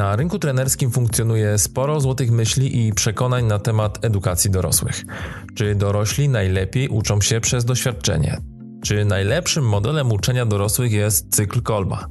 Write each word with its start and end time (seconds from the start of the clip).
Na 0.00 0.16
rynku 0.16 0.38
trenerskim 0.38 0.90
funkcjonuje 0.90 1.58
sporo 1.58 2.00
złotych 2.00 2.30
myśli 2.30 2.86
i 2.86 2.92
przekonań 2.92 3.44
na 3.44 3.58
temat 3.58 4.04
edukacji 4.04 4.50
dorosłych. 4.50 5.04
Czy 5.54 5.74
dorośli 5.74 6.28
najlepiej 6.28 6.88
uczą 6.88 7.20
się 7.20 7.40
przez 7.40 7.64
doświadczenie? 7.64 8.40
Czy 8.84 9.04
najlepszym 9.04 9.64
modelem 9.68 10.12
uczenia 10.12 10.46
dorosłych 10.46 10.92
jest 10.92 11.36
cykl 11.36 11.62
Kolba? 11.62 12.06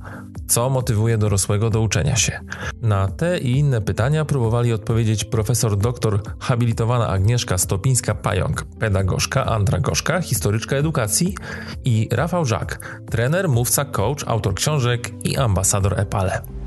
Co 0.48 0.70
motywuje 0.70 1.18
dorosłego 1.18 1.70
do 1.70 1.82
uczenia 1.82 2.16
się? 2.16 2.40
Na 2.82 3.08
te 3.08 3.40
i 3.40 3.60
inne 3.60 3.82
pytania 3.82 4.26
próbowali 4.26 4.74
odpowiedzieć 4.74 5.26
profesor 5.26 5.78
doktor 5.78 6.22
habilitowana 6.40 7.08
Agnieszka 7.08 7.56
Stopińska-Pająk, 7.56 8.64
pedagogzka, 8.80 9.46
andragożka, 9.46 10.22
historyczka 10.22 10.76
edukacji 10.76 11.36
i 11.86 12.10
Rafał 12.12 12.46
Żak, 12.46 13.02
trener, 13.12 13.50
mówca, 13.50 13.86
coach, 13.86 14.24
autor 14.28 14.54
książek 14.54 15.12
i 15.24 15.38
ambasador 15.38 16.00
EPALE. 16.00 16.59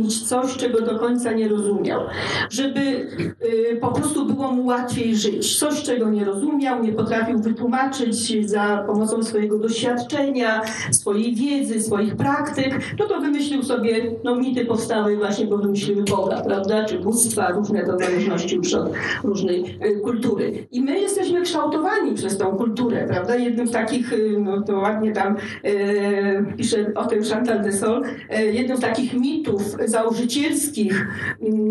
Coś, 0.00 0.56
czego 0.56 0.80
do 0.80 0.98
końca 0.98 1.32
nie 1.32 1.48
rozumiał. 1.48 2.00
Żeby 2.50 2.80
y, 2.80 3.78
po 3.80 3.88
prostu 3.88 4.26
było 4.26 4.52
mu 4.52 4.66
łatwiej 4.66 5.16
żyć. 5.16 5.58
Coś, 5.58 5.82
czego 5.82 6.10
nie 6.10 6.24
rozumiał, 6.24 6.82
nie 6.82 6.92
potrafił 6.92 7.38
wytłumaczyć 7.38 8.50
za 8.50 8.84
pomocą 8.86 9.22
swojego 9.22 9.58
doświadczenia, 9.58 10.62
swojej 10.90 11.34
wiedzy, 11.34 11.82
swoich 11.82 12.16
praktyk, 12.16 12.80
no 12.98 13.06
to 13.06 13.20
wymyślił 13.20 13.62
sobie, 13.62 14.12
no 14.24 14.36
mity 14.36 14.64
powstały 14.64 15.16
właśnie, 15.16 15.46
bo 15.46 15.58
wymyśliły 15.58 16.02
Boga, 16.02 16.42
prawda, 16.46 16.84
czy 16.84 16.98
bóstwa, 16.98 17.50
różne 17.50 17.86
to 17.86 17.96
w 17.96 18.00
zależności 18.00 18.56
już 18.56 18.74
od 18.74 18.92
różnej 19.24 19.78
y, 19.86 20.00
kultury. 20.00 20.66
I 20.72 20.82
my 20.82 21.00
jesteśmy 21.00 21.42
kształtowani 21.42 22.14
przez 22.14 22.38
tą 22.38 22.46
kulturę, 22.46 23.06
prawda? 23.08 23.36
Jednym 23.36 23.68
z 23.68 23.70
takich, 23.70 24.12
y, 24.12 24.36
no 24.38 24.62
to 24.62 24.78
ładnie 24.78 25.12
tam 25.12 25.36
pisze 26.56 26.92
o 26.94 27.04
tym 27.04 27.24
Chantal 27.24 27.62
de 27.62 27.72
Sol, 27.72 28.02
jednym 28.52 28.76
z 28.76 28.80
takich 28.80 29.14
mitów 29.14 29.76
założycielskich 29.88 31.06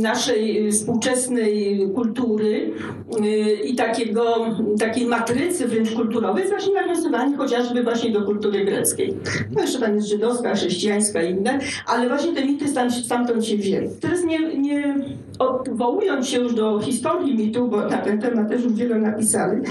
naszej 0.02 0.72
współczesnej 0.72 1.88
kultury 1.96 2.74
e, 3.22 3.54
i 3.54 3.76
takiego, 3.76 4.46
takiej 4.80 5.06
matrycy 5.06 5.68
wręcz 5.68 5.92
kulturowej 5.92 6.42
jest 6.42 6.54
właśnie 6.54 6.74
nawiązywanie 6.74 7.38
chociażby 7.38 7.84
właśnie 7.84 8.12
do 8.12 8.22
kultury 8.22 8.66
greckiej. 8.66 9.14
No 9.56 9.62
jeszcze 9.62 9.80
tam 9.80 9.96
jest 9.96 10.08
żydowska, 10.08 10.56
chrześcijańska 10.56 11.24
i 11.24 11.32
inne, 11.32 11.60
ale 11.88 12.08
właśnie 12.08 12.34
te 12.34 12.46
mity 12.46 12.66
stamtąd 13.06 13.46
się 13.46 13.58
wzięły. 13.58 13.90
Teraz 14.02 14.24
nie, 14.24 14.58
nie 14.58 14.96
odwołując 15.40 16.28
się 16.28 16.40
już 16.40 16.54
do 16.54 16.80
historii 16.80 17.38
mitu, 17.38 17.68
bo 17.68 17.78
na 17.78 17.98
ten 17.98 18.22
temat 18.22 18.50
też 18.50 18.64
już 18.64 18.74
wiele 18.74 18.96
napisali, 18.96 19.62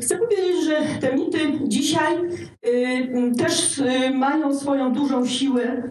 chcę 0.00 0.18
powiedzieć, 0.18 0.64
że 0.64 0.76
te 1.00 1.16
mity 1.16 1.38
dzisiaj 1.62 2.16
też 3.38 3.82
mają 4.14 4.54
swoją 4.54 4.92
dużą 4.92 5.26
siłę, 5.26 5.82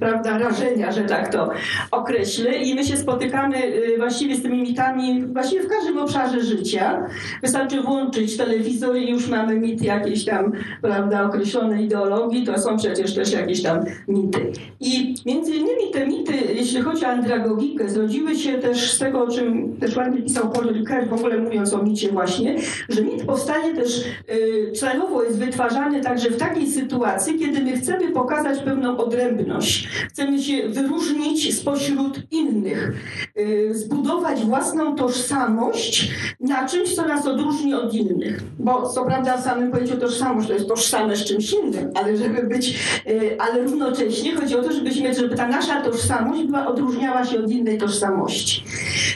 prawda, 0.00 0.38
rażenia, 0.38 0.92
że 0.92 1.04
tak 1.04 1.32
to 1.32 1.50
określę. 1.90 2.56
I 2.56 2.74
my 2.74 2.84
się 2.84 2.96
spotykamy 2.96 3.70
yy, 3.70 3.98
właściwie 3.98 4.36
z 4.36 4.42
tymi 4.42 4.62
mitami 4.62 5.26
właściwie 5.26 5.62
w 5.62 5.68
każdym 5.68 5.98
obszarze 5.98 6.40
życia. 6.40 7.06
Wystarczy 7.42 7.80
włączyć 7.80 8.36
telewizor 8.36 8.96
i 8.96 9.10
już 9.10 9.28
mamy 9.28 9.60
mit 9.60 9.82
jakiejś 9.82 10.24
tam, 10.24 10.52
prawda, 10.82 11.24
określonej 11.24 11.84
ideologii. 11.84 12.46
To 12.46 12.58
są 12.58 12.76
przecież 12.76 13.14
też 13.14 13.32
jakieś 13.32 13.62
tam 13.62 13.84
mity. 14.08 14.52
I 14.80 15.14
między 15.26 15.54
innymi 15.54 15.90
te 15.92 16.06
mity, 16.06 16.32
jeśli 16.54 16.80
chodzi 16.80 17.04
o 17.04 17.08
andragogikę, 17.08 17.88
zrodziły 17.88 18.34
się 18.34 18.52
też 18.52 18.92
z 18.92 18.98
tego, 18.98 19.24
o 19.24 19.30
czym 19.30 19.76
też 19.76 19.96
ładnie 19.96 20.22
pisał 20.22 20.50
Paul 20.50 20.68
Ricoeur, 20.68 21.08
w 21.08 21.12
ogóle 21.12 21.38
mówiąc 21.38 21.74
o 21.74 21.82
micie 21.82 22.08
właśnie, 22.08 22.43
że 22.88 23.02
mit 23.02 23.24
powstaje 23.24 23.74
też 23.74 24.04
yy, 24.28 24.72
celowo 24.72 25.24
jest 25.24 25.38
wytwarzany 25.38 26.00
także 26.00 26.30
w 26.30 26.36
takiej 26.36 26.66
sytuacji, 26.66 27.38
kiedy 27.38 27.60
my 27.60 27.76
chcemy 27.76 28.12
pokazać 28.12 28.58
pewną 28.58 28.96
odrębność, 28.96 29.88
chcemy 30.08 30.42
się 30.42 30.68
wyróżnić 30.68 31.58
spośród 31.58 32.32
innych, 32.32 32.92
y, 33.38 33.74
zbudować 33.74 34.40
własną 34.44 34.96
tożsamość 34.96 36.10
na 36.40 36.68
czymś, 36.68 36.94
co 36.94 37.08
nas 37.08 37.26
odróżni 37.26 37.74
od 37.74 37.94
innych. 37.94 38.40
Bo 38.58 38.88
co 38.88 39.04
prawda 39.04 39.36
w 39.36 39.44
samym 39.44 39.70
pojęciu 39.70 39.96
tożsamość 39.96 40.48
to 40.48 40.54
jest 40.54 40.68
tożsame 40.68 41.16
z 41.16 41.24
czymś 41.24 41.52
innym, 41.52 41.90
ale 41.94 42.16
żeby 42.16 42.42
być, 42.42 42.78
y, 43.06 43.36
ale 43.40 43.62
równocześnie 43.62 44.36
chodzi 44.36 44.56
o 44.56 44.62
to, 44.62 44.72
żebyśmy, 44.72 45.14
żeby 45.14 45.36
ta 45.36 45.48
nasza 45.48 45.80
tożsamość 45.80 46.42
była, 46.42 46.66
odróżniała 46.66 47.24
się 47.24 47.38
od 47.44 47.50
innej 47.50 47.78
tożsamości. 47.78 48.64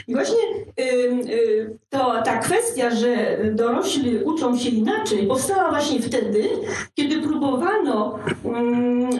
I 0.07 0.13
właśnie 0.13 0.35
y, 0.35 0.68
to 1.89 2.21
ta 2.25 2.37
kwestia, 2.37 2.89
że 2.89 3.37
dorośli 3.51 4.23
uczą 4.23 4.57
się 4.57 4.69
inaczej, 4.69 5.27
powstała 5.27 5.69
właśnie 5.69 6.01
wtedy, 6.01 6.43
kiedy 6.95 7.21
próbowano 7.21 8.19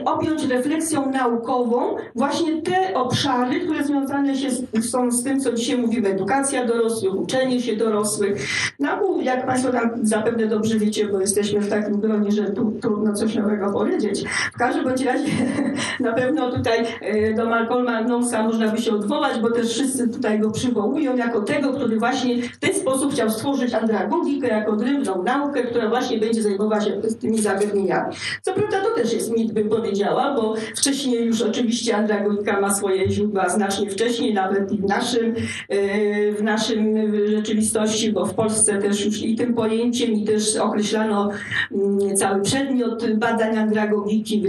objąć 0.06 0.44
refleksją 0.46 1.12
naukową 1.12 1.96
właśnie 2.16 2.62
te 2.62 2.94
obszary, 2.94 3.60
które 3.60 3.84
związane 3.84 4.36
się 4.36 4.50
są 4.82 5.12
z 5.12 5.24
tym, 5.24 5.40
co 5.40 5.54
dzisiaj 5.54 5.78
mówimy, 5.78 6.10
edukacja 6.10 6.66
dorosłych, 6.66 7.16
uczenie 7.16 7.62
się 7.62 7.76
dorosłych. 7.76 8.48
Nauku, 8.80 9.22
jak 9.22 9.46
Państwo 9.46 9.72
tam 9.72 9.90
zapewne 10.04 10.48
dobrze 10.48 10.80
wiecie, 10.80 11.08
bo 11.08 11.22
jesteśmy 11.22 11.60
w 11.60 11.70
takim 11.70 12.00
gronie, 12.00 12.32
że 12.32 12.44
tu 12.44 12.72
trudno 12.82 13.14
coś 13.14 13.36
nowego 13.36 13.74
powiedzieć. 13.74 14.24
W 14.54 14.58
każdym 14.58 14.84
bądź 14.84 15.02
razie 15.02 15.32
na 16.00 16.14
pewno 16.14 16.52
tutaj 16.52 16.86
e, 17.02 17.34
do 17.34 17.46
Malcolma 17.46 18.04
Knowlesa 18.04 18.44
można 18.44 18.68
by 18.68 18.82
się 18.82 18.92
odwołać, 18.92 19.40
bo 19.40 19.52
też 19.52 19.70
wszyscy 19.70 20.10
tutaj 20.10 20.40
go 20.40 20.52
przywołują 20.52 21.16
jako 21.16 21.42
tego, 21.50 21.74
który 21.74 22.00
właśnie 22.00 22.42
w 22.42 22.58
ten 22.58 22.74
sposób 22.74 23.14
chciał 23.14 23.30
stworzyć 23.30 23.74
andragogikę 23.74 24.48
jako 24.48 24.72
odrębną 24.72 25.24
naukę, 25.24 25.64
która 25.64 25.90
właśnie 25.90 26.18
będzie 26.18 26.44
zajmowała 26.44 26.82
się 26.82 26.92
tymi 27.22 27.40
zagadnieniami. 27.40 28.16
Co 28.42 28.54
prawda 28.54 28.82
to 28.82 28.90
też 28.96 29.14
jest 29.14 29.32
mit, 29.32 29.54
bym 29.54 29.70
powiedziała, 29.70 30.36
bo 30.36 30.56
wcześniej 30.76 31.26
już 31.26 31.42
oczywiście 31.42 31.98
andragogika 31.98 32.62
ma 32.62 32.74
swoje 32.74 33.12
źródła 33.12 33.50
znacznie 33.50 33.90
wcześniej, 33.90 34.34
nawet 34.34 34.72
i 34.72 34.78
w 34.78 34.84
naszym, 34.84 35.36
e, 35.70 36.32
w 36.32 36.44
naszym 36.44 36.96
rzeczywistości, 37.28 38.12
bo 38.12 38.26
w 38.26 38.34
Polsce 38.34 38.78
też 38.78 39.06
już 39.06 39.22
i 39.22 39.36
tym 39.36 39.54
pojęciem 39.54 40.12
i 40.12 40.24
też 40.24 40.58
określano 40.58 41.30
mm, 41.72 42.16
cały 42.16 42.42
przedmiot 42.42 43.14
badań 43.14 43.58
andragogiki, 43.58 44.44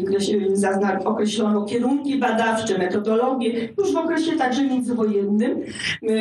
określono 1.05 1.65
kierunki 1.65 2.19
badawcze, 2.19 2.79
metodologie, 2.79 3.69
już 3.79 3.93
w 3.93 3.97
okresie 3.97 4.33
także 4.33 4.65
międzywojennym. 4.65 5.61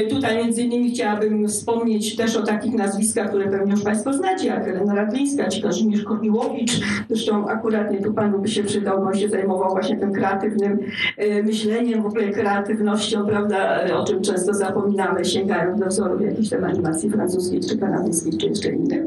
Tutaj 0.10 0.38
między 0.38 0.59
innymi 0.60 0.92
chciałabym 0.92 1.48
wspomnieć 1.48 2.16
też 2.16 2.36
o 2.36 2.44
takich 2.44 2.74
nazwiskach, 2.74 3.30
które 3.30 3.50
pewnie 3.50 3.72
już 3.72 3.84
Państwo 3.84 4.14
znacie, 4.14 4.48
jak 4.48 4.68
Elena 4.68 4.96
Radlińska 4.96 5.48
czy 5.48 5.62
Kazimierz 5.62 6.04
Korniłowicz. 6.04 6.72
Zresztą 7.10 7.48
akurat 7.48 7.92
nie 7.92 8.02
tu 8.02 8.14
Panu 8.14 8.40
by 8.40 8.48
się 8.48 8.64
przydał, 8.64 9.04
bo 9.04 9.14
się 9.14 9.30
zajmował 9.30 9.70
właśnie 9.70 9.98
tym 9.98 10.14
kreatywnym 10.14 10.80
e, 11.18 11.44
myśleniem, 11.44 12.04
w 12.04 12.06
ogóle 12.06 12.30
kreatywnością, 12.30 13.26
prawda, 13.26 13.86
o 13.96 14.06
czym 14.06 14.22
często 14.22 14.54
zapominamy, 14.54 15.26
sięgając 15.26 15.80
do 15.80 15.86
wzorów 15.86 16.22
jakichś 16.22 16.50
tam 16.50 16.64
animacji 16.64 17.10
francuskiej, 17.10 17.60
czy 17.60 17.78
kanadyjskiej, 17.78 18.38
czy 18.38 18.48
jeszcze 18.48 18.70
innych. 18.70 19.04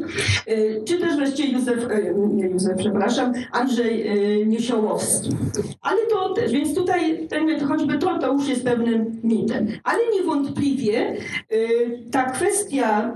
E, 0.47 0.85
czy 0.85 0.99
też 0.99 1.17
wreszcie 1.17 1.47
Józef, 1.47 1.91
e, 1.91 2.15
nie 2.15 2.49
Józef, 2.49 2.77
przepraszam, 2.77 3.33
Andrzej 3.53 4.07
Niesiołowski. 4.47 5.31
Ale 5.83 5.99
to 6.11 6.35
też, 6.35 6.53
więc 6.53 6.75
tutaj 6.75 7.29
ten, 7.29 7.61
choćby 7.61 7.99
to, 7.99 8.19
to 8.19 8.33
już 8.33 8.49
jest 8.49 8.65
pewnym 8.65 9.21
mitem. 9.25 9.67
Ale 9.85 9.99
niewątpliwie 10.15 11.17
ta 12.11 12.25
kwestia 12.25 13.15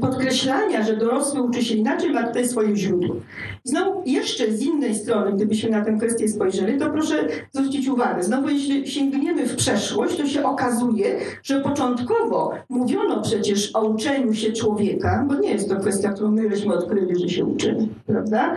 podkreślania, 0.00 0.82
że 0.82 0.96
dorosły 0.96 1.42
uczy 1.42 1.64
się 1.64 1.74
inaczej, 1.74 2.10
ma 2.10 2.22
tutaj 2.22 2.48
swoje 2.48 2.76
źródło. 2.76 3.16
Znowu 3.64 4.02
jeszcze 4.06 4.52
z 4.52 4.62
innej 4.62 4.94
strony, 4.94 5.32
gdybyśmy 5.32 5.70
na 5.70 5.84
tę 5.84 5.92
kwestię 5.98 6.28
spojrzeli, 6.28 6.78
to 6.78 6.90
proszę 6.90 7.28
zwrócić 7.52 7.88
uwagę. 7.88 8.22
Znowu, 8.22 8.48
jeśli 8.48 8.88
sięgniemy 8.90 9.46
w 9.46 9.56
przeszłość, 9.56 10.16
to 10.16 10.26
się 10.26 10.44
okazuje, 10.44 11.16
że 11.42 11.60
początkowo 11.60 12.52
mówiono 12.68 13.22
przecież 13.22 13.76
o 13.76 13.84
uczeniu 13.84 14.34
się 14.34 14.52
człowieka, 14.52 15.24
bo 15.28 15.34
nie 15.34 15.50
jest 15.50 15.68
to 15.68 15.76
kwestia, 15.76 16.12
którą 16.12 16.30
my 16.30 16.50
żeśmy 16.50 16.74
odkryli, 16.74 17.20
że 17.20 17.28
się 17.28 17.44
uczymy, 17.44 17.88
prawda? 18.06 18.56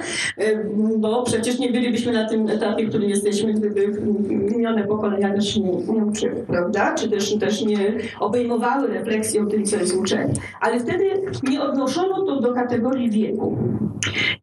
Bo 0.98 1.24
przecież 1.24 1.60
nie 1.60 1.72
bylibyśmy 1.72 2.12
na 2.12 2.30
tym 2.30 2.50
etapie, 2.50 2.86
w 2.86 2.90
którym 2.90 3.10
jesteśmy, 3.10 3.54
gdyby 3.54 4.02
minione 4.30 4.88
pokolenia 4.88 5.34
też 5.34 5.58
nie, 5.58 5.72
nie 5.72 6.06
uczyły, 6.06 6.44
prawda? 6.48 6.94
Czy 6.94 7.10
też, 7.10 7.38
też 7.40 7.66
nie 7.66 7.94
obejmowały 8.20 8.88
refleksją 8.88 9.48
tym, 9.48 9.66
co 9.66 9.78
jest 9.78 9.96
uczenie. 9.96 10.34
Ale 10.62 10.80
wtedy 10.80 11.04
nie 11.44 11.62
odnoszono 11.62 12.26
to 12.26 12.42
do 12.42 12.54
kategorii 12.54 13.10
wieku. 13.10 13.58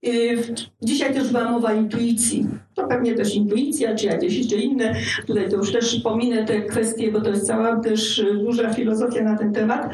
Y, 0.07 0.52
dzisiaj 0.83 1.15
też 1.15 1.33
była 1.33 1.51
mowa 1.51 1.73
intuicji. 1.73 2.47
To 2.75 2.87
pewnie 2.87 3.15
też 3.15 3.35
intuicja, 3.35 3.95
czy 3.95 4.07
jakieś 4.07 4.37
jeszcze 4.37 4.57
inne. 4.57 4.95
Tutaj 5.27 5.51
to 5.51 5.57
już 5.57 5.73
też 5.73 6.01
pominę 6.01 6.45
te 6.45 6.63
kwestie, 6.63 7.13
bo 7.13 7.21
to 7.21 7.31
jest 7.31 7.47
cała 7.47 7.77
też 7.77 8.25
duża 8.45 8.75
filozofia 8.75 9.23
na 9.23 9.39
ten 9.39 9.53
temat, 9.53 9.91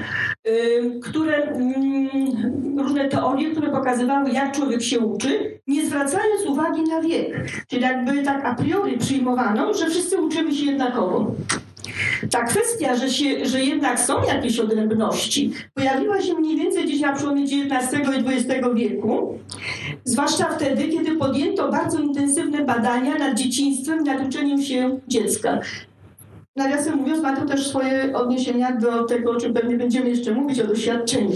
y, 0.49 1.01
które 1.03 1.43
mm, 1.43 2.79
różne 2.79 3.09
teorie, 3.09 3.51
które 3.51 3.71
pokazywały, 3.71 4.31
jak 4.31 4.57
człowiek 4.57 4.83
się 4.83 4.99
uczy, 4.99 5.61
nie 5.67 5.87
zwracając 5.87 6.47
uwagi 6.47 6.83
na 6.83 7.03
wiek. 7.03 7.51
Czyli 7.69 7.83
jakby 7.83 8.23
tak 8.23 8.45
a 8.45 8.55
priori 8.55 8.99
przyjmowano, 8.99 9.75
że 9.75 9.91
wszyscy 9.91 10.21
uczymy 10.21 10.55
się 10.55 10.67
jednakowo. 10.67 11.35
Ta 12.31 12.45
kwestia, 12.45 12.97
że, 12.97 13.11
się, 13.11 13.47
że 13.47 13.65
jednak 13.65 14.01
są 14.01 14.23
jakieś 14.23 14.59
odrębności, 14.59 15.53
pojawiła 15.75 16.23
się 16.23 16.35
mniej 16.35 16.57
więcej 16.57 16.85
gdzieś 16.85 17.01
na 17.01 17.13
przełomie 17.13 17.43
XIX 17.43 18.09
i 18.09 18.35
XX 18.35 18.69
wieku, 18.75 19.39
zwłaszcza 20.05 20.45
wtedy, 20.45 20.89
kiedy 20.89 21.17
podjęto 21.17 21.71
bardzo 21.71 21.99
intensywne 21.99 22.65
badania 22.65 23.15
nad 23.15 23.35
dzieciństwem, 23.35 24.05
nad 24.05 24.27
uczeniem 24.27 24.63
się 24.63 24.99
dziecka. 25.09 25.61
Nawiasem 26.59 26.97
mówiąc, 26.97 27.23
ma 27.23 27.37
to 27.37 27.47
też 27.47 27.67
swoje 27.69 28.17
odniesienia 28.17 28.77
do 28.77 29.05
tego, 29.05 29.31
o 29.31 29.37
czym 29.37 29.55
pewnie 29.55 29.77
będziemy 29.77 30.09
jeszcze 30.09 30.33
mówić, 30.33 30.61
o 30.61 30.67
doświadczeniu. 30.67 31.31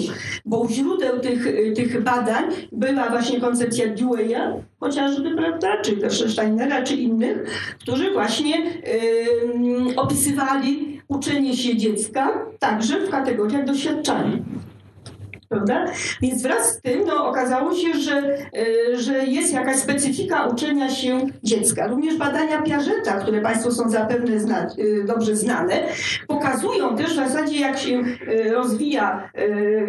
Bo 0.45 0.61
u 0.61 0.69
źródeł 0.69 1.21
tych, 1.21 1.47
tych 1.75 2.03
badań 2.03 2.45
była 2.73 3.09
właśnie 3.09 3.41
koncepcja 3.41 3.95
Dewey'a, 3.95 4.61
chociażby, 4.81 5.37
prawda, 5.37 5.69
czy 5.83 5.97
też 5.97 6.33
Steinera, 6.33 6.83
czy 6.83 6.95
innych, 6.95 7.37
którzy 7.81 8.11
właśnie 8.11 8.57
yy, 8.59 9.97
opisywali 9.97 11.01
uczenie 11.09 11.57
się 11.57 11.77
dziecka 11.77 12.47
także 12.59 13.01
w 13.01 13.11
kategoriach 13.11 13.65
doświadczania 13.65 14.39
prawda? 15.53 15.87
Więc 16.23 16.43
wraz 16.43 16.73
z 16.73 16.81
tym 16.81 17.05
no, 17.07 17.29
okazało 17.29 17.75
się, 17.75 17.95
że, 17.95 18.17
e, 18.17 18.97
że 18.97 19.27
jest 19.27 19.53
jakaś 19.53 19.77
specyfika 19.77 20.47
uczenia 20.47 20.91
się 20.91 21.21
dziecka. 21.43 21.87
Również 21.87 22.17
badania 22.17 22.63
Piażeta, 22.63 23.13
które 23.13 23.41
Państwu 23.41 23.71
są 23.71 23.91
zapewne 23.91 24.41
zna, 24.41 24.67
e, 24.67 25.05
dobrze 25.07 25.37
znane, 25.37 25.75
pokazują 26.29 26.97
też 26.97 27.13
w 27.13 27.17
zasadzie, 27.17 27.61
jak 27.61 27.79
się 27.79 28.03
e, 28.29 28.53
rozwija, 28.53 29.31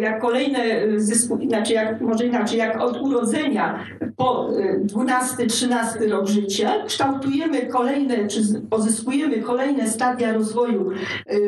jak 0.00 0.20
kolejne 0.20 0.60
zysku, 0.96 1.38
znaczy 1.48 1.72
jak, 1.72 2.00
może 2.00 2.26
inaczej, 2.26 2.58
jak 2.58 2.80
od 2.80 3.00
urodzenia 3.00 3.84
po 4.16 4.50
12-13 4.86 6.10
rok 6.10 6.26
życia 6.26 6.72
kształtujemy 6.86 7.66
kolejne, 7.66 8.28
czy 8.28 8.40
pozyskujemy 8.70 9.38
kolejne 9.38 9.88
stadia 9.88 10.32
rozwoju 10.32 10.90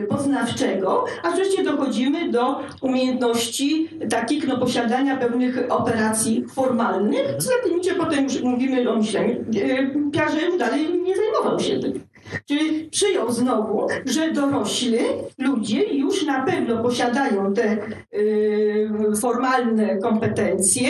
poznawczego, 0.09 1.05
a 1.23 1.31
wreszcie 1.31 1.65
dochodzimy 1.65 2.31
do 2.31 2.61
umiejętności 2.83 3.89
takich 4.11 4.49
no, 4.49 4.59
posiadania 4.59 5.17
pewnych 5.17 5.67
operacji 5.69 6.45
formalnych, 6.55 7.27
znakomicie 7.39 7.95
potem 7.95 8.25
już 8.25 8.43
mówimy 8.43 8.91
o 8.91 8.97
myśleniu. 8.97 9.41
E, 9.41 10.11
Piaget 10.11 10.43
już 10.43 10.59
dalej 10.59 10.99
nie 11.03 11.17
zajmował 11.17 11.61
się 11.61 11.81
tym. 11.81 12.01
Czyli 12.47 12.89
przyjął 12.91 13.33
znowu, 13.33 13.87
że 14.05 14.33
dorośli 14.33 14.99
ludzie 15.39 15.85
już 15.85 16.27
na 16.27 16.43
pewno 16.43 16.83
posiadają 16.83 17.55
te 17.55 17.77
y, 18.15 18.91
formalne 19.21 19.99
kompetencje, 19.99 20.89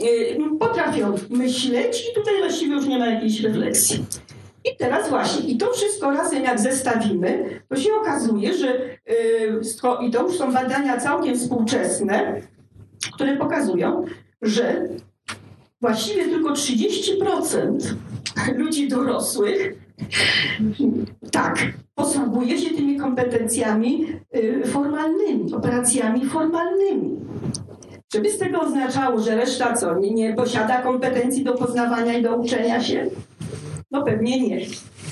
y, 0.00 0.38
potrafią 0.60 1.14
myśleć 1.30 2.04
i 2.10 2.14
tutaj 2.14 2.34
właściwie 2.38 2.74
już 2.74 2.86
nie 2.86 2.98
ma 2.98 3.06
jakiejś 3.06 3.40
refleksji. 3.40 4.04
I 4.64 4.76
teraz 4.76 5.08
właśnie, 5.08 5.50
i 5.50 5.56
to 5.56 5.72
wszystko 5.72 6.10
razem 6.10 6.44
jak 6.44 6.60
zestawimy, 6.60 7.60
to 7.68 7.76
się 7.76 7.90
okazuje, 8.00 8.54
że 8.54 8.66
yy, 8.66 10.06
i 10.06 10.10
to 10.10 10.22
już 10.22 10.38
są 10.38 10.52
badania 10.52 11.00
całkiem 11.00 11.38
współczesne, 11.38 12.40
które 13.12 13.36
pokazują, 13.36 14.04
że 14.42 14.88
właściwie 15.80 16.24
tylko 16.24 16.52
30% 16.52 17.94
ludzi 18.56 18.88
dorosłych 18.88 19.74
tak, 21.32 21.58
posługuje 21.94 22.58
się 22.58 22.74
tymi 22.74 22.96
kompetencjami 22.96 24.06
y, 24.36 24.62
formalnymi, 24.66 25.54
operacjami 25.54 26.26
formalnymi. 26.26 27.16
Żeby 28.12 28.30
z 28.30 28.38
tego 28.38 28.60
oznaczało, 28.60 29.20
że 29.20 29.36
reszta 29.36 29.76
co, 29.76 29.98
nie, 29.98 30.10
nie 30.10 30.34
posiada 30.34 30.82
kompetencji 30.82 31.44
do 31.44 31.52
poznawania 31.54 32.18
i 32.18 32.22
do 32.22 32.36
uczenia 32.36 32.82
się? 32.82 33.10
No 33.90 34.02
pewnie 34.02 34.48
nie. 34.48 34.60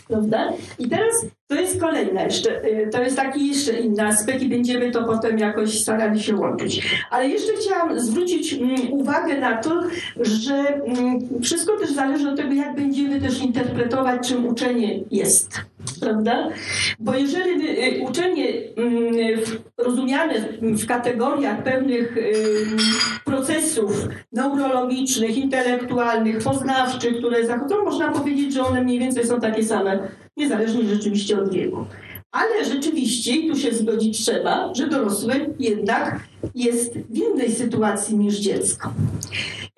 Prawda? 0.08 0.52
I 0.78 0.88
teraz 0.88 1.26
to 1.48 1.54
jest 1.54 1.80
kolejne 1.80 2.24
jeszcze, 2.24 2.64
y, 2.64 2.88
to 2.92 3.02
jest 3.02 3.16
taki 3.16 3.48
jeszcze 3.48 3.72
inny 3.72 4.06
aspekt 4.06 4.42
i 4.42 4.48
będziemy 4.48 4.90
to 4.90 5.04
potem 5.04 5.38
jakoś 5.38 5.80
starali 5.80 6.22
się 6.22 6.36
łączyć. 6.36 6.96
Ale 7.10 7.28
jeszcze 7.28 7.52
chciałam 7.52 8.00
zwrócić 8.00 8.54
mm, 8.54 8.92
uwagę 8.92 9.40
na 9.40 9.56
to, 9.56 9.82
że 10.20 10.54
mm, 10.54 11.42
wszystko 11.42 11.76
też 11.76 11.92
zależy 11.92 12.28
od 12.28 12.36
tego, 12.36 12.52
jak 12.52 12.74
będziemy 12.74 13.20
też 13.20 13.42
interpretować, 13.42 14.28
czym 14.28 14.46
uczenie 14.46 15.00
jest. 15.10 15.60
Prawda? 16.00 16.48
Bo 16.98 17.14
jeżeli 17.14 17.68
y, 17.68 18.00
uczenie 18.08 18.48
mm, 18.76 19.14
rozumiane 19.78 20.34
w 20.62 20.86
kategoriach 20.86 21.62
pewnych 21.62 22.16
procesów 23.24 24.08
neurologicznych, 24.32 25.36
intelektualnych, 25.36 26.38
poznawczych, 26.38 27.18
które 27.18 27.46
zachodzą, 27.46 27.84
można 27.84 28.08
powiedzieć, 28.08 28.54
że 28.54 28.62
one 28.64 28.82
mniej 28.82 28.98
więcej 28.98 29.26
są 29.26 29.40
takie 29.40 29.64
same 29.64 30.08
niezależnie 30.38 30.84
rzeczywiście 30.84 31.38
od 31.38 31.52
wieku. 31.52 31.86
Ale 32.32 32.64
rzeczywiście, 32.64 33.48
tu 33.48 33.56
się 33.56 33.74
zgodzić 33.74 34.18
trzeba, 34.18 34.74
że 34.74 34.86
dorosły 34.86 35.54
jednak 35.58 36.20
jest 36.54 36.98
w 36.98 37.16
innej 37.16 37.52
sytuacji 37.52 38.16
niż 38.16 38.38
dziecko. 38.38 38.92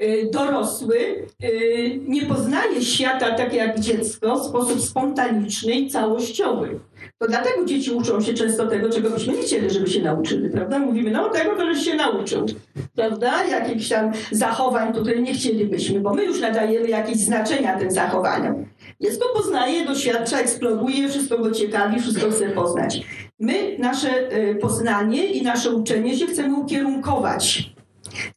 Y, 0.02 0.30
dorosły 0.32 1.26
y, 1.44 2.00
nie 2.08 2.26
poznaje 2.26 2.82
świata 2.82 3.34
tak 3.34 3.54
jak 3.54 3.80
dziecko 3.80 4.36
w 4.36 4.46
sposób 4.46 4.80
spontaniczny 4.80 5.72
i 5.72 5.90
całościowy. 5.90 6.80
To 7.18 7.26
dlatego 7.28 7.64
dzieci 7.64 7.90
uczą 7.90 8.20
się 8.20 8.34
często 8.34 8.66
tego, 8.66 8.90
czego 8.90 9.10
byśmy 9.10 9.32
nie 9.32 9.42
chcieli, 9.42 9.70
żeby 9.70 9.86
się 9.86 10.02
nauczyli, 10.02 10.50
prawda? 10.50 10.78
Mówimy, 10.78 11.10
no 11.10 11.28
tego 11.28 11.56
to 11.56 11.74
żeś 11.74 11.84
się 11.84 11.94
nauczył, 11.94 12.46
prawda? 12.94 13.44
Jakichś 13.44 13.88
tam 13.88 14.12
zachowań 14.30 14.92
tutaj 14.92 15.22
nie 15.22 15.34
chcielibyśmy, 15.34 16.00
bo 16.00 16.14
my 16.14 16.24
już 16.24 16.40
nadajemy 16.40 16.88
jakieś 16.88 17.16
znaczenia 17.16 17.78
tym 17.78 17.90
zachowaniom. 17.90 18.66
Dziecko 19.00 19.24
poznaje, 19.34 19.86
doświadcza, 19.86 20.38
eksploruje, 20.38 21.08
wszystko 21.08 21.38
go 21.38 21.50
ciekawi, 21.50 22.00
wszystko 22.00 22.30
chce 22.30 22.48
poznać. 22.48 23.00
My 23.38 23.76
nasze 23.78 24.36
y, 24.36 24.54
poznanie 24.54 25.26
i 25.26 25.42
nasze 25.42 25.70
uczenie 25.70 26.16
się 26.16 26.26
chcemy 26.26 26.56
ukierunkować. 26.56 27.72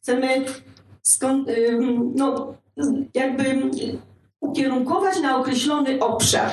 Chcemy 0.00 0.44
skąd, 1.02 1.48
no, 2.14 2.54
jakby 3.14 3.44
ukierunkować 4.40 5.20
na 5.20 5.38
określony 5.38 6.00
obszar. 6.00 6.50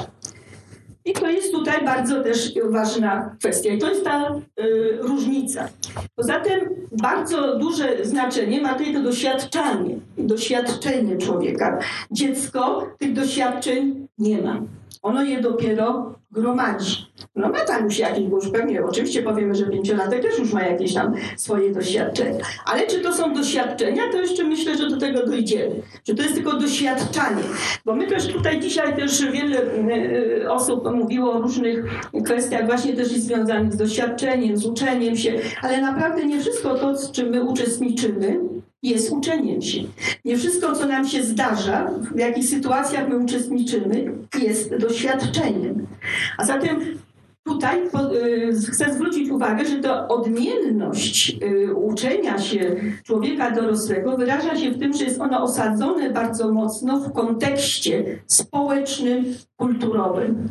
I 1.06 1.14
to 1.14 1.30
jest 1.30 1.52
tutaj 1.52 1.86
bardzo 1.86 2.24
też 2.24 2.54
ważna 2.70 3.36
kwestia. 3.40 3.74
I 3.74 3.78
to 3.78 3.90
jest 3.90 4.04
ta 4.04 4.36
y, 4.60 4.98
różnica. 5.02 5.70
Poza 6.16 6.40
tym 6.40 6.60
bardzo 6.92 7.60
duże 7.60 8.06
znaczenie 8.06 8.62
ma 8.62 8.74
tutaj 8.74 8.94
to 8.94 9.02
doświadczanie, 9.02 9.96
doświadczenie 10.18 11.18
człowieka. 11.18 11.80
Dziecko 12.12 12.88
tych 13.00 13.14
doświadczeń 13.14 14.08
nie 14.18 14.42
ma. 14.42 14.62
Ono 15.02 15.24
je 15.24 15.42
dopiero 15.42 16.16
gromadzi. 16.32 17.12
No 17.36 17.50
ma 17.50 17.60
tam 17.60 17.86
już 17.86 18.00
jakieś, 18.00 18.24
bo 18.24 18.36
już 18.36 18.50
pewnie, 18.50 18.86
oczywiście 18.86 19.24
powiemy, 19.24 19.56
że 19.56 19.66
pięciolatek 19.66 20.22
też 20.22 20.40
już 20.40 20.54
ma 20.54 20.64
jakieś 20.64 20.94
tam 20.94 21.14
swoje 21.38 21.72
doświadczenia. 21.72 22.46
Ale 22.66 22.88
czy 22.88 23.00
to 23.00 23.14
są 23.14 23.34
doświadczenia, 23.34 24.04
to 24.12 24.18
jeszcze 24.18 24.44
myślę, 24.44 24.78
że 24.78 24.90
do 24.90 24.98
tego 24.98 25.26
dojdziemy. 25.26 25.76
Czy 26.04 26.16
to 26.16 26.24
jest 26.24 26.36
tylko 26.36 26.54
doświadczanie? 26.54 27.44
Bo 27.86 27.96
my 27.96 28.08
też 28.08 28.28
tutaj 28.28 28.60
dzisiaj 28.60 28.96
też 28.96 29.32
wiele 29.32 29.62
e, 29.62 30.52
osób 30.52 30.92
mówiło 30.92 31.34
o 31.34 31.42
różnych 31.42 31.86
kwestiach 32.26 32.66
właśnie 32.66 32.94
też 32.94 33.08
związanych 33.08 33.74
z 33.74 33.78
doświadczeniem, 33.78 34.58
z 34.58 34.66
uczeniem 34.66 35.18
się, 35.18 35.34
ale 35.62 35.82
naprawdę 35.82 36.26
nie 36.26 36.40
wszystko 36.40 36.76
to, 36.76 36.98
z 36.98 37.12
czym 37.12 37.30
my 37.30 37.44
uczestniczymy, 37.44 38.40
jest 38.84 39.12
uczeniem 39.12 39.62
się. 39.62 39.84
Nie 40.26 40.38
wszystko, 40.38 40.76
co 40.76 40.86
nam 40.88 41.08
się 41.08 41.24
zdarza, 41.24 41.92
w 42.16 42.20
jakich 42.20 42.46
sytuacjach 42.46 43.10
my 43.10 43.18
uczestniczymy, 43.18 44.14
jest 44.42 44.76
doświadczeniem. 44.76 45.88
A 46.38 46.46
zatem 46.46 46.80
tutaj 47.44 47.82
y, 48.14 48.72
chcę 48.72 48.94
zwrócić 48.94 49.30
uwagę, 49.30 49.66
że 49.66 49.80
ta 49.80 50.08
odmienność 50.08 51.38
y, 51.44 51.76
uczenia 51.76 52.40
się 52.40 52.76
człowieka 53.04 53.52
dorosłego 53.52 54.18
wyraża 54.18 54.56
się 54.56 54.72
w 54.72 54.80
tym, 54.80 54.94
że 54.94 55.04
jest 55.04 55.22
ono 55.22 55.44
osadzone 55.44 56.10
bardzo 56.10 56.52
mocno 56.52 57.00
w 57.00 57.14
kontekście 57.14 58.20
społecznym, 58.28 59.26
kulturowym. 59.56 60.50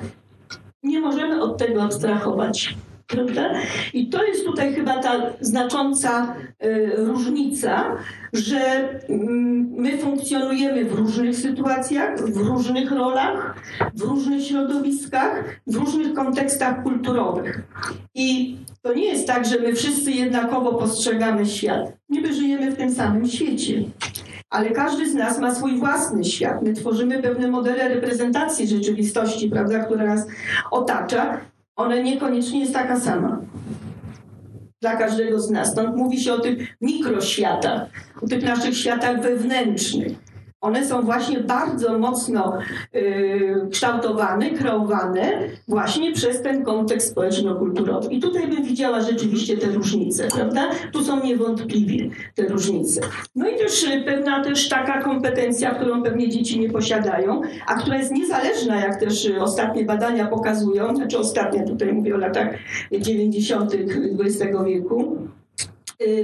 Nie 0.82 1.00
możemy 1.00 1.42
od 1.42 1.58
tego 1.58 1.82
abstrahować. 1.82 2.76
Prawda? 3.10 3.52
I 3.94 4.08
to 4.08 4.24
jest 4.24 4.44
tutaj 4.44 4.74
chyba 4.74 5.02
ta 5.02 5.12
znacząca 5.40 6.36
y, 6.64 6.92
różnica, 6.96 7.96
że 8.32 8.58
mm, 9.08 9.70
my 9.70 9.98
funkcjonujemy 9.98 10.84
w 10.84 10.92
różnych 10.92 11.36
sytuacjach, 11.36 12.20
w 12.20 12.36
różnych 12.36 12.92
rolach, 12.92 13.54
w 13.94 14.02
różnych 14.02 14.46
środowiskach, 14.46 15.44
w 15.66 15.74
różnych 15.74 16.14
kontekstach 16.14 16.82
kulturowych. 16.82 17.62
I 18.14 18.56
to 18.82 18.94
nie 18.94 19.04
jest 19.04 19.26
tak, 19.26 19.46
że 19.46 19.58
my 19.58 19.74
wszyscy 19.74 20.12
jednakowo 20.12 20.74
postrzegamy 20.74 21.46
świat. 21.46 21.92
Niby 22.08 22.34
żyjemy 22.34 22.70
w 22.70 22.76
tym 22.76 22.94
samym 22.94 23.26
świecie. 23.26 23.82
Ale 24.50 24.70
każdy 24.70 25.10
z 25.10 25.14
nas 25.14 25.38
ma 25.38 25.54
swój 25.54 25.78
własny 25.78 26.24
świat. 26.24 26.62
My 26.62 26.72
tworzymy 26.72 27.22
pewne 27.22 27.48
modele 27.48 27.88
reprezentacji 27.88 28.68
rzeczywistości, 28.68 29.48
prawda, 29.48 29.78
która 29.78 30.04
nas 30.04 30.26
otacza. 30.70 31.40
Ona 31.76 31.96
niekoniecznie 31.96 32.60
jest 32.60 32.72
taka 32.72 33.00
sama 33.00 33.40
dla 34.80 34.96
każdego 34.96 35.40
z 35.40 35.50
nas. 35.50 35.72
Stąd 35.72 35.96
mówi 35.96 36.20
się 36.20 36.32
o 36.32 36.38
tych 36.38 36.76
mikroświatach, 36.80 37.90
o 38.22 38.26
tych 38.26 38.44
naszych 38.44 38.76
światach 38.76 39.22
wewnętrznych. 39.22 40.29
One 40.60 40.86
są 40.86 41.02
właśnie 41.02 41.40
bardzo 41.40 41.98
mocno 41.98 42.58
y, 42.94 43.68
kształtowane, 43.70 44.50
kreowane 44.50 45.32
właśnie 45.68 46.12
przez 46.12 46.42
ten 46.42 46.64
kontekst 46.64 47.10
społeczno-kulturowy. 47.10 48.08
I 48.10 48.20
tutaj 48.20 48.48
bym 48.48 48.64
widziała 48.64 49.00
rzeczywiście 49.00 49.56
te 49.56 49.66
różnice, 49.66 50.28
prawda? 50.34 50.70
Tu 50.92 51.04
są 51.04 51.24
niewątpliwie 51.24 52.10
te 52.34 52.42
różnice. 52.48 53.00
No 53.34 53.48
i 53.48 53.56
też 53.56 53.84
y, 53.84 54.02
pewna 54.04 54.44
też 54.44 54.68
taka 54.68 55.02
kompetencja, 55.02 55.70
którą 55.70 56.02
pewnie 56.02 56.28
dzieci 56.28 56.60
nie 56.60 56.70
posiadają, 56.70 57.40
a 57.66 57.74
która 57.74 57.96
jest 57.96 58.12
niezależna, 58.12 58.80
jak 58.80 59.00
też 59.00 59.24
y, 59.24 59.40
ostatnie 59.40 59.84
badania 59.84 60.26
pokazują, 60.26 60.96
znaczy 60.96 61.18
ostatnie, 61.18 61.62
tutaj 61.62 61.92
mówię 61.92 62.14
o 62.14 62.18
latach 62.18 62.48
90. 62.92 63.74
XX 64.18 64.52
wieku, 64.66 65.16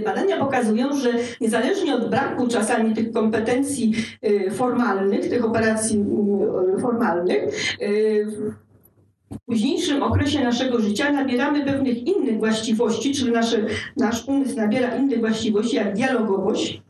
badania 0.04 0.36
pokazują, 0.36 0.96
że 0.96 1.10
niezależnie 1.40 1.94
od 1.94 2.10
braku 2.10 2.48
czasami 2.48 2.94
tych 2.94 3.12
kompetencji 3.12 3.94
y, 4.24 4.50
formalnych, 4.50 5.28
tych 5.28 5.44
operacji 5.44 6.04
y, 6.76 6.80
formalnych, 6.80 7.76
w 9.30 9.38
późniejszym 9.46 10.02
okresie 10.02 10.44
naszego 10.44 10.80
życia 10.80 11.12
nabieramy 11.12 11.64
pewnych 11.64 12.06
innych 12.06 12.38
właściwości, 12.38 13.14
czyli 13.14 13.32
nasze, 13.32 13.66
nasz 13.96 14.28
umysł 14.28 14.56
nabiera 14.56 14.96
innych 14.96 15.20
właściwości, 15.20 15.76
jak 15.76 15.94
dialogowość, 15.94 16.82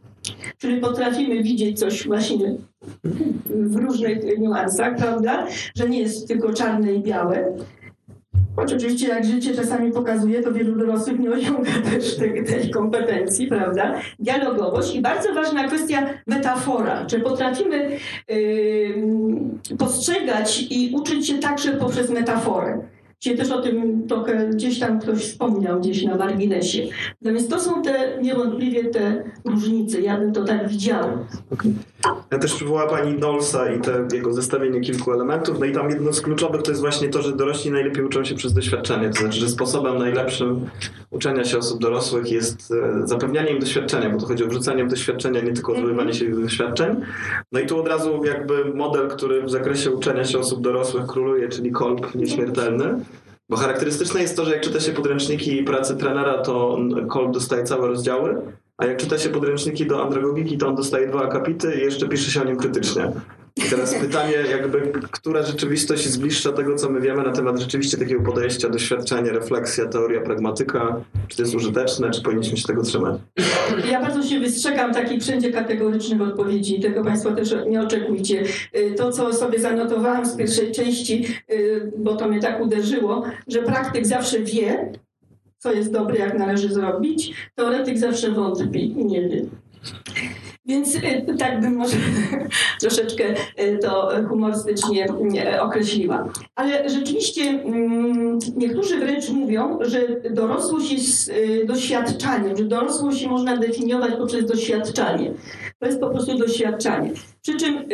czyli 0.59 0.81
potrafimy 0.81 1.43
widzieć 1.43 1.78
coś 1.78 2.07
właśnie 2.07 2.57
w 3.45 3.76
różnych 3.76 4.38
niuansach, 4.38 4.97
prawda? 4.97 5.47
Że 5.76 5.88
nie 5.88 6.00
jest 6.00 6.28
tylko 6.28 6.52
czarne 6.52 6.93
i 6.93 7.02
białe. 7.02 7.57
Choć 8.57 8.73
oczywiście 8.73 9.09
jak 9.09 9.25
życie 9.25 9.55
czasami 9.55 9.93
pokazuje, 9.93 10.43
to 10.43 10.53
wielu 10.53 10.77
dorosłych 10.77 11.19
nie 11.19 11.31
osiąga 11.31 11.71
też 11.91 12.17
tej, 12.17 12.45
tej 12.45 12.71
kompetencji, 12.71 13.47
prawda? 13.47 13.95
Dialogowość 14.19 14.95
i 14.95 15.01
bardzo 15.01 15.35
ważna 15.35 15.69
kwestia 15.69 16.07
metafora. 16.27 17.07
Czy 17.07 17.21
potrafimy 17.21 17.91
yy, 18.29 19.77
postrzegać 19.79 20.67
i 20.71 20.95
uczyć 20.95 21.27
się 21.27 21.39
także 21.39 21.73
poprzez 21.73 22.11
metaforę. 22.11 22.83
Dzisiaj 23.21 23.39
też 23.39 23.51
o 23.51 23.63
tym 23.63 24.07
trochę 24.09 24.49
gdzieś 24.49 24.79
tam 24.79 25.01
ktoś 25.01 25.19
wspomniał, 25.19 25.81
gdzieś 25.81 26.03
na 26.03 26.17
marginesie. 26.17 26.83
Natomiast 27.23 27.51
to 27.51 27.61
są 27.61 27.83
te 27.83 28.23
niewątpliwie 28.23 28.85
te 28.85 29.25
różnice. 29.45 30.01
Ja 30.01 30.19
bym 30.19 30.33
to 30.33 30.45
tak 30.45 30.69
widziała. 30.69 31.27
Okay. 31.51 31.73
Ja 32.31 32.39
też 32.39 32.55
przywołała 32.55 32.91
Pani 32.91 33.19
Dolsa 33.19 33.73
i 33.73 33.81
te 33.81 34.09
jego 34.13 34.33
zestawienie 34.33 34.81
kilku 34.81 35.13
elementów. 35.13 35.59
No 35.59 35.67
i 35.67 35.73
tam 35.73 35.91
jedno 35.91 36.13
z 36.13 36.21
kluczowych 36.21 36.63
to 36.63 36.71
jest 36.71 36.81
właśnie 36.81 37.09
to, 37.09 37.23
że 37.23 37.33
dorośli 37.33 37.71
najlepiej 37.71 38.05
uczą 38.05 38.25
się 38.25 38.35
przez 38.35 38.53
doświadczenie. 38.53 39.11
To 39.11 39.21
znaczy, 39.21 39.41
że 39.41 39.49
sposobem 39.49 39.99
najlepszym 39.99 40.67
uczenia 41.11 41.45
się 41.45 41.59
osób 41.59 41.81
dorosłych 41.81 42.31
jest 42.31 42.73
e, 42.73 43.07
zapewnianie 43.07 43.51
im 43.51 43.59
doświadczenia, 43.59 44.11
bo 44.11 44.21
to 44.21 44.27
chodzi 44.27 44.45
o 44.45 44.49
wrzucanie 44.49 44.85
w 44.85 44.89
doświadczenia, 44.89 45.41
nie 45.41 45.53
tylko 45.53 45.73
odbywanie 45.73 46.15
się 46.15 46.31
doświadczeń. 46.31 47.01
No 47.53 47.61
i 47.61 47.67
tu 47.67 47.81
od 47.81 47.89
razu 47.89 48.25
jakby 48.25 48.65
model, 48.65 49.09
który 49.09 49.43
w 49.43 49.51
zakresie 49.51 49.91
uczenia 49.91 50.25
się 50.25 50.39
osób 50.39 50.61
dorosłych 50.61 51.07
króluje, 51.07 51.49
czyli 51.49 51.73
kolb 51.73 52.15
nieśmiertelny. 52.15 53.01
Bo 53.49 53.57
charakterystyczne 53.57 54.23
jest 54.23 54.37
to, 54.37 54.45
że 54.45 54.53
jak 54.53 54.61
czyta 54.61 54.81
się 54.81 54.93
podręczniki 54.93 55.63
pracy 55.63 55.97
trenera, 55.97 56.39
to 56.39 56.79
Kolb 57.09 57.33
dostaje 57.33 57.65
całe 57.65 57.87
rozdziały, 57.87 58.43
a 58.78 58.87
jak 58.87 58.97
czyta 58.97 59.18
się 59.18 59.28
podręczniki 59.28 59.87
do 59.87 60.04
andragogiki, 60.04 60.59
to 60.59 60.68
on 60.68 60.75
dostaje 60.75 61.09
dwa 61.09 61.23
akapity 61.23 61.75
i 61.75 61.80
jeszcze 61.80 62.09
pisze 62.09 62.30
się 62.30 62.42
o 62.42 62.45
nim 62.45 62.56
krytycznie. 62.56 63.12
I 63.56 63.62
teraz 63.71 63.95
pytanie, 63.95 64.33
jakby, 64.50 64.92
która 65.11 65.42
rzeczywistość 65.42 66.04
jest 66.04 66.56
tego, 66.56 66.76
co 66.76 66.90
my 66.90 67.00
wiemy 67.00 67.23
na 67.23 67.33
temat 67.33 67.59
rzeczywiście 67.59 67.97
takiego 67.97 68.23
podejścia, 68.23 68.68
doświadczenia, 68.68 69.33
refleksja, 69.33 69.87
teoria, 69.87 70.21
pragmatyka? 70.21 71.00
Czy 71.28 71.37
to 71.37 71.42
jest 71.42 71.54
użyteczne, 71.54 72.11
czy 72.11 72.23
powinniśmy 72.23 72.56
się 72.56 72.66
tego 72.66 72.83
trzymać? 72.83 73.21
Ja 73.90 74.00
bardzo 74.00 74.23
się 74.23 74.40
wystrzegam 74.40 74.95
takich 74.95 75.23
wszędzie 75.23 75.52
kategorycznych 75.52 76.21
odpowiedzi. 76.21 76.80
Tego 76.80 77.04
Państwo 77.04 77.33
też 77.33 77.54
nie 77.68 77.80
oczekujcie. 77.80 78.42
Y, 78.76 78.95
to, 78.97 79.12
co 79.12 79.33
sobie 79.33 79.59
zanotowałam 79.59 80.26
z 80.26 80.37
pierwszej 80.37 80.73
części, 80.73 81.26
y, 81.52 81.92
bo 81.99 82.16
to 82.16 82.28
mnie 82.28 82.40
tak 82.40 82.61
uderzyło, 82.61 83.23
że 83.49 83.62
praktyk 83.62 84.06
zawsze 84.06 84.40
wie, 84.40 84.92
co 85.59 85.73
jest 85.73 85.93
dobre, 85.93 86.19
jak 86.19 86.39
należy 86.39 86.75
zrobić. 86.75 87.35
Teoretyk 87.55 87.99
zawsze 87.99 88.31
wątpi 88.31 88.91
i 89.01 89.05
nie 89.05 89.29
wie. 89.29 89.45
Więc 90.66 90.94
y, 90.94 91.00
tak 91.38 91.61
bym 91.61 91.76
może 91.76 91.96
troszeczkę 92.80 93.25
y, 93.61 93.78
to 93.78 94.11
humorystycznie 94.28 95.06
y, 95.54 95.61
określiła. 95.61 96.28
Ale 96.54 96.88
rzeczywiście 96.88 97.42
mm, 97.42 98.38
niektórzy 98.56 98.99
wręcz 98.99 99.30
mówią, 99.30 99.78
że 99.80 100.00
dorosłość 100.30 100.92
jest 100.92 101.32
doświadczaniem, 101.66 102.56
że 102.56 102.64
dorosłość 102.64 103.26
można 103.26 103.56
definiować 103.56 104.12
poprzez 104.18 104.46
doświadczanie. 104.46 105.32
To 105.78 105.87
jest 105.87 106.00
po 106.00 106.11
prostu 106.11 106.38
doświadczanie. 106.38 107.11
Przy 107.42 107.56
czym, 107.56 107.88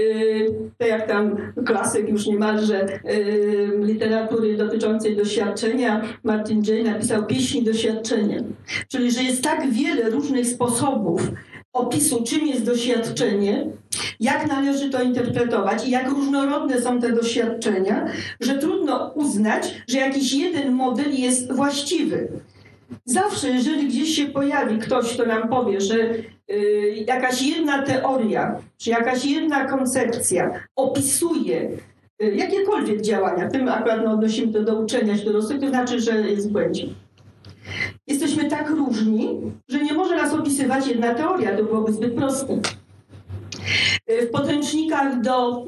to 0.79 0.87
jak 0.87 1.09
tam 1.09 1.37
klasyk 1.67 2.09
już 2.09 2.27
niemalże 2.27 2.87
literatury 3.79 4.57
dotyczącej 4.57 5.17
doświadczenia, 5.17 6.03
Martin 6.25 6.63
Jay 6.67 6.85
napisał 6.85 7.27
pieśń 7.27 7.65
doświadczenia. 7.65 8.39
Czyli, 8.89 9.11
że 9.11 9.23
jest 9.23 9.43
tak 9.43 9.71
wiele 9.71 10.11
różnych 10.11 10.47
sposobów, 10.47 11.31
opisu, 11.73 12.23
czym 12.23 12.47
jest 12.47 12.65
doświadczenie, 12.65 13.67
jak 14.21 14.49
należy 14.49 14.91
to 14.91 15.03
interpretować 15.03 15.87
i 15.87 15.91
jak 15.91 16.09
różnorodne 16.09 16.81
są 16.81 17.01
te 17.01 17.13
doświadczenia, 17.13 18.07
że 18.41 18.59
trudno 18.59 19.13
uznać, 19.15 19.75
że 19.89 19.99
jakiś 19.99 20.33
jeden 20.33 20.73
model 20.73 21.13
jest 21.15 21.53
właściwy. 21.53 22.29
Zawsze, 23.05 23.49
jeżeli 23.49 23.89
gdzieś 23.89 24.09
się 24.09 24.27
pojawi 24.27 24.79
ktoś, 24.79 25.15
kto 25.15 25.27
nam 25.27 25.49
powie, 25.49 25.81
że 25.81 25.97
y, 26.51 27.05
jakaś 27.07 27.43
jedna 27.43 27.83
teoria, 27.83 28.57
czy 28.79 28.91
jakaś 28.91 29.25
jedna 29.25 29.65
koncepcja 29.65 30.51
opisuje 30.77 31.71
y, 32.23 32.35
jakiekolwiek 32.35 33.01
działania, 33.01 33.49
tym 33.49 33.69
akurat 33.69 34.01
no, 34.05 34.13
odnosimy 34.13 34.53
to 34.53 34.63
do 34.63 34.75
uczenia 34.75 35.19
się 35.19 35.25
dorosłych, 35.25 35.61
to 35.61 35.69
znaczy, 35.69 36.01
że 36.01 36.21
jest 36.21 36.53
błędzie. 36.53 36.87
Jesteśmy 38.07 38.51
tak 38.51 38.71
różni, 38.71 39.41
że 39.69 39.85
nie 39.85 39.93
może 39.93 40.17
nas 40.17 40.35
opisywać 40.35 40.87
jedna 40.87 41.15
teoria, 41.15 41.57
to 41.57 41.65
byłoby 41.65 41.93
zbyt 41.93 42.15
proste. 42.15 42.61
W 44.09 44.31
podręcznikach 44.31 45.21
do 45.21 45.65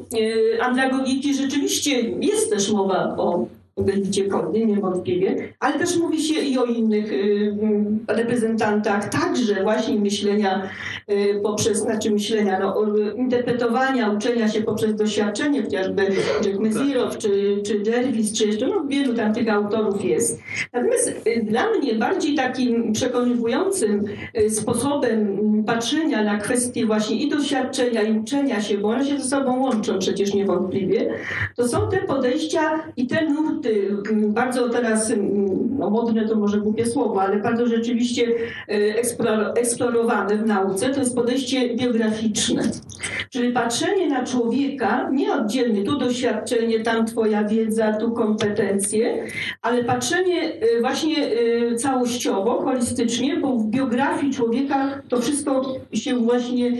e, 0.56 0.62
andragogiki 0.62 1.34
rzeczywiście 1.34 2.00
jest 2.10 2.50
też 2.50 2.72
mowa 2.72 3.16
o 3.16 3.46
będziecie 3.76 4.24
kodny, 4.24 4.66
niewątpliwie, 4.66 5.48
ale 5.60 5.78
też 5.78 5.98
mówi 5.98 6.22
się 6.22 6.40
i 6.40 6.58
o 6.58 6.64
innych 6.64 7.12
y, 7.12 7.56
reprezentantach, 8.08 9.08
także 9.08 9.62
właśnie 9.62 9.98
myślenia 9.98 10.68
y, 11.10 11.40
poprzez, 11.42 11.78
znaczy 11.78 12.10
myślenia, 12.10 12.58
no, 12.58 12.76
interpretowania, 13.16 14.10
uczenia 14.10 14.48
się 14.48 14.62
poprzez 14.62 14.94
doświadczenie, 14.94 15.62
chociażby 15.62 16.02
Jack 16.44 16.58
Mezirow, 16.58 17.18
czy, 17.18 17.62
czy 17.66 17.90
Jervis, 17.90 18.32
czy 18.32 18.46
jeszcze 18.46 18.66
no, 18.66 18.84
wielu 18.88 19.14
tam 19.14 19.34
tych 19.34 19.48
autorów 19.48 20.04
jest. 20.04 20.40
Natomiast 20.72 21.08
y, 21.08 21.44
dla 21.44 21.70
mnie 21.70 21.94
bardziej 21.94 22.34
takim 22.34 22.92
przekonywującym 22.92 24.04
sposobem 24.48 25.38
patrzenia 25.66 26.24
na 26.24 26.38
kwestie 26.38 26.86
właśnie 26.86 27.16
i 27.16 27.28
doświadczenia, 27.28 28.02
i 28.02 28.18
uczenia 28.18 28.60
się, 28.60 28.78
bo 28.78 28.88
one 28.88 29.04
się 29.04 29.18
ze 29.18 29.24
sobą 29.24 29.60
łączą 29.60 29.98
przecież 29.98 30.34
niewątpliwie, 30.34 31.10
to 31.56 31.68
są 31.68 31.88
te 31.88 31.98
podejścia 31.98 32.70
i 32.96 33.06
te 33.06 33.28
nurty 33.28 33.74
Y, 34.10 34.28
bardzo 34.28 34.68
teraz, 34.68 35.10
y, 35.10 35.16
no 35.78 35.90
modne 35.90 36.28
to 36.28 36.36
może 36.36 36.60
głupie 36.60 36.86
słowo, 36.86 37.22
ale 37.22 37.36
bardzo 37.36 37.66
rzeczywiście 37.66 38.26
y, 38.70 38.94
eksplorowane 39.56 40.36
w 40.36 40.46
nauce, 40.46 40.88
to 40.88 41.00
jest 41.00 41.16
podejście 41.16 41.76
biograficzne. 41.76 42.62
Czyli 43.30 43.52
patrzenie 43.52 44.08
na 44.08 44.24
człowieka, 44.24 45.10
nie 45.12 45.32
oddzielnie, 45.32 45.82
tu 45.82 45.98
doświadczenie, 45.98 46.80
tam 46.80 47.06
twoja 47.06 47.44
wiedza, 47.44 47.92
tu 47.92 48.12
kompetencje, 48.12 49.26
ale 49.62 49.84
patrzenie 49.84 50.52
właśnie 50.80 51.16
całościowo, 51.76 52.62
holistycznie, 52.62 53.36
bo 53.36 53.56
w 53.56 53.66
biografii 53.66 54.32
człowieka 54.32 55.02
to 55.08 55.20
wszystko 55.20 55.53
się 55.92 56.16
właśnie 56.16 56.72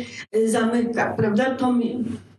zamyka, 0.46 1.14
prawda? 1.16 1.44
To 1.44 1.74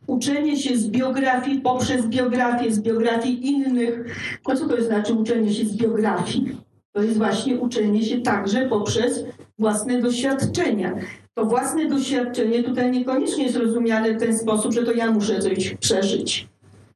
uczenie 0.07 0.57
się 0.57 0.77
z 0.77 0.87
biografii 0.87 1.61
poprzez 1.61 2.07
biografię, 2.07 2.71
z 2.71 2.79
biografii 2.79 3.47
innych. 3.47 4.17
No 4.47 4.55
co 4.55 4.67
to 4.67 4.83
znaczy 4.83 5.13
uczenie 5.13 5.53
się 5.53 5.65
z 5.65 5.75
biografii? 5.75 6.57
To 6.91 7.03
jest 7.03 7.17
właśnie 7.17 7.59
uczenie 7.59 8.03
się 8.03 8.21
także 8.21 8.65
poprzez 8.69 9.25
własne 9.59 10.01
doświadczenia. 10.01 10.95
To 11.33 11.45
własne 11.45 11.85
doświadczenie 11.85 12.63
tutaj 12.63 12.91
niekoniecznie 12.91 13.43
jest 13.43 13.57
rozumiane 13.57 14.13
w 14.13 14.19
ten 14.19 14.37
sposób, 14.37 14.73
że 14.73 14.83
to 14.83 14.91
ja 14.91 15.11
muszę 15.11 15.39
coś 15.39 15.75
przeżyć. 15.79 16.47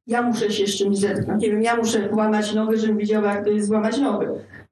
Ja 0.06 0.22
muszę 0.22 0.50
się 0.50 0.66
z 0.66 0.76
czymś 0.76 0.98
zetknąć. 0.98 1.42
Nie 1.42 1.50
wiem, 1.50 1.62
ja 1.62 1.76
muszę 1.76 2.08
łamać 2.12 2.54
nogę, 2.54 2.78
żebym 2.78 2.96
widziała, 2.96 3.34
jak 3.34 3.44
to 3.44 3.50
jest 3.50 3.68
złamać 3.68 3.98
nogę. 3.98 4.28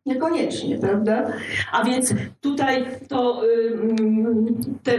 Niekoniecznie, 0.08 0.78
prawda? 0.78 1.32
A 1.72 1.84
więc 1.84 2.14
tutaj 2.40 2.84
to 3.08 3.42
te 4.82 4.92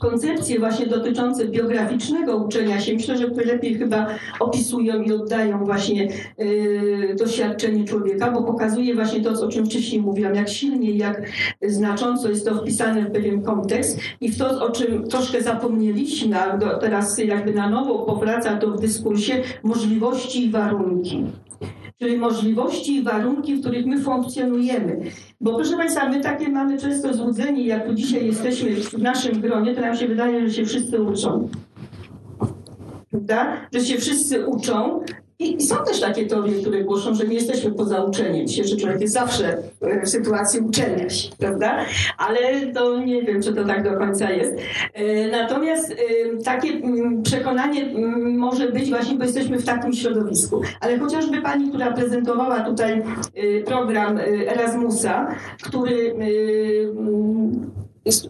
koncepcje 0.00 0.58
właśnie 0.58 0.86
dotyczące 0.86 1.48
biograficznego 1.48 2.36
uczenia 2.36 2.80
się, 2.80 2.94
myślę, 2.94 3.18
że 3.18 3.26
lepiej 3.26 3.74
chyba 3.74 4.06
opisują 4.40 5.02
i 5.02 5.12
oddają 5.12 5.64
właśnie 5.64 6.08
y, 6.40 7.16
doświadczenie 7.18 7.84
człowieka, 7.84 8.30
bo 8.30 8.42
pokazuje 8.42 8.94
właśnie 8.94 9.20
to, 9.20 9.30
o 9.30 9.48
czym 9.48 9.66
wcześniej 9.66 10.02
mówiłam, 10.02 10.34
jak 10.34 10.48
silnie, 10.48 10.90
jak 10.90 11.22
znacząco 11.62 12.28
jest 12.28 12.46
to 12.46 12.54
wpisane 12.54 13.02
w 13.02 13.12
pewien 13.12 13.42
kontekst 13.42 14.00
i 14.20 14.32
w 14.32 14.38
to, 14.38 14.66
o 14.66 14.70
czym 14.70 15.08
troszkę 15.08 15.42
zapomnieliśmy, 15.42 16.40
a 16.40 16.58
teraz 16.78 17.18
jakby 17.18 17.54
na 17.54 17.70
nowo 17.70 17.98
powraca 17.98 18.56
to 18.56 18.70
w 18.70 18.80
dyskursie, 18.80 19.42
możliwości 19.62 20.44
i 20.46 20.50
warunki 20.50 21.24
czyli 22.00 22.16
możliwości 22.18 22.96
i 22.96 23.02
warunki, 23.02 23.54
w 23.54 23.60
których 23.60 23.86
my 23.86 24.00
funkcjonujemy. 24.00 25.00
Bo 25.40 25.54
proszę 25.54 25.76
Państwa, 25.76 26.08
my 26.08 26.20
takie 26.20 26.48
mamy 26.48 26.78
często 26.78 27.14
złudzenie, 27.14 27.66
jak 27.66 27.86
tu 27.86 27.94
dzisiaj 27.94 28.26
jesteśmy 28.26 28.70
w 28.70 28.98
naszym 28.98 29.40
gronie, 29.40 29.74
to 29.74 29.80
nam 29.80 29.96
się 29.96 30.08
wydaje, 30.08 30.48
że 30.48 30.54
się 30.54 30.64
wszyscy 30.64 31.02
uczą. 31.02 31.48
Prawda? 33.10 33.56
Że 33.74 33.80
się 33.80 33.98
wszyscy 33.98 34.46
uczą, 34.46 35.00
i 35.40 35.62
są 35.62 35.76
też 35.84 36.00
takie 36.00 36.26
teorie, 36.26 36.60
które 36.60 36.84
głoszą, 36.84 37.14
że 37.14 37.24
nie 37.24 37.34
jesteśmy 37.34 37.70
poza 37.70 38.04
uczeniem 38.04 38.48
się, 38.48 38.64
że 38.64 38.76
człowiek 38.76 39.00
jest 39.00 39.14
zawsze 39.14 39.58
e, 39.80 40.06
w 40.06 40.08
sytuacji 40.08 40.60
uczenia 40.60 41.10
się, 41.10 41.28
prawda? 41.38 41.84
Ale 42.18 42.66
to 42.74 42.98
nie 42.98 43.22
wiem, 43.22 43.42
czy 43.42 43.54
to 43.54 43.64
tak 43.64 43.84
do 43.84 43.98
końca 43.98 44.30
jest. 44.30 44.52
E, 44.94 45.28
natomiast 45.28 45.90
e, 45.90 45.96
takie 46.44 46.68
mm, 46.68 47.22
przekonanie 47.22 47.82
mm, 47.82 48.38
może 48.38 48.72
być 48.72 48.90
właśnie, 48.90 49.16
bo 49.16 49.24
jesteśmy 49.24 49.58
w 49.58 49.64
takim 49.64 49.92
środowisku. 49.92 50.62
Ale 50.80 50.98
chociażby 50.98 51.42
pani, 51.42 51.68
która 51.68 51.92
prezentowała 51.92 52.60
tutaj 52.60 53.02
program 53.66 54.18
Erasmusa, 54.46 55.34
który 55.62 56.14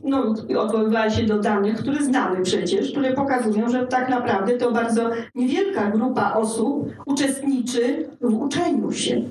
no, 0.04 0.34
odwoływała 0.58 1.10
się 1.10 1.22
do 1.22 1.38
danych, 1.38 1.76
które 1.76 2.04
znamy 2.04 2.42
przecież, 2.42 2.90
które 2.90 3.12
pokazują, 3.12 3.68
że 3.68 3.86
tak 3.86 4.08
naprawdę 4.08 4.52
to 4.58 4.72
bardzo 4.72 5.10
niewielka 5.34 5.90
grupa 5.90 6.32
osób 6.32 6.92
uczestniczy 7.06 8.08
w 8.20 8.34
uczeniu 8.34 8.92
się. 8.92 9.22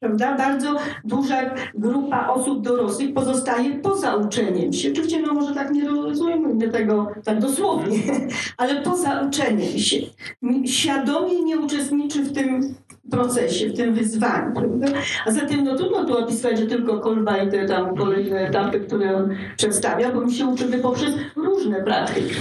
Prawda? 0.00 0.36
Bardzo 0.36 0.76
duża 1.04 1.54
grupa 1.74 2.28
osób 2.28 2.62
dorosłych 2.62 3.14
pozostaje 3.14 3.74
poza 3.74 4.16
uczeniem 4.16 4.72
się. 4.72 4.90
Oczywiście, 4.92 5.22
no 5.22 5.34
może 5.34 5.54
tak 5.54 5.70
nie 5.70 5.88
rozumiemy 5.88 6.68
tego 6.68 7.12
tak 7.24 7.40
dosłownie, 7.40 7.98
ale 8.56 8.82
poza 8.82 9.20
uczeniem 9.20 9.78
się. 9.78 9.96
Świadomie 10.66 11.42
nie 11.42 11.58
uczestniczy 11.58 12.22
w 12.22 12.32
tym 12.32 12.74
procesie, 13.10 13.68
w 13.68 13.76
tym 13.76 13.94
wyzwaniu. 13.94 14.54
Prawda? 14.54 14.86
A 15.26 15.30
zatem 15.30 15.64
no 15.64 15.76
trudno 15.76 16.04
tu 16.04 16.18
opisać, 16.18 16.58
że 16.58 16.66
tylko 16.66 17.00
kolba 17.00 17.36
i 17.38 17.50
te 17.50 17.66
tam 17.66 17.96
kolejne 17.96 18.40
etapy, 18.40 18.80
które 18.80 19.16
on 19.16 19.36
przedstawia, 19.56 20.12
bo 20.12 20.20
my 20.20 20.32
się 20.32 20.46
uczymy 20.46 20.78
poprzez 20.78 21.14
różne 21.36 21.82
praktyki. 21.82 22.34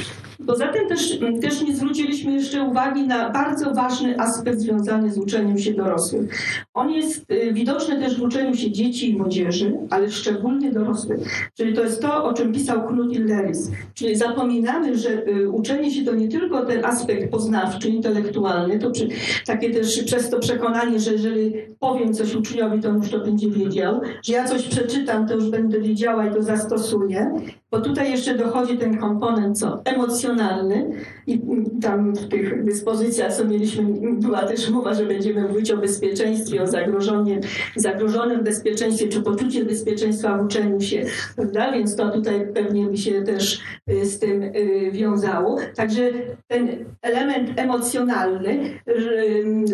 Poza 0.47 0.67
tym 0.67 0.87
też, 0.87 1.19
też 1.41 1.61
nie 1.61 1.75
zwróciliśmy 1.75 2.31
jeszcze 2.31 2.63
uwagi 2.63 3.07
na 3.07 3.29
bardzo 3.29 3.73
ważny 3.73 4.19
aspekt 4.19 4.59
związany 4.59 5.11
z 5.11 5.17
uczeniem 5.17 5.57
się 5.57 5.73
dorosłych. 5.73 6.29
On 6.73 6.91
jest 6.91 7.31
y, 7.31 7.53
widoczny 7.53 7.99
też 7.99 8.19
w 8.19 8.23
uczeniu 8.23 8.55
się 8.55 8.71
dzieci 8.71 9.09
i 9.09 9.17
młodzieży, 9.17 9.77
ale 9.89 10.11
szczególnie 10.11 10.71
dorosłych. 10.71 11.51
Czyli 11.57 11.73
to 11.73 11.83
jest 11.83 12.01
to, 12.01 12.23
o 12.23 12.33
czym 12.33 12.53
pisał 12.53 12.87
Knut 12.87 13.13
Illeris. 13.13 13.71
Czyli 13.93 14.15
zapominamy, 14.15 14.97
że 14.97 15.27
y, 15.27 15.49
uczenie 15.49 15.91
się 15.91 16.05
to 16.05 16.15
nie 16.15 16.27
tylko 16.27 16.65
ten 16.65 16.85
aspekt 16.85 17.31
poznawczy, 17.31 17.89
intelektualny, 17.89 18.79
to 18.79 18.91
przy, 18.91 19.07
takie 19.45 19.69
też 19.69 20.03
przez 20.03 20.29
to 20.29 20.39
przekonanie, 20.39 20.99
że 20.99 21.11
jeżeli 21.11 21.53
powiem 21.79 22.13
coś 22.13 22.35
uczniowi, 22.35 22.81
to 22.81 22.89
on 22.89 22.97
już 22.97 23.09
to 23.09 23.19
będzie 23.19 23.49
wiedział, 23.49 24.01
że 24.23 24.33
ja 24.33 24.45
coś 24.45 24.63
przeczytam, 24.63 25.27
to 25.27 25.35
już 25.35 25.49
będę 25.49 25.81
wiedziała 25.81 26.25
i 26.25 26.33
to 26.33 26.43
zastosuję. 26.43 27.31
Bo 27.71 27.81
tutaj 27.81 28.11
jeszcze 28.11 28.35
dochodzi 28.35 28.77
ten 28.77 28.97
komponent 28.97 29.59
co 29.59 29.81
emocjonalny 29.85 30.89
i 31.27 31.41
tam 31.81 32.13
w 32.13 32.27
tych 32.27 32.63
dyspozycjach, 32.63 33.33
co 33.33 33.45
mieliśmy, 33.45 33.83
była 34.11 34.43
też 34.43 34.69
mowa, 34.69 34.93
że 34.93 35.05
będziemy 35.05 35.47
mówić 35.47 35.71
o 35.71 35.77
bezpieczeństwie, 35.77 36.61
o 36.61 36.67
zagrożonym, 36.67 37.39
zagrożonym 37.75 38.43
bezpieczeństwie, 38.43 39.07
czy 39.07 39.21
poczucie 39.21 39.65
bezpieczeństwa 39.65 40.37
w 40.37 40.45
uczeniu 40.45 40.81
się, 40.81 41.05
prawda? 41.35 41.71
Więc 41.71 41.95
to 41.95 42.09
tutaj 42.09 42.47
pewnie 42.53 42.85
by 42.85 42.97
się 42.97 43.21
też 43.21 43.61
y, 43.89 44.05
z 44.05 44.19
tym 44.19 44.43
y, 44.43 44.91
wiązało. 44.91 45.57
Także 45.75 46.11
ten 46.47 46.85
element 47.01 47.59
emocjonalny 47.59 48.79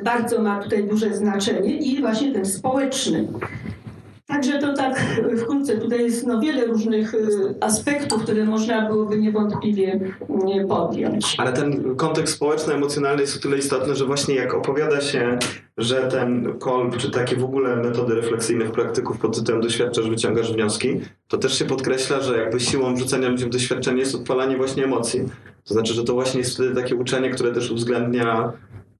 bardzo 0.03 0.41
ma 0.41 0.63
tutaj 0.63 0.83
duże 0.83 1.13
znaczenie 1.13 1.77
i 1.77 2.01
właśnie 2.01 2.31
ten 2.31 2.45
społeczny. 2.45 3.27
Także 4.27 4.59
to 4.59 4.73
tak 4.73 4.99
wkrótce. 5.41 5.77
Tutaj 5.77 5.99
jest 5.99 6.27
no, 6.27 6.39
wiele 6.39 6.65
różnych 6.65 7.13
y, 7.13 7.55
aspektów, 7.61 8.23
które 8.23 8.45
można 8.45 8.89
byłoby 8.89 9.17
niewątpliwie 9.17 9.99
mm, 10.29 10.67
podjąć. 10.67 11.35
Ale 11.37 11.53
ten 11.53 11.95
kontekst 11.95 12.33
społeczno-emocjonalny 12.33 13.21
jest 13.21 13.37
o 13.37 13.39
tyle 13.39 13.57
istotny, 13.57 13.95
że 13.95 14.05
właśnie 14.05 14.35
jak 14.35 14.53
opowiada 14.53 15.01
się, 15.01 15.37
że 15.77 15.95
ten 15.95 16.59
kolb, 16.59 16.97
czy 16.97 17.11
takie 17.11 17.35
w 17.35 17.43
ogóle 17.43 17.75
metody 17.75 18.15
refleksyjnych 18.15 18.71
praktyków 18.71 19.17
pod 19.17 19.35
tytułem 19.35 19.61
doświadczasz, 19.61 20.09
wyciągasz 20.09 20.53
wnioski, 20.53 20.99
to 21.27 21.37
też 21.37 21.59
się 21.59 21.65
podkreśla, 21.65 22.21
że 22.21 22.37
jakby 22.37 22.59
siłą 22.59 22.97
rzucenia 22.97 23.29
ludzi 23.29 23.45
w 23.45 23.49
doświadczenie 23.49 23.99
jest 23.99 24.15
odpalanie 24.15 24.57
właśnie 24.57 24.83
emocji. 24.83 25.21
To 25.65 25.73
znaczy, 25.73 25.93
że 25.93 26.03
to 26.03 26.13
właśnie 26.13 26.39
jest 26.39 26.53
wtedy 26.53 26.81
takie 26.81 26.95
uczenie, 26.95 27.29
które 27.29 27.51
też 27.51 27.71
uwzględnia 27.71 28.53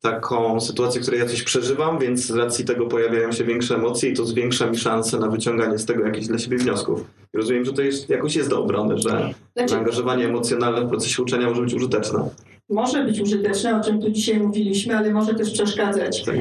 taką 0.04 0.60
sytuację, 0.60 1.02
w 1.02 1.04
której 1.04 1.20
ja 1.20 1.26
coś 1.26 1.44
przeżywam, 1.44 2.00
więc 2.00 2.26
z 2.26 2.32
racji 2.32 2.66
tego 2.66 2.86
pojawiają 2.86 3.32
się 3.32 3.44
większe 3.44 3.76
emocje 3.76 4.10
i 4.10 4.14
to 4.14 4.26
zwiększa 4.26 4.68
mi 4.68 4.78
szanse 4.78 5.20
na 5.20 5.28
wyciąganie 5.28 5.78
z 5.80 5.86
tego 5.86 6.06
jakichś 6.06 6.28
dla 6.28 6.38
siebie 6.38 6.58
wniosków. 6.58 7.06
I 7.34 7.38
rozumiem, 7.38 7.66
że 7.66 7.74
to 7.74 7.82
jest, 7.82 8.10
jakoś 8.10 8.36
jest 8.36 8.50
do 8.50 8.64
obrony, 8.64 8.98
że 8.98 9.34
znaczy... 9.54 9.70
zaangażowanie 9.70 10.26
emocjonalne 10.26 10.82
w 10.82 10.90
procesie 10.90 11.24
uczenia 11.24 11.50
może 11.50 11.62
być 11.62 11.74
użyteczne. 11.74 12.30
Może 12.70 13.04
być 13.04 13.22
użyteczne, 13.22 13.80
o 13.80 13.84
czym 13.84 14.02
tu 14.02 14.10
dzisiaj 14.10 14.40
mówiliśmy, 14.40 14.98
ale 14.98 15.12
może 15.12 15.36
też 15.36 15.52
przeszkadzać. 15.52 16.24
Tak. 16.24 16.36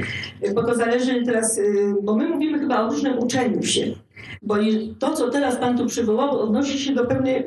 Bo 0.55 0.63
to 0.63 0.75
zależy 0.75 1.23
teraz, 1.25 1.59
y, 1.59 1.95
bo 2.03 2.17
my 2.17 2.29
mówimy 2.29 2.59
chyba 2.59 2.87
o 2.87 2.91
różnym 2.91 3.19
uczeniu 3.19 3.63
się. 3.63 3.95
Bo 4.45 4.55
to, 4.99 5.13
co 5.13 5.31
teraz 5.31 5.57
Pan 5.57 5.79
tu 5.79 5.87
przywołał, 5.87 6.41
odnosi 6.41 6.79
się 6.79 6.95
do 6.95 7.07
pewnej 7.07 7.45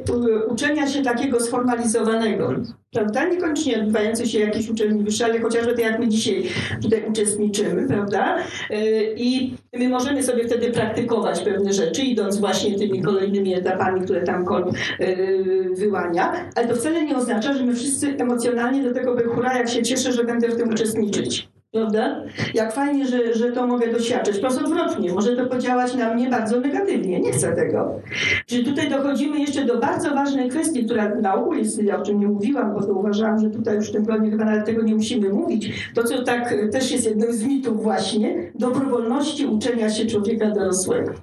uczenia 0.49 0.87
się 0.87 1.01
takiego 1.01 1.39
sformalizowanego, 1.39 2.53
prawda? 2.93 3.29
Niekoniecznie 3.29 3.79
odbywające 3.79 4.25
się 4.25 4.39
jakieś 4.39 4.69
uczelni 4.69 5.03
wyższe, 5.03 5.25
ale 5.25 5.39
chociażby 5.39 5.71
tak 5.71 5.79
jak 5.79 5.99
my 5.99 6.07
dzisiaj 6.07 6.43
tutaj 6.81 7.05
uczestniczymy, 7.09 7.87
prawda? 7.87 8.37
Y, 8.71 9.13
I 9.17 9.53
my 9.73 9.89
możemy 9.89 10.23
sobie 10.23 10.43
wtedy 10.43 10.71
praktykować 10.71 11.39
pewne 11.39 11.73
rzeczy, 11.73 12.01
idąc 12.01 12.37
właśnie 12.37 12.77
tymi 12.77 13.01
kolejnymi 13.01 13.55
etapami, 13.55 14.01
które 14.01 14.23
tam 14.23 14.45
Kolb 14.45 14.67
y, 14.99 15.69
wyłania, 15.77 16.51
ale 16.55 16.67
to 16.67 16.75
wcale 16.75 17.05
nie 17.05 17.17
oznacza, 17.17 17.53
że 17.53 17.65
my 17.65 17.75
wszyscy 17.75 18.07
emocjonalnie 18.17 18.83
do 18.83 18.93
tego 18.93 19.15
by 19.15 19.23
hura, 19.23 19.57
jak 19.57 19.69
się 19.69 19.83
cieszę, 19.83 20.11
że 20.11 20.23
będę 20.23 20.49
w 20.49 20.57
tym 20.57 20.69
uczestniczyć. 20.69 21.54
Prawda? 21.75 22.21
Jak 22.53 22.73
fajnie, 22.73 23.07
że, 23.07 23.33
że 23.33 23.51
to 23.51 23.67
mogę 23.67 23.91
doświadczyć. 23.91 24.39
Prosto 24.39 24.65
odwrotnie, 24.65 25.13
może 25.13 25.35
to 25.35 25.45
podziałać 25.45 25.95
na 25.95 26.13
mnie 26.13 26.29
bardzo 26.29 26.59
negatywnie. 26.59 27.19
Nie 27.19 27.31
chcę 27.31 27.51
tego. 27.51 27.99
Czyli 28.45 28.65
tutaj 28.65 28.89
dochodzimy 28.89 29.39
jeszcze 29.39 29.65
do 29.65 29.77
bardzo 29.77 30.09
ważnej 30.09 30.49
kwestii, 30.49 30.85
która 30.85 31.15
na 31.15 31.35
ogół 31.35 31.53
jest, 31.53 31.83
ja 31.83 31.97
o 31.97 32.05
czym 32.05 32.19
nie 32.19 32.27
mówiłam, 32.27 32.73
bo 32.73 32.83
to 32.83 32.93
uważałam, 32.93 33.39
że 33.39 33.49
tutaj 33.49 33.75
już 33.75 33.89
w 33.89 33.91
tym 33.91 34.03
gronie 34.03 34.31
chyba 34.31 34.45
nawet 34.45 34.65
tego 34.65 34.81
nie 34.81 34.95
musimy 34.95 35.29
mówić. 35.29 35.91
To, 35.95 36.03
co 36.03 36.23
tak 36.23 36.55
też 36.71 36.91
jest 36.91 37.05
jednym 37.05 37.33
z 37.33 37.43
mitów 37.43 37.83
właśnie, 37.83 38.51
dobrowolności 38.55 39.45
uczenia 39.45 39.89
się 39.89 40.05
człowieka 40.05 40.51
dorosłego. 40.51 41.13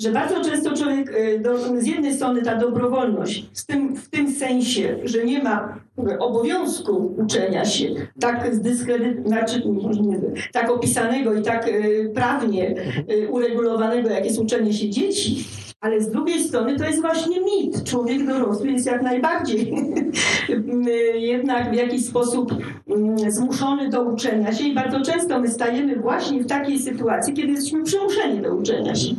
Że 0.00 0.10
bardzo 0.10 0.44
często 0.44 0.76
człowiek, 0.76 1.10
y, 1.10 1.38
do, 1.38 1.58
z 1.80 1.86
jednej 1.86 2.14
strony 2.14 2.42
ta 2.42 2.56
dobrowolność, 2.56 3.50
z 3.52 3.66
tym, 3.66 3.96
w 3.96 4.10
tym 4.10 4.30
sensie, 4.30 4.96
że 5.04 5.24
nie 5.24 5.42
ma 5.42 5.85
obowiązku 6.18 7.14
uczenia 7.16 7.64
się, 7.64 7.88
tak 8.20 8.54
zdyskredyt, 8.54 9.26
znaczy, 9.26 9.62
nie, 10.00 10.20
tak 10.52 10.70
opisanego 10.70 11.34
i 11.34 11.42
tak 11.42 11.68
y, 11.68 12.12
prawnie 12.14 12.74
y, 13.10 13.28
uregulowanego, 13.30 14.08
jak 14.08 14.24
jest 14.24 14.38
uczenie 14.38 14.72
się 14.72 14.90
dzieci, 14.90 15.44
ale 15.80 16.00
z 16.00 16.10
drugiej 16.10 16.42
strony 16.42 16.76
to 16.76 16.84
jest 16.84 17.00
właśnie 17.00 17.36
mit. 17.40 17.84
Człowiek 17.84 18.26
dorosły 18.26 18.68
jest 18.68 18.86
jak 18.86 19.02
najbardziej 19.02 19.72
jednak 21.32 21.70
w 21.70 21.74
jakiś 21.74 22.06
sposób 22.06 22.54
zmuszony 23.28 23.88
do 23.88 24.02
uczenia 24.02 24.52
się 24.52 24.64
i 24.64 24.74
bardzo 24.74 25.00
często 25.00 25.40
my 25.40 25.48
stajemy 25.48 25.96
właśnie 25.96 26.40
w 26.40 26.46
takiej 26.46 26.78
sytuacji, 26.78 27.34
kiedy 27.34 27.52
jesteśmy 27.52 27.82
przymuszeni 27.82 28.40
do 28.40 28.54
uczenia 28.54 28.94
się. 28.94 29.14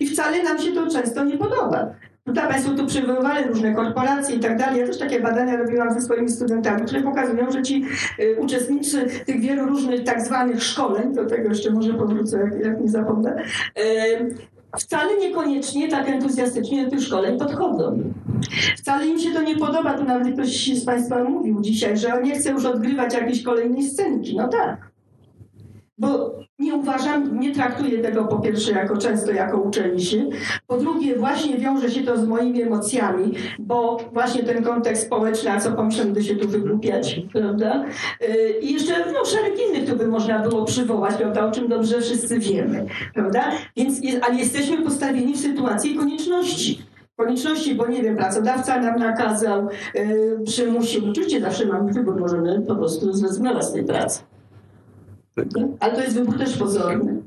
I 0.00 0.06
wcale 0.06 0.42
nam 0.42 0.58
się 0.58 0.72
to 0.72 0.90
często 0.90 1.24
nie 1.24 1.38
podoba. 1.38 1.94
Tutaj 2.24 2.48
Państwo 2.48 2.74
tu 2.74 2.86
przywoływali 2.86 3.48
różne 3.48 3.74
korporacje 3.74 4.36
i 4.36 4.40
tak 4.40 4.58
dalej. 4.58 4.80
Ja 4.80 4.86
też 4.86 4.98
takie 4.98 5.20
badania 5.20 5.56
robiłam 5.56 5.94
ze 5.94 6.00
swoimi 6.00 6.28
studentami, 6.28 6.86
które 6.86 7.02
pokazują, 7.02 7.50
że 7.50 7.62
ci 7.62 7.84
y, 8.20 8.36
uczestnicy 8.40 9.06
tych 9.26 9.40
wielu 9.40 9.66
różnych 9.66 10.04
tak 10.04 10.22
zwanych 10.22 10.62
szkoleń, 10.62 11.14
do 11.14 11.26
tego 11.26 11.48
jeszcze 11.48 11.70
może 11.70 11.94
powrócę, 11.94 12.38
jak, 12.38 12.64
jak 12.64 12.80
nie 12.80 12.88
zapomnę, 12.88 13.42
y, 13.78 14.34
wcale 14.78 15.16
niekoniecznie 15.16 15.88
tak 15.88 16.08
entuzjastycznie 16.08 16.84
do 16.84 16.90
tych 16.90 17.00
szkoleń 17.00 17.38
podchodzą. 17.38 18.12
Wcale 18.76 19.06
im 19.06 19.18
się 19.18 19.30
to 19.30 19.42
nie 19.42 19.56
podoba. 19.56 19.98
Tu 19.98 20.04
nawet 20.04 20.34
ktoś 20.34 20.74
z 20.74 20.84
Państwa 20.84 21.24
mówił 21.24 21.60
dzisiaj, 21.60 21.96
że 21.96 22.14
on 22.14 22.22
nie 22.22 22.34
chce 22.34 22.50
już 22.50 22.64
odgrywać 22.64 23.14
jakiejś 23.14 23.42
kolejnej 23.42 23.82
scenki. 23.82 24.36
No 24.36 24.48
tak. 24.48 24.93
Bo 25.98 26.34
nie 26.58 26.74
uważam, 26.74 27.40
nie 27.40 27.54
traktuję 27.54 27.98
tego 27.98 28.24
po 28.24 28.38
pierwsze 28.38 28.72
jako 28.72 28.96
często 28.96 29.32
jako 29.32 29.58
uczenie 29.58 30.00
się, 30.00 30.28
po 30.66 30.76
drugie 30.76 31.16
właśnie 31.16 31.58
wiąże 31.58 31.90
się 31.90 32.02
to 32.02 32.18
z 32.18 32.26
moimi 32.26 32.62
emocjami, 32.62 33.32
bo 33.58 33.96
właśnie 34.12 34.42
ten 34.42 34.64
kontekst 34.64 35.06
społeczny, 35.06 35.52
a 35.52 35.60
co 35.60 35.72
pomyślę, 35.72 36.04
by 36.04 36.24
się 36.24 36.36
tu 36.36 36.48
wygłupiać, 36.48 37.20
prawda? 37.32 37.84
Y, 38.22 38.60
I 38.60 38.72
jeszcze 38.72 39.12
no, 39.12 39.24
szereg 39.24 39.54
innych 39.68 39.90
tu 39.90 39.96
by 39.96 40.08
można 40.08 40.38
było 40.38 40.64
przywołać, 40.64 41.14
prawda, 41.14 41.46
o 41.46 41.50
czym 41.50 41.68
dobrze 41.68 42.00
wszyscy 42.00 42.38
wiemy, 42.38 42.86
prawda? 43.14 43.50
Więc, 43.76 44.00
ale 44.22 44.34
jesteśmy 44.34 44.82
postawieni 44.82 45.34
w 45.34 45.40
sytuacji 45.40 45.96
konieczności 45.96 46.82
konieczności, 47.16 47.74
bo 47.74 47.86
nie 47.86 48.02
wiem, 48.02 48.16
pracodawca 48.16 48.80
nam 48.80 48.98
nakazał, 48.98 49.68
yy, 49.94 50.40
przymusił. 50.46 51.10
Oczywiście 51.10 51.40
zawsze 51.40 51.66
mamy 51.66 51.92
wybór, 51.92 52.20
możemy 52.20 52.60
po 52.60 52.76
prostu 52.76 53.12
zrezygnować 53.12 53.64
z 53.64 53.72
tej 53.72 53.84
pracy. 53.84 54.33
Ale 55.80 55.94
to 55.94 56.00
jest 56.00 56.14
wybór 56.14 56.38
też 56.38 56.56
pozorny. 56.56 57.22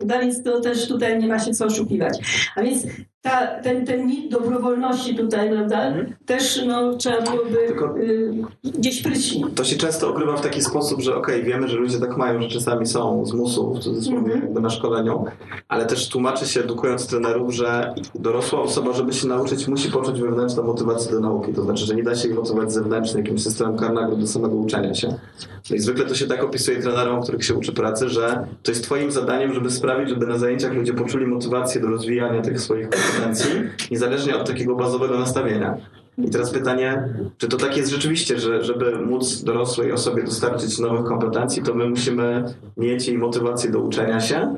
Więc 0.00 0.42
to 0.42 0.60
też 0.60 0.88
tutaj 0.88 1.18
nie 1.18 1.28
ma 1.28 1.38
się 1.38 1.52
co 1.52 1.66
oszukiwać. 1.66 2.18
A 2.56 2.62
więc 2.62 2.86
ta, 3.22 3.46
ten, 3.46 3.86
ten 3.86 4.06
mit 4.06 4.30
dobrowolności 4.30 5.16
tutaj, 5.16 5.50
prawda, 5.50 5.86
mhm. 5.86 6.14
też 6.26 6.62
no, 6.66 6.96
trzeba 6.96 7.20
byłoby 7.20 7.56
Tylko 7.66 7.98
y, 7.98 8.32
gdzieś 8.64 9.02
pryśni. 9.02 9.44
To 9.54 9.64
się 9.64 9.76
często 9.76 10.08
ogrywa 10.08 10.36
w 10.36 10.40
taki 10.40 10.62
sposób, 10.62 11.00
że 11.00 11.16
okej, 11.16 11.40
okay, 11.40 11.52
wiemy, 11.52 11.68
że 11.68 11.76
ludzie 11.76 12.00
tak 12.00 12.16
mają, 12.16 12.42
że 12.42 12.48
czasami 12.48 12.86
są 12.86 13.26
z 13.26 13.32
musu, 13.32 13.74
w 13.74 13.78
cudzysłowie, 13.78 14.18
mhm. 14.18 14.42
jakby 14.42 14.60
na 14.60 14.70
szkoleniu, 14.70 15.24
ale 15.68 15.86
też 15.86 16.08
tłumaczy 16.08 16.46
się, 16.46 16.60
edukując 16.60 17.06
trenerów, 17.06 17.54
że 17.54 17.94
dorosła 18.14 18.60
osoba, 18.60 18.92
żeby 18.92 19.12
się 19.12 19.26
nauczyć, 19.26 19.68
musi 19.68 19.90
poczuć 19.90 20.20
wewnętrzną 20.20 20.62
motywację 20.62 21.12
do 21.12 21.20
nauki. 21.20 21.52
To 21.52 21.62
znaczy, 21.62 21.84
że 21.84 21.94
nie 21.94 22.02
da 22.02 22.14
się 22.14 22.28
ich 22.28 22.34
motywować 22.34 22.72
zewnętrznie 22.72 23.20
jakimś 23.20 23.42
systemem 23.42 23.76
karnego 23.76 24.16
do 24.16 24.26
samego 24.26 24.54
uczenia 24.54 24.94
się. 24.94 25.08
No 25.70 25.76
i 25.76 25.78
zwykle 25.78 26.04
to 26.04 26.14
się 26.14 26.26
tak 26.26 26.44
opisuje 26.44 26.82
trenerom, 26.82 27.22
których 27.22 27.44
się 27.44 27.54
uczy 27.54 27.72
pracy, 27.72 28.08
że 28.08 28.46
to 28.62 28.70
jest 28.70 28.84
twoim 28.84 29.10
zadaniem, 29.10 29.54
żeby 29.54 29.70
sprawić, 29.70 30.08
żeby 30.08 30.26
na 30.26 30.38
zajęciach 30.38 30.74
ludzie 30.74 30.92
poczuli 30.92 31.26
motywację 31.26 31.80
do 31.80 31.88
rozwijania 31.88 32.42
tych 32.42 32.60
swoich 32.60 32.88
niezależnie 33.90 34.36
od 34.36 34.46
takiego 34.46 34.76
bazowego 34.76 35.18
nastawienia. 35.18 35.76
I 36.18 36.30
teraz 36.30 36.50
pytanie, 36.50 37.08
czy 37.38 37.48
to 37.48 37.56
tak 37.56 37.76
jest 37.76 37.90
rzeczywiście, 37.90 38.40
że 38.40 38.64
żeby 38.64 38.98
móc 38.98 39.42
dorosłej 39.42 39.92
osobie 39.92 40.22
dostarczyć 40.22 40.78
nowych 40.78 41.04
kompetencji, 41.04 41.62
to 41.62 41.74
my 41.74 41.90
musimy 41.90 42.44
mieć 42.76 43.08
jej 43.08 43.18
motywację 43.18 43.70
do 43.70 43.78
uczenia 43.78 44.20
się? 44.20 44.56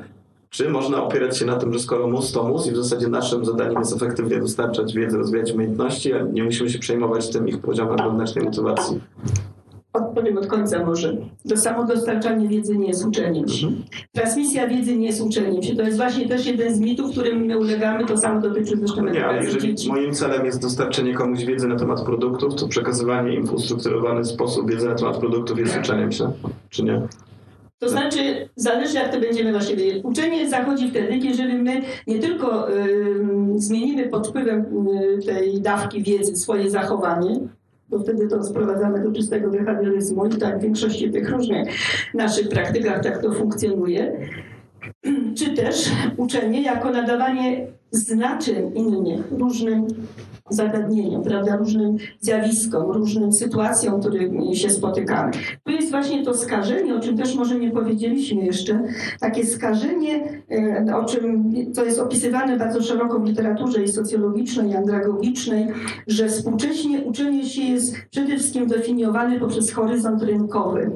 Czy 0.49 0.69
można 0.69 1.03
opierać 1.03 1.37
się 1.37 1.45
na 1.45 1.55
tym, 1.55 1.73
że 1.73 1.79
skoro 1.79 2.07
mus 2.07 2.31
to 2.31 2.43
mus 2.43 2.67
i 2.67 2.71
w 2.71 2.75
zasadzie 2.75 3.07
naszym 3.07 3.45
zadaniem 3.45 3.79
jest 3.79 3.95
efektywnie 3.95 4.39
dostarczać 4.39 4.93
wiedzę, 4.93 5.17
rozwijać 5.17 5.51
umiejętności, 5.51 6.13
a 6.13 6.23
nie 6.23 6.43
musimy 6.43 6.69
się 6.69 6.79
przejmować 6.79 7.29
tym 7.29 7.47
ich 7.47 7.59
poziomem 7.59 7.97
wewnętrznej 7.97 8.45
motywacji? 8.45 8.99
Odpowiem 9.93 10.37
od 10.37 10.47
końca 10.47 10.85
może. 10.85 11.17
To 11.49 11.57
samo 11.57 11.83
dostarczanie 11.83 12.47
wiedzy 12.47 12.77
nie 12.77 12.87
jest 12.87 13.05
uczeniem 13.05 13.47
się. 13.47 13.67
Mhm. 13.67 13.83
Transmisja 14.11 14.67
wiedzy 14.67 14.97
nie 14.97 15.07
jest 15.07 15.21
uczeniem 15.21 15.63
się. 15.63 15.75
To 15.75 15.81
jest 15.81 15.97
właśnie 15.97 16.27
też 16.27 16.45
jeden 16.45 16.75
z 16.75 16.79
mitów, 16.79 17.11
którym 17.11 17.45
my 17.45 17.57
ulegamy. 17.57 18.05
To 18.05 18.17
samo 18.17 18.41
dotyczy 18.41 18.77
zresztą 18.77 19.05
Nie, 19.05 19.25
ale 19.25 19.43
jeżeli 19.43 19.75
dzieci. 19.75 19.89
moim 19.89 20.13
celem 20.13 20.45
jest 20.45 20.61
dostarczenie 20.61 21.13
komuś 21.13 21.45
wiedzy 21.45 21.67
na 21.67 21.75
temat 21.75 22.01
produktów, 22.01 22.55
to 22.55 22.67
przekazywanie 22.67 23.35
im 23.35 23.47
w 23.47 23.53
ustrukturowany 23.53 24.25
sposób 24.25 24.71
wiedzy 24.71 24.87
na 24.87 24.95
temat 24.95 25.17
produktów 25.17 25.59
jest 25.59 25.77
uczeniem 25.79 26.11
się, 26.11 26.31
czy 26.69 26.83
nie? 26.83 27.01
To 27.79 27.89
znaczy, 27.89 28.49
zależy 28.55 28.95
jak 28.95 29.11
to 29.11 29.19
będziemy 29.19 29.51
właśnie 29.51 29.75
wiedzieć. 29.75 30.03
Uczenie 30.03 30.49
zachodzi 30.49 30.89
wtedy, 30.89 31.17
jeżeli 31.17 31.53
my 31.57 31.81
nie 32.07 32.19
tylko 32.19 32.71
y, 32.71 33.15
zmienimy 33.55 34.09
pod 34.09 34.27
wpływem 34.27 34.65
y, 35.19 35.25
tej 35.25 35.61
dawki 35.61 36.03
wiedzy 36.03 36.35
swoje 36.35 36.69
zachowanie, 36.69 37.39
bo 37.91 37.99
wtedy 37.99 38.27
to 38.27 38.43
sprowadzamy 38.43 39.03
do 39.03 39.11
czystego 39.11 39.49
behawioryzmu 39.49 40.25
i 40.25 40.29
tak 40.29 40.59
w 40.59 40.61
większości 40.61 41.11
tych 41.11 41.29
różnych 41.29 41.69
naszych 42.13 42.49
praktykach 42.49 43.03
tak 43.03 43.21
to 43.21 43.33
funkcjonuje. 43.33 44.27
Czy 45.35 45.53
też 45.53 45.91
uczenie 46.17 46.61
jako 46.61 46.91
nadawanie 46.91 47.67
znaczeń 47.91 48.71
innych, 48.75 49.31
różnym 49.31 49.87
zagadnieniom, 50.49 51.23
prawda, 51.23 51.55
różnym 51.55 51.97
zjawiskom, 52.19 52.91
różnym 52.91 53.33
sytuacjom, 53.33 53.99
którymi 53.99 54.55
się 54.55 54.69
spotykamy. 54.69 55.31
Tu 55.63 55.71
jest 55.71 55.91
właśnie 55.91 56.25
to 56.25 56.33
skażenie, 56.33 56.95
o 56.95 56.99
czym 56.99 57.17
też 57.17 57.35
może 57.35 57.59
nie 57.59 57.71
powiedzieliśmy 57.71 58.45
jeszcze, 58.45 58.83
takie 59.19 59.45
skażenie, 59.45 60.43
e, 60.87 60.95
o 60.97 61.05
czym 61.05 61.53
to 61.73 61.85
jest 61.85 61.99
opisywane 61.99 62.57
bardzo 62.57 62.81
szeroko 62.81 63.19
w 63.19 63.25
literaturze 63.25 63.83
i 63.83 63.87
socjologicznej, 63.87 64.69
i 64.69 64.75
andragogicznej, 64.75 65.67
że 66.07 66.27
współcześnie 66.27 67.01
uczenie 67.01 67.45
się 67.45 67.61
jest 67.61 67.95
przede 68.09 68.37
wszystkim 68.37 68.67
definiowane 68.67 69.39
poprzez 69.39 69.71
horyzont 69.71 70.23
rynkowy. 70.23 70.91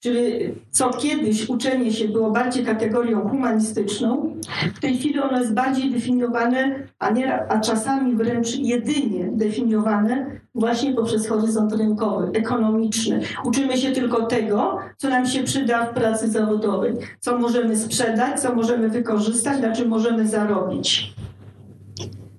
Czyli 0.00 0.54
co 0.70 0.90
kiedyś 0.90 1.48
uczenie 1.48 1.92
się 1.92 2.08
było 2.08 2.30
bardziej 2.30 2.64
kategorią 2.64 3.28
humanistyczną, 3.28 4.36
w 4.74 4.80
tej 4.80 4.98
chwili 4.98 5.18
ono 5.18 5.38
jest 5.38 5.54
bardziej 5.54 5.90
definiowane, 5.90 6.88
a, 6.98 7.10
nie, 7.10 7.50
a 7.50 7.60
czasami 7.60 8.16
wręcz 8.16 8.56
jedynie 8.56 9.28
definiowane 9.32 10.40
właśnie 10.54 10.94
poprzez 10.94 11.28
horyzont 11.28 11.72
rynkowy, 11.72 12.30
ekonomiczny. 12.34 13.20
Uczymy 13.44 13.76
się 13.76 13.92
tylko 13.92 14.26
tego, 14.26 14.78
co 14.96 15.08
nam 15.08 15.26
się 15.26 15.42
przyda 15.42 15.86
w 15.86 15.94
pracy 15.94 16.30
zawodowej, 16.30 16.92
co 17.20 17.38
możemy 17.38 17.76
sprzedać, 17.76 18.40
co 18.40 18.54
możemy 18.54 18.88
wykorzystać, 18.88 19.62
na 19.62 19.72
czym 19.72 19.88
możemy 19.88 20.28
zarobić. 20.28 21.15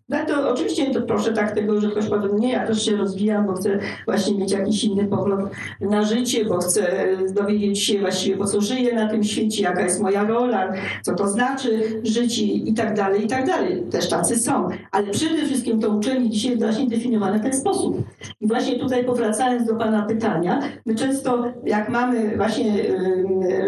No 0.09 0.17
to 0.27 0.49
oczywiście 0.49 0.93
to 0.93 1.01
proszę 1.01 1.33
tak 1.33 1.51
tego, 1.51 1.81
że 1.81 1.89
ktoś 1.89 2.07
powie, 2.07 2.29
nie, 2.39 2.51
ja 2.51 2.67
też 2.67 2.85
się 2.85 2.95
rozwijam, 2.95 3.47
bo 3.47 3.53
chcę 3.53 3.79
właśnie 4.05 4.37
mieć 4.37 4.51
jakiś 4.51 4.83
inny 4.83 5.05
pogląd 5.05 5.49
na 5.81 6.03
życie, 6.03 6.45
bo 6.45 6.57
chcę 6.57 7.07
dowiedzieć 7.33 7.83
się 7.83 7.99
właściwie 7.99 8.37
po 8.37 8.45
co 8.45 8.61
żyję 8.61 8.95
na 8.95 9.09
tym 9.09 9.23
świecie, 9.23 9.63
jaka 9.63 9.81
jest 9.81 10.01
moja 10.01 10.23
rola, 10.23 10.73
co 11.01 11.15
to 11.15 11.27
znaczy 11.27 12.01
życie 12.03 12.43
i 12.43 12.73
tak 12.73 12.95
dalej, 12.95 13.25
i 13.25 13.27
tak 13.27 13.47
dalej. 13.47 13.83
Też 13.91 14.09
tacy 14.09 14.39
są. 14.39 14.69
Ale 14.91 15.07
przede 15.07 15.45
wszystkim 15.45 15.79
to 15.79 15.89
uczenie 15.89 16.29
dzisiaj 16.29 16.51
jest 16.51 16.63
właśnie 16.63 16.87
definiowane 16.87 17.39
w 17.39 17.43
ten 17.43 17.53
sposób. 17.53 18.03
I 18.41 18.47
właśnie 18.47 18.79
tutaj 18.79 19.05
powracając 19.05 19.67
do 19.67 19.75
Pana 19.75 20.01
pytania, 20.01 20.59
my 20.85 20.95
często 20.95 21.43
jak 21.65 21.89
mamy 21.89 22.37
właśnie 22.37 22.73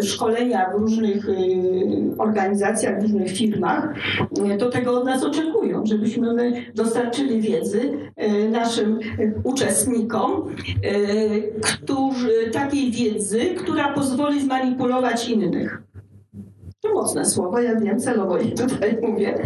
szkolenia 0.02 0.70
w 0.70 0.80
różnych 0.80 1.26
organizacjach, 2.18 2.98
w 2.98 3.02
różnych 3.02 3.30
firmach, 3.30 3.94
to 4.58 4.70
tego 4.70 4.98
od 4.98 5.04
nas 5.04 5.24
oczekują, 5.24 5.79
żebyśmy 5.86 6.34
my 6.34 6.72
dostarczyli 6.74 7.40
wiedzy 7.40 7.92
e, 8.16 8.48
naszym 8.48 8.98
uczestnikom, 9.44 10.48
e, 10.48 10.94
którzy, 11.62 12.50
takiej 12.52 12.90
wiedzy, 12.90 13.40
która 13.40 13.92
pozwoli 13.92 14.42
zmanipulować 14.42 15.28
innych. 15.28 15.82
Mocne 17.00 17.24
słowo, 17.24 17.60
ja 17.60 17.80
wiem, 17.80 18.00
celowo 18.00 18.38
je 18.38 18.50
tutaj 18.50 18.98
mówię, 19.08 19.38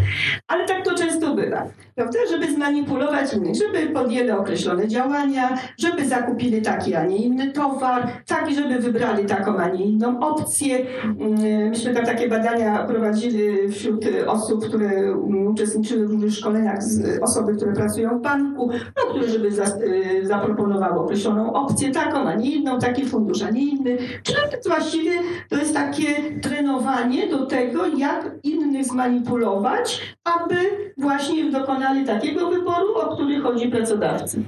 ale 0.48 0.66
tak 0.66 0.84
to 0.84 0.94
często 0.94 1.34
bywa, 1.34 1.66
prawda? 1.94 2.18
Żeby 2.30 2.52
zmanipulować 2.52 3.34
innych, 3.34 3.54
żeby 3.54 3.86
podjęli 3.86 4.30
określone 4.30 4.88
działania, 4.88 5.58
żeby 5.78 6.08
zakupili 6.08 6.62
taki, 6.62 6.94
a 6.94 7.04
nie 7.06 7.16
inny 7.16 7.52
towar, 7.52 8.08
taki, 8.26 8.54
żeby 8.54 8.78
wybrali 8.78 9.26
taką, 9.26 9.56
a 9.56 9.68
nie 9.68 9.84
inną 9.84 10.20
opcję. 10.20 10.86
Mm, 11.04 11.68
myśmy 11.68 11.94
tam 11.94 12.06
takie 12.06 12.28
badania 12.28 12.84
prowadzili 12.84 13.68
wśród 13.68 14.04
osób, 14.26 14.68
które 14.68 14.88
mm, 14.88 15.46
uczestniczyły 15.46 16.06
w 16.06 16.10
różnych 16.10 16.34
szkoleniach, 16.34 16.78
osoby, 17.20 17.56
które 17.56 17.72
pracują 17.72 18.18
w 18.18 18.22
banku, 18.22 18.70
no, 18.96 19.10
które 19.10 19.28
żeby 19.28 19.48
y, 19.48 20.26
zaproponowały 20.26 21.00
określoną 21.00 21.52
opcję 21.52 21.90
taką, 21.90 22.18
a 22.18 22.34
nie 22.34 22.50
inną, 22.50 22.78
taki 22.78 23.04
fundusz, 23.06 23.42
a 23.42 23.50
nie 23.50 23.62
inny. 23.62 23.98
Czyli 24.22 24.38
właściwie 24.66 25.12
to 25.48 25.56
jest 25.56 25.74
takie 25.74 26.40
trenowanie 26.40 27.28
do 27.28 27.43
tego, 27.44 27.86
jak 27.86 28.30
innych 28.42 28.84
zmanipulować, 28.84 30.00
aby 30.24 30.56
właśnie 30.98 31.50
dokonali 31.50 32.04
takiego 32.04 32.50
wyboru, 32.50 32.94
o 32.94 33.14
który 33.14 33.40
chodzi 33.40 33.68
pracodawcy. 33.68 34.42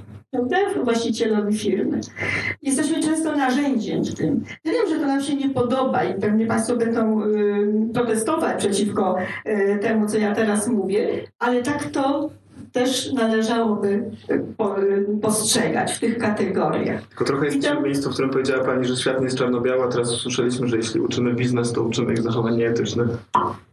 Właścicielowi 0.84 1.58
firmy. 1.58 2.00
Jesteśmy 2.62 3.02
często 3.02 3.36
narzędziem 3.36 4.04
w 4.04 4.14
tym. 4.14 4.44
Ja 4.64 4.72
wiem, 4.72 4.88
że 4.88 5.00
to 5.00 5.06
nam 5.06 5.22
się 5.22 5.34
nie 5.34 5.48
podoba 5.48 6.04
i 6.04 6.20
pewnie 6.20 6.46
Państwo 6.46 6.76
będą 6.76 7.22
y, 7.22 7.92
protestować 7.94 8.56
przeciwko 8.58 9.16
y, 9.48 9.78
temu, 9.82 10.06
co 10.06 10.18
ja 10.18 10.34
teraz 10.34 10.68
mówię, 10.68 11.08
ale 11.38 11.62
tak 11.62 11.84
to 11.84 12.30
też 12.72 13.12
należałoby 13.12 14.10
y, 14.30 15.20
postrzegać 15.22 15.92
w 15.92 16.00
tych 16.00 16.18
kategoriach. 16.18 17.06
Tylko 17.06 17.24
trochę 17.24 17.46
jesteśmy 17.46 17.80
w 17.80 17.84
miejscu, 17.84 18.10
w 18.10 18.12
którym 18.12 18.30
powiedziała 18.30 18.64
Pani, 18.64 18.84
że 18.84 18.96
świat 18.96 19.18
nie 19.18 19.24
jest 19.24 19.38
czarno-biały, 19.38 19.84
a 19.84 19.88
teraz 19.88 20.12
usłyszeliśmy, 20.12 20.68
że 20.68 20.76
jeśli 20.76 21.00
uczymy 21.00 21.34
biznes, 21.34 21.72
to 21.72 21.82
uczymy 21.82 22.12
ich 22.12 22.22
zachowań 22.22 22.56
nieetycznych. 22.56 23.08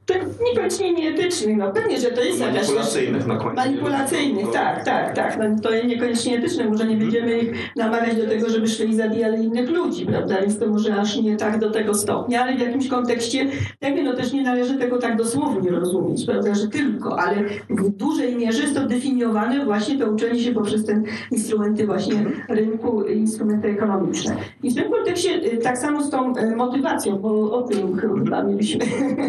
To 0.06 0.13
niekoniecznie 0.44 0.94
nieetycznych, 0.94 1.58
no 1.58 1.72
pewnie, 1.72 2.00
że 2.00 2.12
to 2.12 2.22
jest 2.22 2.39
jakaś... 2.39 2.56
Manipulacyjnych 2.56 3.28
na 3.28 3.36
końcu. 3.36 3.56
Manipulacyjnych, 3.56 4.52
tak, 4.52 4.86
tak, 4.86 5.16
tak. 5.16 5.38
No, 5.39 5.62
to 5.62 5.72
jest 5.72 5.88
niekoniecznie 5.88 6.38
etyczne, 6.38 6.66
może 6.66 6.86
nie 6.86 6.98
będziemy 6.98 7.39
ich 7.39 7.52
namawiać 7.76 8.16
do 8.16 8.28
tego, 8.28 8.50
żeby 8.50 8.68
szli 8.68 8.89
i 8.89 8.96
zabijali 8.96 9.46
innych 9.46 9.70
ludzi, 9.70 10.06
prawda, 10.06 10.42
więc 10.42 10.60
to 10.60 10.68
może 10.68 10.96
aż 10.96 11.18
nie 11.18 11.38
tak 11.38 11.60
do 11.60 11.72
tego 11.72 11.94
stopnia, 11.94 12.44
ale 12.44 12.56
w 12.56 12.60
jakimś 12.60 12.88
kontekście, 12.88 13.48
jakby 13.82 14.04
no 14.04 14.13
też 14.13 14.34
nie 14.34 14.44
należy 14.44 14.78
tego 14.78 14.98
tak 14.98 15.18
dosłownie 15.18 15.72
rozumieć, 15.72 16.26
prawda, 16.26 16.56
że 16.56 16.68
tylko, 16.68 17.20
ale 17.20 17.36
w 17.70 17.89
dużej 17.89 18.36
mierze 18.36 18.62
jest 18.62 18.76
to 18.76 18.88
definiowane 18.88 19.66
właśnie 19.66 19.98
to 19.98 20.12
uczenie 20.12 20.39
się 20.39 20.52
poprzez 20.52 20.86
te 20.86 21.02
instrumenty 21.32 21.86
właśnie 21.86 22.26
rynku, 22.50 23.04
instrumenty 23.04 23.68
ekonomiczne. 23.68 24.36
I 24.63 24.72
w 24.72 24.76
tym 24.76 24.92
kontekście 24.92 25.30
y, 25.54 25.58
tak 25.58 25.78
samo 25.78 26.04
z 26.04 26.10
tą 26.10 26.38
y, 26.38 26.56
motywacją, 26.56 27.18
bo 27.18 27.52
o 27.52 27.62
tym 27.62 27.98
chyba 27.98 28.44
mieliśmy 28.44 28.86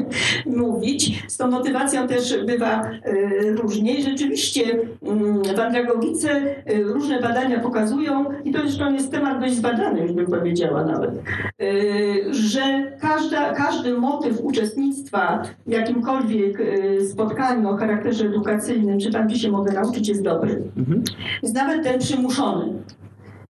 mówić. 0.66 1.24
Z 1.28 1.36
tą 1.36 1.50
motywacją 1.50 2.08
też 2.08 2.44
bywa 2.46 2.82
e, 2.82 2.90
różnie 3.52 3.94
i 3.94 4.02
rzeczywiście 4.02 4.62
mm, 5.02 5.42
w 5.42 5.60
andragogice 5.60 6.30
e, 6.30 6.82
różne 6.82 7.20
badania 7.20 7.60
pokazują, 7.60 8.24
i 8.44 8.52
to 8.52 8.58
zresztą 8.60 8.92
jest 8.92 9.10
temat 9.10 9.40
dość 9.40 9.54
zbadany, 9.54 10.00
już 10.00 10.12
bym 10.12 10.26
powiedziała 10.26 10.84
nawet, 10.84 11.10
e, 11.10 11.14
że 12.30 12.92
każda, 13.00 13.52
każdy 13.52 13.98
motyw 13.98 14.40
uczestnictwa 14.40 15.42
w 15.66 15.70
jakimkolwiek 15.70 16.58
spotkaniu 17.10 17.68
o 17.68 17.76
charakterze 17.76 18.26
edukacyjnym, 18.26 19.00
czy 19.00 19.10
tam, 19.10 19.26
gdzie 19.26 19.38
się 19.38 19.50
mogę 19.50 19.72
nauczyć, 19.72 20.08
jest 20.08 20.22
dobry. 20.22 20.62
Mhm. 20.76 21.02
Jest 21.42 21.54
nawet 21.54 21.82
ten 21.82 21.98
przymuszony. 21.98 22.72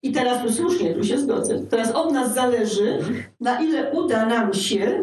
I 0.03 0.11
teraz 0.11 0.43
tu 0.43 0.51
słusznie, 0.51 0.93
tu 0.93 1.03
się 1.03 1.17
zgodzę. 1.17 1.59
Teraz 1.69 1.91
od 1.91 2.13
nas 2.13 2.33
zależy, 2.33 2.99
na 3.39 3.61
ile 3.61 3.91
uda 3.91 4.25
nam 4.25 4.53
się 4.53 5.01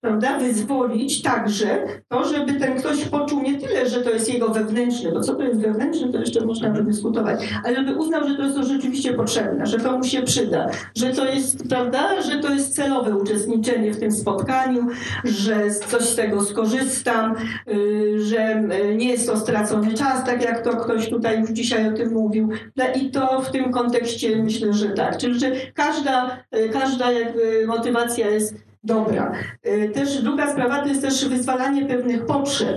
prawda, 0.00 0.38
wyzwolić 0.38 1.22
także 1.22 1.86
to, 2.08 2.24
żeby 2.24 2.52
ten 2.52 2.78
ktoś 2.78 3.04
poczuł 3.04 3.42
nie 3.42 3.58
tyle, 3.58 3.88
że 3.88 4.00
to 4.00 4.10
jest 4.10 4.34
jego 4.34 4.48
wewnętrzne, 4.48 5.12
bo 5.12 5.20
co 5.20 5.34
to 5.34 5.42
jest 5.42 5.60
wewnętrzne, 5.60 6.12
to 6.12 6.18
jeszcze 6.18 6.46
można 6.46 6.70
by 6.70 6.82
dyskutować, 6.82 7.40
ale 7.64 7.76
żeby 7.76 7.94
uznał, 7.94 8.28
że 8.28 8.34
to 8.34 8.42
jest 8.42 8.56
to 8.56 8.62
rzeczywiście 8.62 9.14
potrzebne, 9.14 9.66
że 9.66 9.78
to 9.78 9.98
mu 9.98 10.04
się 10.04 10.22
przyda, 10.22 10.70
że 10.94 11.10
to 11.10 11.24
jest, 11.24 11.68
prawda, 11.68 12.22
że 12.22 12.38
to 12.38 12.54
jest 12.54 12.74
celowe 12.74 13.16
uczestniczenie 13.16 13.92
w 13.92 14.00
tym 14.00 14.12
spotkaniu, 14.12 14.86
że 15.24 15.70
coś 15.70 16.02
z 16.02 16.16
tego 16.16 16.44
skorzystam, 16.44 17.34
y, 17.68 18.20
że 18.20 18.62
y, 18.90 18.96
nie 18.96 19.08
jest 19.08 19.26
to 19.26 19.36
stracony 19.36 19.94
czas, 19.94 20.24
tak 20.24 20.42
jak 20.42 20.62
to 20.62 20.76
ktoś 20.76 21.10
tutaj 21.10 21.40
już 21.40 21.50
dzisiaj 21.50 21.88
o 21.88 21.92
tym 21.92 22.12
mówił. 22.12 22.48
No 22.76 22.84
I 22.94 23.10
to 23.10 23.40
w 23.40 23.50
tym 23.50 23.72
kontekście 23.72 24.42
myślę, 24.42 24.72
że 24.72 24.88
tak. 24.88 25.16
Czyli, 25.16 25.40
że 25.40 25.50
każda, 25.74 26.38
y, 26.56 26.68
każda 26.68 27.12
jakby 27.12 27.66
motywacja 27.66 28.30
jest 28.30 28.67
dobra. 28.88 29.32
Y, 29.66 29.90
też 29.94 30.22
druga 30.22 30.52
sprawa 30.52 30.82
to 30.82 30.88
jest 30.88 31.02
też 31.02 31.28
wyzwalanie 31.28 31.86
pewnych 31.86 32.26
potrzeb. 32.26 32.76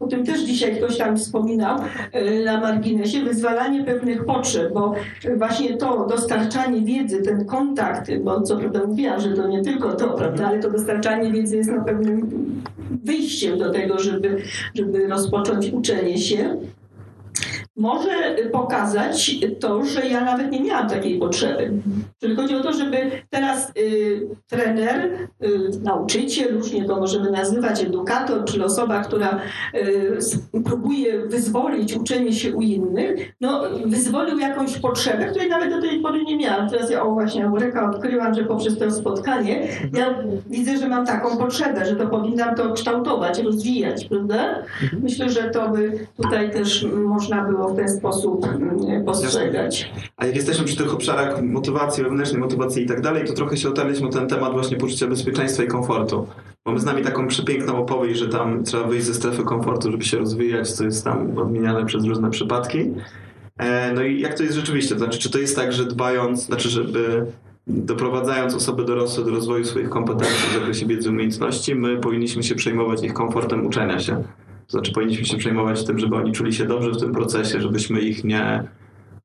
O 0.00 0.06
tym 0.06 0.26
też 0.26 0.40
dzisiaj 0.40 0.76
ktoś 0.76 0.98
tam 0.98 1.16
wspominał 1.16 1.78
y, 1.78 2.44
na 2.44 2.60
marginesie, 2.60 3.20
wyzwalanie 3.20 3.84
pewnych 3.84 4.24
potrzeb, 4.24 4.72
bo 4.72 4.94
właśnie 5.36 5.76
to 5.76 6.06
dostarczanie 6.06 6.80
wiedzy, 6.80 7.22
ten 7.22 7.44
kontakt, 7.44 8.10
bo 8.24 8.40
co 8.40 8.56
prawda 8.56 8.86
mówiłam, 8.86 9.20
że 9.20 9.32
to 9.32 9.48
nie 9.48 9.62
tylko 9.62 9.92
to, 9.92 10.08
prawda, 10.10 10.46
ale 10.46 10.58
to 10.58 10.70
dostarczanie 10.70 11.32
wiedzy 11.32 11.56
jest 11.56 11.70
na 11.70 11.84
pewnym 11.84 12.30
wyjściem 13.04 13.58
do 13.58 13.70
tego, 13.70 13.98
żeby, 13.98 14.42
żeby 14.74 15.06
rozpocząć 15.08 15.70
uczenie 15.72 16.18
się 16.18 16.56
może 17.76 18.36
pokazać 18.52 19.36
to, 19.60 19.84
że 19.84 20.06
ja 20.06 20.24
nawet 20.24 20.50
nie 20.50 20.60
miałam 20.60 20.88
takiej 20.88 21.18
potrzeby. 21.18 21.72
Czyli 22.20 22.36
chodzi 22.36 22.54
o 22.54 22.62
to, 22.62 22.72
żeby 22.72 22.96
teraz 23.30 23.72
y, 23.78 24.28
trener, 24.48 25.28
y, 25.44 25.48
nauczyciel, 25.82 26.54
różnie 26.54 26.84
to 26.84 27.00
możemy 27.00 27.30
nazywać, 27.30 27.82
edukator, 27.82 28.44
czy 28.44 28.64
osoba, 28.64 29.04
która 29.04 29.40
y, 29.74 30.18
próbuje 30.64 31.26
wyzwolić 31.26 31.96
uczenie 31.96 32.32
się 32.32 32.56
u 32.56 32.62
innych, 32.62 33.32
no, 33.40 33.62
wyzwolił 33.86 34.38
jakąś 34.38 34.78
potrzebę, 34.78 35.24
której 35.24 35.48
nawet 35.48 35.70
do 35.70 35.80
tej 35.80 36.00
pory 36.00 36.24
nie 36.24 36.36
miałam. 36.36 36.68
Teraz 36.70 36.90
ja, 36.90 37.02
o 37.02 37.10
właśnie, 37.10 37.44
Eureka, 37.44 37.90
odkryłam, 37.90 38.34
że 38.34 38.44
poprzez 38.44 38.78
to 38.78 38.90
spotkanie 38.90 39.68
ja 39.94 40.14
widzę, 40.46 40.76
że 40.76 40.88
mam 40.88 41.06
taką 41.06 41.36
potrzebę, 41.36 41.86
że 41.86 41.96
to 41.96 42.06
powinnam 42.06 42.54
to 42.54 42.72
kształtować, 42.72 43.38
rozwijać, 43.38 44.04
prawda? 44.04 44.62
Myślę, 45.02 45.30
że 45.30 45.42
to 45.42 45.68
by 45.68 46.06
tutaj 46.16 46.50
też 46.50 46.86
można 46.92 47.44
było 47.44 47.61
w 47.68 47.76
ten 47.76 47.88
sposób 47.88 48.46
mm, 48.46 49.04
postrzegać. 49.04 49.92
A 50.16 50.26
jak 50.26 50.36
jesteśmy 50.36 50.64
przy 50.64 50.76
tych 50.76 50.94
obszarach 50.94 51.42
motywacji, 51.42 52.04
wewnętrznej 52.04 52.40
motywacji 52.40 52.82
i 52.82 52.86
tak 52.86 53.00
dalej, 53.00 53.26
to 53.26 53.32
trochę 53.32 53.56
się 53.56 53.68
otarliśmy 53.68 54.08
o 54.08 54.10
ten 54.10 54.28
temat 54.28 54.52
właśnie 54.52 54.76
poczucia 54.76 55.06
bezpieczeństwa 55.06 55.62
i 55.62 55.66
komfortu. 55.66 56.26
Mamy 56.66 56.80
z 56.80 56.84
nami 56.84 57.02
taką 57.02 57.28
przepiękną 57.28 57.76
opowieść, 57.76 58.20
że 58.20 58.28
tam 58.28 58.64
trzeba 58.64 58.84
wyjść 58.84 59.06
ze 59.06 59.14
strefy 59.14 59.42
komfortu, 59.42 59.90
żeby 59.90 60.04
się 60.04 60.18
rozwijać, 60.18 60.72
co 60.72 60.84
jest 60.84 61.04
tam 61.04 61.38
odmieniane 61.38 61.86
przez 61.86 62.04
różne 62.04 62.30
przypadki. 62.30 62.90
E, 63.58 63.92
no 63.92 64.02
i 64.02 64.20
jak 64.20 64.34
to 64.34 64.42
jest 64.42 64.56
rzeczywiście? 64.56 64.98
Znaczy, 64.98 65.18
czy 65.18 65.30
to 65.30 65.38
jest 65.38 65.56
tak, 65.56 65.72
że 65.72 65.84
dbając, 65.84 66.46
znaczy, 66.46 66.68
żeby 66.68 67.26
doprowadzając 67.66 68.54
osoby 68.54 68.84
dorosłe 68.84 69.24
do 69.24 69.30
rozwoju 69.30 69.64
swoich 69.64 69.88
kompetencji 69.88 70.48
w 70.50 70.54
zakresie 70.54 70.86
wiedzy 70.86 71.10
umiejętności, 71.10 71.74
my 71.74 71.96
powinniśmy 71.96 72.42
się 72.42 72.54
przejmować 72.54 73.02
ich 73.02 73.12
komfortem 73.12 73.66
uczenia 73.66 73.98
się. 73.98 74.22
To 74.72 74.78
znaczy 74.78 74.92
powinniśmy 74.92 75.24
się 75.24 75.36
przejmować 75.36 75.84
tym, 75.84 75.98
żeby 75.98 76.16
oni 76.16 76.32
czuli 76.32 76.52
się 76.52 76.66
dobrze 76.66 76.90
w 76.90 77.00
tym 77.00 77.12
procesie, 77.12 77.60
żebyśmy 77.60 78.00
ich 78.00 78.24
nie 78.24 78.68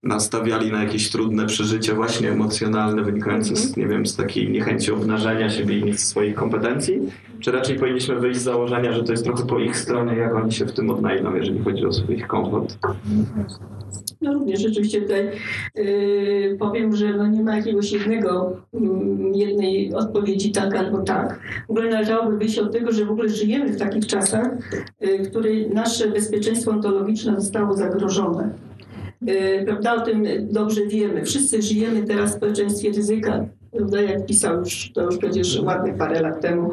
nastawiali 0.08 0.72
na 0.72 0.84
jakieś 0.84 1.10
trudne 1.10 1.46
przeżycia 1.46 1.96
właśnie 1.96 2.32
emocjonalne 2.32 3.04
wynikające 3.04 3.56
z, 3.56 3.78
nie 3.78 3.88
wiem, 3.88 4.06
z 4.06 4.16
takiej 4.16 4.50
niechęci 4.50 4.92
obnażenia 4.92 5.50
siebie 5.50 5.80
i 5.80 5.98
swoich 5.98 6.36
kompetencji, 6.36 7.00
czy 7.40 7.52
raczej 7.52 7.80
powinniśmy 7.80 8.16
wyjść 8.20 8.40
z 8.40 8.44
założenia, 8.44 8.94
że 8.94 9.04
to 9.04 9.12
jest 9.12 9.24
trochę 9.24 9.46
po 9.46 9.60
ich 9.60 9.78
stronie, 9.78 10.16
jak 10.16 10.36
oni 10.36 10.52
się 10.52 10.66
w 10.66 10.72
tym 10.72 10.90
odnajdą, 10.90 11.36
jeżeli 11.36 11.60
chodzi 11.60 11.86
o 11.86 11.94
swój 11.94 12.22
komfort. 12.22 12.78
No 14.22 14.34
również 14.34 14.62
rzeczywiście 14.62 15.02
tutaj 15.02 15.32
yy, 15.76 16.58
powiem, 16.60 16.96
że 16.96 17.14
no 17.14 17.28
nie 17.28 17.44
ma 17.44 17.58
jakiegoś 17.58 17.92
jednego, 17.92 18.58
yy, 18.74 18.80
jednej 19.34 19.94
odpowiedzi 19.94 20.52
tak 20.52 20.76
albo 20.76 20.98
tak. 20.98 21.40
W 21.68 21.72
ogóle 21.72 21.90
należałoby 21.90 22.38
wyjść 22.38 22.60
od 22.60 22.72
tego, 22.72 22.92
że 22.92 23.06
w 23.06 23.12
ogóle 23.12 23.30
żyjemy 23.30 23.74
w 23.74 23.80
takich 23.80 24.08
czasach, 24.08 24.50
yy, 25.02 25.24
w 25.24 25.30
których 25.30 25.74
nasze 25.74 26.08
bezpieczeństwo 26.08 26.72
ontologiczne 26.72 27.42
zostało 27.42 27.74
zagrożone. 27.74 28.67
Yy, 29.22 29.66
prawda, 29.66 29.94
o 29.96 30.02
tym 30.02 30.26
dobrze 30.42 30.86
wiemy. 30.86 31.26
Wszyscy 31.26 31.62
żyjemy 31.62 32.04
teraz 32.04 32.32
w 32.32 32.38
społeczeństwie 32.38 32.92
ryzyka 32.92 33.46
prawda, 33.78 34.02
jak 34.02 34.26
pisał 34.26 34.60
już, 34.60 34.92
to 34.94 35.02
już 35.02 35.18
przecież 35.18 35.60
ładnych 35.60 35.96
parę 35.96 36.22
lat 36.22 36.42
temu 36.42 36.70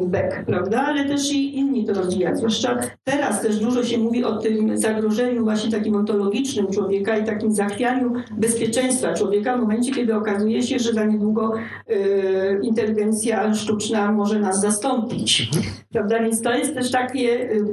Beck, 0.00 0.44
prawda, 0.46 0.82
ale 0.82 1.04
też 1.04 1.32
i 1.32 1.58
inni 1.58 1.84
to 1.84 1.94
rozwijają. 1.94 2.36
Zwłaszcza 2.36 2.78
teraz 3.04 3.42
też 3.42 3.58
dużo 3.58 3.84
się 3.84 3.98
mówi 3.98 4.24
o 4.24 4.36
tym 4.36 4.78
zagrożeniu 4.78 5.44
właśnie 5.44 5.70
takim 5.70 5.96
ontologicznym 5.96 6.66
człowieka 6.66 7.18
i 7.18 7.24
takim 7.24 7.54
zachwianiu 7.54 8.12
bezpieczeństwa 8.30 9.14
człowieka 9.14 9.56
w 9.56 9.60
momencie, 9.60 9.92
kiedy 9.92 10.14
okazuje 10.14 10.62
się, 10.62 10.78
że 10.78 10.92
za 10.92 11.04
niedługo 11.04 11.52
y, 11.90 12.60
inteligencja 12.62 13.54
sztuczna 13.54 14.12
może 14.12 14.38
nas 14.38 14.60
zastąpić. 14.60 15.50
Prawda? 15.92 16.22
Więc 16.22 16.42
to 16.42 16.54
jest 16.54 16.74
też 16.74 16.90
takie, 16.90 17.50
y, 17.50 17.64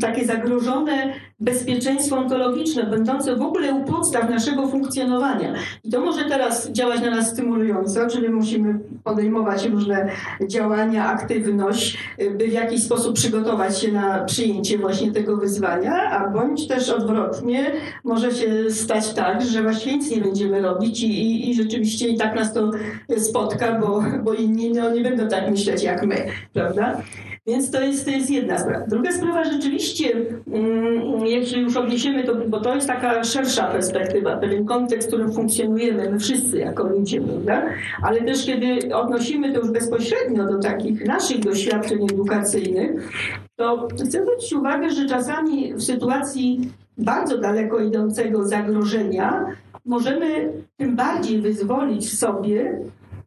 takie 0.00 0.24
zagrożone 0.24 1.14
bezpieczeństwo 1.42 2.16
ontologiczne, 2.16 2.84
będące 2.84 3.36
w 3.36 3.42
ogóle 3.42 3.74
u 3.74 3.84
podstaw 3.84 4.30
naszego 4.30 4.68
funkcjonowania. 4.68 5.54
I 5.84 5.90
to 5.90 6.00
może 6.00 6.24
teraz 6.24 6.70
działać 6.70 7.00
na 7.00 7.10
nas 7.10 7.30
stymulująco, 7.30 8.06
czyli 8.06 8.28
musimy 8.28 8.78
podejmować 9.04 9.66
różne 9.66 10.08
działania, 10.48 11.06
aktywność, 11.06 11.98
by 12.38 12.48
w 12.48 12.52
jakiś 12.52 12.82
sposób 12.82 13.14
przygotować 13.14 13.78
się 13.78 13.92
na 13.92 14.24
przyjęcie 14.24 14.78
właśnie 14.78 15.12
tego 15.12 15.36
wyzwania, 15.36 15.92
a 15.92 16.28
bądź 16.30 16.68
też 16.68 16.90
odwrotnie, 16.90 17.72
może 18.04 18.30
się 18.30 18.70
stać 18.70 19.14
tak, 19.14 19.42
że 19.42 19.62
właściwie 19.62 19.96
nic 19.96 20.10
nie 20.10 20.20
będziemy 20.20 20.60
robić 20.60 21.02
i, 21.02 21.22
i, 21.22 21.50
i 21.50 21.54
rzeczywiście 21.54 22.08
i 22.08 22.18
tak 22.18 22.34
nas 22.34 22.54
to 22.54 22.70
spotka, 23.16 23.78
bo, 23.80 24.04
bo 24.24 24.34
inni 24.34 24.72
no, 24.72 24.90
nie 24.90 25.00
będą 25.00 25.28
tak 25.28 25.50
myśleć 25.50 25.82
jak 25.82 26.06
my, 26.06 26.26
prawda? 26.52 27.02
Więc 27.46 27.70
to 27.70 27.80
jest, 27.80 28.04
to 28.04 28.10
jest 28.10 28.30
jedna 28.30 28.58
sprawa. 28.58 28.86
Druga 28.86 29.12
sprawa 29.12 29.44
rzeczywiście, 29.44 30.12
mm, 30.52 31.26
jeśli 31.26 31.62
już 31.62 31.76
odniesiemy 31.76 32.24
to, 32.24 32.34
bo 32.34 32.60
to 32.60 32.74
jest 32.74 32.86
taka 32.86 33.24
szersza 33.24 33.64
perspektywa, 33.66 34.36
pewien 34.36 34.64
kontekst, 34.64 35.08
w 35.08 35.10
którym 35.10 35.32
funkcjonujemy, 35.32 36.10
my 36.10 36.18
wszyscy 36.18 36.58
jako 36.58 36.88
ludzie, 36.88 37.20
prawda? 37.20 37.62
Ale 38.02 38.20
też 38.20 38.46
kiedy 38.46 38.94
odnosimy 38.94 39.52
to 39.52 39.60
już 39.60 39.70
bezpośrednio 39.70 40.46
do 40.46 40.58
takich 40.58 41.06
naszych 41.06 41.38
doświadczeń 41.38 42.04
edukacyjnych, 42.04 43.10
to 43.56 43.88
chcę 43.92 44.04
zwrócić 44.04 44.52
uwagę, 44.52 44.90
że 44.90 45.06
czasami 45.06 45.74
w 45.74 45.82
sytuacji 45.82 46.70
bardzo 46.98 47.38
daleko 47.38 47.78
idącego 47.78 48.48
zagrożenia 48.48 49.46
możemy 49.84 50.52
tym 50.76 50.96
bardziej 50.96 51.40
wyzwolić 51.40 52.06
w 52.06 52.18
sobie 52.18 52.80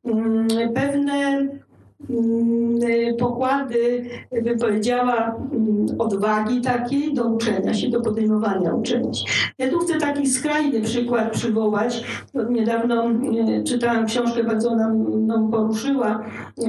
mm, 0.06 0.47
pewne 0.73 1.47
pokłady, 3.20 4.06
bym 4.44 4.60
powiedziała, 4.60 5.36
mm, 5.52 5.86
odwagi 6.00 6.62
takiej 6.62 7.13
do 7.13 7.24
uczenia 7.24 7.74
się, 7.74 7.89
do 7.89 8.02
podejmowania 8.02 8.74
uczenia 8.74 9.13
się. 9.13 9.26
Ja 9.58 9.70
tu 9.70 9.80
chcę 9.80 9.98
taki 10.00 10.28
skrajny 10.28 10.82
przykład 10.82 11.32
przywołać. 11.32 12.04
Niedawno 12.50 13.04
e, 13.06 13.63
czytałam 13.63 14.06
książkę, 14.06 14.44
bardzo 14.44 14.76
nam, 14.76 15.26
nam 15.28 15.52
poruszyła 15.52 16.24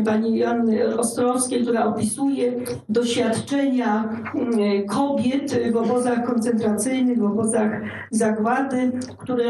pani 0.05 0.39
Joanny 0.39 0.99
Ostrowskiej, 0.99 1.63
która 1.63 1.87
opisuje 1.87 2.53
doświadczenia 2.89 4.09
mm, 4.35 4.87
kobiet 4.87 5.73
w 5.73 5.77
obozach 5.77 6.27
koncentracyjnych, 6.27 7.19
w 7.19 7.25
obozach 7.25 7.71
zagłady, 8.11 8.93
które 9.19 9.45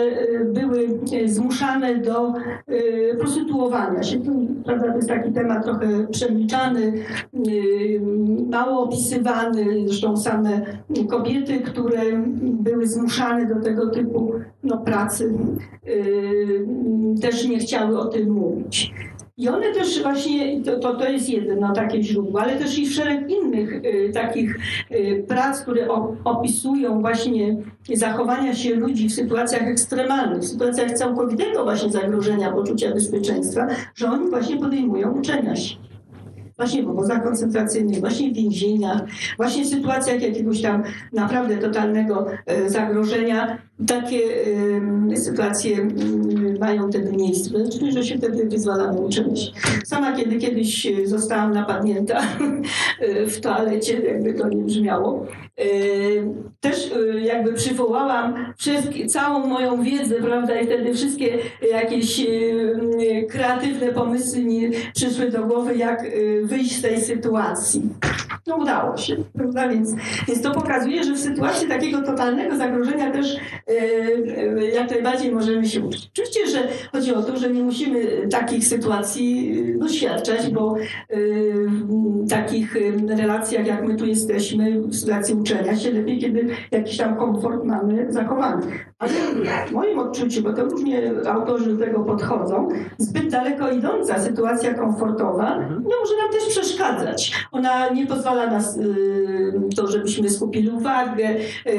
były 0.44 0.88
zmuszane 1.26 1.98
do 1.98 2.32
prostytuowania 3.18 4.02
się. 4.02 4.20
Prawda, 4.64 4.90
to 4.90 4.96
jest 4.96 5.08
taki 5.08 5.32
temat 5.32 5.64
trochę 5.64 5.75
przemilczany, 6.10 6.92
mało 8.50 8.82
opisywany. 8.82 9.64
Zresztą 9.86 10.16
same 10.16 10.66
kobiety, 11.08 11.60
które 11.60 12.02
były 12.42 12.86
zmuszane 12.86 13.46
do 13.54 13.60
tego 13.60 13.90
typu 13.90 14.32
no, 14.62 14.78
pracy, 14.78 15.34
też 17.20 17.48
nie 17.48 17.58
chciały 17.58 17.98
o 17.98 18.04
tym 18.04 18.30
mówić. 18.30 18.94
I 19.38 19.48
one 19.48 19.72
też 19.72 20.02
właśnie, 20.02 20.60
to, 20.62 20.78
to, 20.78 20.94
to 20.94 21.08
jest 21.08 21.28
jedno 21.28 21.72
takie 21.72 22.02
źródło, 22.02 22.40
ale 22.40 22.56
też 22.56 22.78
i 22.78 22.86
szereg 22.86 23.30
innych 23.30 23.72
y, 23.72 24.10
takich 24.14 24.58
y, 24.90 25.24
prac, 25.28 25.60
które 25.62 25.88
o, 25.88 26.16
opisują 26.24 27.00
właśnie 27.00 27.56
zachowania 27.94 28.54
się 28.54 28.74
ludzi 28.74 29.08
w 29.08 29.14
sytuacjach 29.14 29.62
ekstremalnych, 29.62 30.42
w 30.42 30.48
sytuacjach 30.48 30.92
całkowitego 30.92 31.64
właśnie 31.64 31.90
zagrożenia 31.90 32.52
poczucia 32.52 32.94
bezpieczeństwa, 32.94 33.66
że 33.94 34.10
oni 34.10 34.30
właśnie 34.30 34.56
podejmują 34.56 35.12
uczenia 35.12 35.56
się 35.56 35.76
właśnie 36.56 36.82
w 36.82 36.88
obozach 36.88 37.22
koncentracyjnych, 37.24 38.00
właśnie 38.00 38.30
w 38.30 38.34
więzieniach, 38.34 39.02
właśnie 39.36 39.64
w 39.64 39.68
sytuacjach 39.68 40.22
jakiegoś 40.22 40.62
tam 40.62 40.82
naprawdę 41.12 41.56
totalnego 41.56 42.26
e, 42.46 42.70
zagrożenia. 42.70 43.58
Takie 43.86 44.18
sytuacje 45.16 45.88
mają 46.58 46.90
wtedy 46.90 47.12
miejsce, 47.12 47.50
czyli 47.68 47.92
że 47.92 48.04
się 48.04 48.18
wtedy 48.18 48.46
wyzwalamy 48.46 49.00
uczyć. 49.00 49.52
Sama 49.84 50.16
kiedy 50.16 50.38
kiedyś 50.38 50.88
zostałam 51.04 51.52
napadnięta 51.52 52.22
w 53.34 53.40
toalecie, 53.40 54.00
jakby 54.00 54.34
to 54.34 54.48
nie 54.48 54.62
brzmiało, 54.62 55.26
e, 55.26 55.45
też 56.60 56.92
e, 56.92 57.20
jakby 57.20 57.52
przywołałam 57.52 58.34
całą 59.08 59.46
moją 59.46 59.82
wiedzę, 59.82 60.14
prawda, 60.14 60.60
i 60.60 60.66
wtedy 60.66 60.94
wszystkie 60.94 61.38
jakieś 61.72 62.26
kreatywne 63.30 63.92
pomysły 63.92 64.42
mi 64.42 64.70
przyszły 64.94 65.30
do 65.30 65.44
głowy, 65.44 65.76
jak 65.76 66.02
wyjść 66.42 66.78
z 66.78 66.82
tej 66.82 67.00
sytuacji. 67.00 67.82
No 68.46 68.56
udało 68.56 68.96
się, 68.96 69.16
prawda? 69.32 69.68
Więc, 69.68 69.94
więc 70.28 70.42
to 70.42 70.50
pokazuje, 70.50 71.04
że 71.04 71.12
w 71.12 71.18
sytuacji 71.18 71.68
takiego 71.68 72.02
totalnego 72.02 72.56
zagrożenia 72.56 73.10
też 73.10 73.36
yy, 73.68 74.70
jak 74.74 74.90
najbardziej 74.90 75.32
możemy 75.32 75.66
się 75.66 75.80
uczyć. 75.80 76.10
Oczywiście, 76.12 76.46
że 76.46 76.68
chodzi 76.92 77.14
o 77.14 77.22
to, 77.22 77.36
że 77.36 77.50
nie 77.50 77.62
musimy 77.62 78.28
takich 78.30 78.66
sytuacji 78.66 79.54
doświadczać, 79.78 80.50
bo 80.50 80.76
yy, 80.76 81.68
w 82.24 82.30
takich 82.30 82.76
relacjach, 83.08 83.66
jak 83.66 83.88
my 83.88 83.96
tu 83.96 84.06
jesteśmy, 84.06 84.80
w 84.80 84.94
sytuacji 84.96 85.34
uczenia 85.46 85.76
się, 85.76 85.90
lepiej, 85.90 86.18
kiedy 86.18 86.48
jakiś 86.70 86.96
tam 86.96 87.16
komfort 87.16 87.64
mamy 87.64 88.12
zachowany. 88.12 88.66
Ale 88.98 89.12
w 89.68 89.72
moim 89.72 89.98
odczuciu, 89.98 90.42
bo 90.42 90.52
to 90.52 90.64
różnie 90.64 91.12
autorzy 91.28 91.76
do 91.76 91.84
tego 91.84 92.00
podchodzą, 92.00 92.68
zbyt 92.98 93.30
daleko 93.30 93.70
idąca 93.70 94.18
sytuacja 94.18 94.74
komfortowa 94.74 95.58
no, 95.70 95.96
może 96.00 96.16
nam 96.22 96.32
też 96.32 96.46
przeszkadzać. 96.48 97.46
Ona 97.52 97.88
nie 97.88 98.06
pozwala 98.06 98.46
nas 98.46 98.76
y, 98.76 99.52
to, 99.76 99.86
żebyśmy 99.86 100.30
skupili 100.30 100.70
uwagę. 100.70 101.28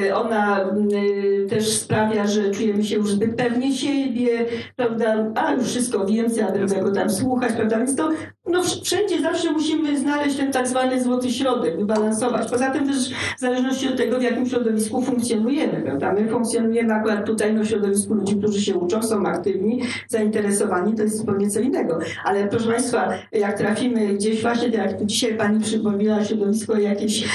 Y, 0.06 0.16
ona 0.16 0.62
y, 0.62 1.48
też 1.50 1.78
sprawia, 1.78 2.28
że 2.28 2.52
czujemy 2.52 2.84
się 2.84 2.96
już 2.96 3.12
zbyt 3.12 3.36
pewnie 3.36 3.72
siebie, 3.74 4.46
prawda? 4.76 5.32
A 5.36 5.54
już 5.54 5.66
wszystko 5.66 6.06
wiem, 6.06 6.28
ja 6.36 6.52
będę 6.52 6.76
go 6.76 6.92
tam 6.92 7.10
słuchać, 7.10 7.54
prawda? 7.54 7.78
Więc 7.78 7.96
to 7.96 8.10
no, 8.50 8.64
wszędzie 8.84 9.22
zawsze 9.22 9.52
musimy 9.52 10.00
znaleźć 10.00 10.38
ten 10.38 10.52
tak 10.52 10.68
zwany 10.68 11.04
złoty 11.04 11.32
środek, 11.32 11.78
wybalansować. 11.78 12.50
Poza 12.50 12.70
tym 12.70 12.88
też 12.88 13.10
w 13.38 13.40
zależności 13.40 13.88
od 13.88 13.98
tego, 13.98 14.20
w 14.20 14.22
jakim 14.22 14.46
środowisku 14.46 15.02
funkcjonujemy, 15.02 15.82
prawda? 15.82 16.14
My 16.14 16.28
funkcjonujemy 16.28 16.94
akurat 16.94 17.26
tutaj 17.26 17.54
no, 17.54 17.64
w 17.64 17.68
środowisku 17.68 18.14
ludzi, 18.14 18.36
którzy 18.36 18.62
się 18.62 18.76
uczą, 18.76 19.04
są 19.04 19.26
aktywni, 19.26 19.82
zainteresowani, 20.08 20.96
to 20.96 21.04
jest 21.04 21.18
zupełnie 21.18 21.50
co 21.50 21.60
innego. 21.60 22.00
Ale 22.26 22.48
proszę 22.48 22.68
Państwa, 22.68 23.10
jak 23.32 23.58
trafimy 23.58 24.08
gdzieś 24.08 24.42
właśnie, 24.42 24.72
tak 24.72 24.92
jak 24.92 25.06
dzisiaj 25.06 25.38
Pani 25.38 25.60
przypomniała, 25.60 26.24
środowisko 26.24 26.78
jakieś, 26.78 27.28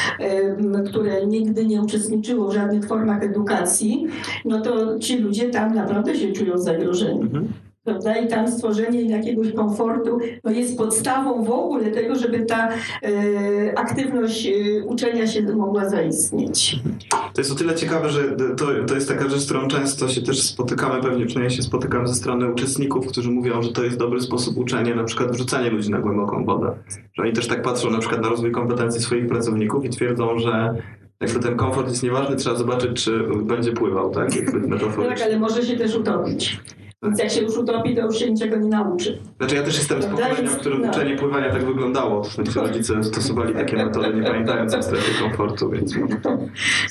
które 0.87 1.27
nigdy 1.27 1.67
nie 1.67 1.83
uczestniczyło 1.83 2.49
w 2.49 2.55
żadnych 2.55 2.85
formach 2.85 3.23
edukacji, 3.23 4.07
no 4.45 4.61
to 4.61 4.99
ci 4.99 5.19
ludzie 5.19 5.51
tam 5.51 5.75
naprawdę 5.75 6.15
się 6.15 6.33
czują 6.33 6.59
zagrożeni. 6.59 7.21
Mhm 7.21 7.53
prawda? 7.85 8.17
I 8.17 8.29
tam 8.29 8.49
stworzenie 8.49 9.03
jakiegoś 9.03 9.53
komfortu 9.53 10.19
no 10.45 10.51
jest 10.51 10.79
podstawą 10.79 11.45
w 11.45 11.51
ogóle 11.51 11.91
tego, 11.91 12.15
żeby 12.15 12.45
ta 12.45 12.69
e, 12.69 13.79
aktywność 13.79 14.47
e, 14.47 14.85
uczenia 14.85 15.27
się 15.27 15.43
mogła 15.43 15.89
zaistnieć. 15.89 16.81
To 17.35 17.41
jest 17.41 17.53
o 17.53 17.55
tyle 17.55 17.75
ciekawe, 17.75 18.11
że 18.11 18.37
to, 18.57 18.67
to 18.87 18.95
jest 18.95 19.09
taka 19.09 19.29
rzecz, 19.29 19.41
z 19.41 19.45
którą 19.45 19.69
często 19.69 20.09
się 20.09 20.23
też 20.23 20.43
spotykamy, 20.43 21.03
pewnie 21.03 21.27
przynajmniej 21.27 21.57
się 21.57 21.63
spotykam 21.63 22.07
ze 22.07 22.15
strony 22.15 22.53
uczestników, 22.53 23.07
którzy 23.07 23.31
mówią, 23.31 23.63
że 23.63 23.73
to 23.73 23.85
jest 23.85 23.99
dobry 23.99 24.21
sposób 24.21 24.59
uczenia, 24.59 24.95
na 24.95 25.05
przykład 25.05 25.33
wrzucanie 25.33 25.71
ludzi 25.71 25.91
na 25.91 25.99
głęboką 25.99 26.45
wodę. 26.45 26.75
Że 27.15 27.23
oni 27.23 27.33
też 27.33 27.49
tak 27.49 27.63
patrzą 27.63 27.91
na 27.91 27.99
przykład 27.99 28.23
na 28.23 28.29
rozwój 28.29 28.53
kompetencji 28.53 29.01
swoich 29.01 29.27
pracowników 29.27 29.85
i 29.85 29.91
twierdzą, 29.91 30.39
że 30.39 30.75
jakby 31.21 31.41
ten 31.41 31.57
komfort 31.57 31.89
jest 31.89 32.03
nieważny, 32.03 32.37
trzeba 32.37 32.57
zobaczyć, 32.57 33.05
czy 33.05 33.25
będzie 33.43 33.73
pływał, 33.73 34.11
tak? 34.11 34.37
Jakby 34.37 34.79
tak, 35.09 35.23
ale 35.23 35.39
może 35.39 35.63
się 35.63 35.77
też 35.77 35.97
utopić. 35.97 36.61
Więc 37.03 37.19
jak 37.19 37.31
się 37.31 37.41
już 37.41 37.57
utopi, 37.57 37.97
to 37.97 38.03
już 38.03 38.19
się 38.19 38.31
niczego 38.31 38.57
nie 38.57 38.69
nauczy. 38.69 39.19
Znaczy 39.39 39.57
ja 39.57 39.63
też 39.63 39.79
jestem 39.79 40.03
z 40.03 40.07
pokolenia, 40.07 40.51
w 40.51 40.57
którym 40.57 40.83
no. 40.83 40.91
uczenie 40.91 41.17
pływania 41.17 41.51
tak 41.51 41.65
wyglądało. 41.65 42.25
Sensie 42.25 42.61
rodzice 42.61 43.05
stosowali 43.05 43.55
takie 43.55 43.77
metody, 43.77 44.15
nie 44.15 44.23
pamiętając 44.23 44.75
o 44.75 44.83
strefie 44.83 45.23
komfortu, 45.23 45.71
więc... 45.71 45.95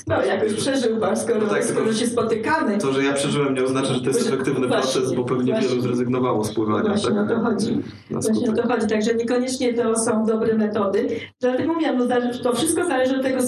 No, 0.06 0.24
jakoś 0.24 0.54
przeżył 0.54 0.96
pan, 0.96 1.16
skoro, 1.16 1.40
no 1.40 1.46
tak, 1.46 1.64
skoro 1.64 1.92
się 1.92 2.06
spotykamy. 2.06 2.78
To, 2.78 2.92
że 2.92 3.04
ja 3.04 3.12
przeżyłem 3.12 3.54
nie 3.54 3.64
oznacza, 3.64 3.94
że 3.94 4.00
to 4.00 4.06
jest 4.06 4.28
efektywny 4.28 4.68
proces, 4.68 5.14
bo 5.14 5.24
pewnie 5.24 5.52
właśnie, 5.52 5.68
wielu 5.68 5.82
zrezygnowało 5.82 6.44
z 6.44 6.54
pływania. 6.54 6.88
Właśnie 6.88 7.10
tak? 7.10 7.30
o 7.30 7.34
to 7.34 7.40
chodzi. 7.40 7.78
Właśnie 8.10 8.52
o 8.52 8.56
to 8.56 8.68
chodzi. 8.68 8.86
Także 8.86 9.14
niekoniecznie 9.14 9.74
to 9.74 9.98
są 9.98 10.26
dobre 10.26 10.54
metody. 10.54 11.08
Dlatego 11.40 11.72
mówię, 11.72 11.92
no, 11.92 12.06
to 12.42 12.52
wszystko 12.52 12.84
zależy 12.84 13.16
od 13.16 13.22
tego, 13.22 13.38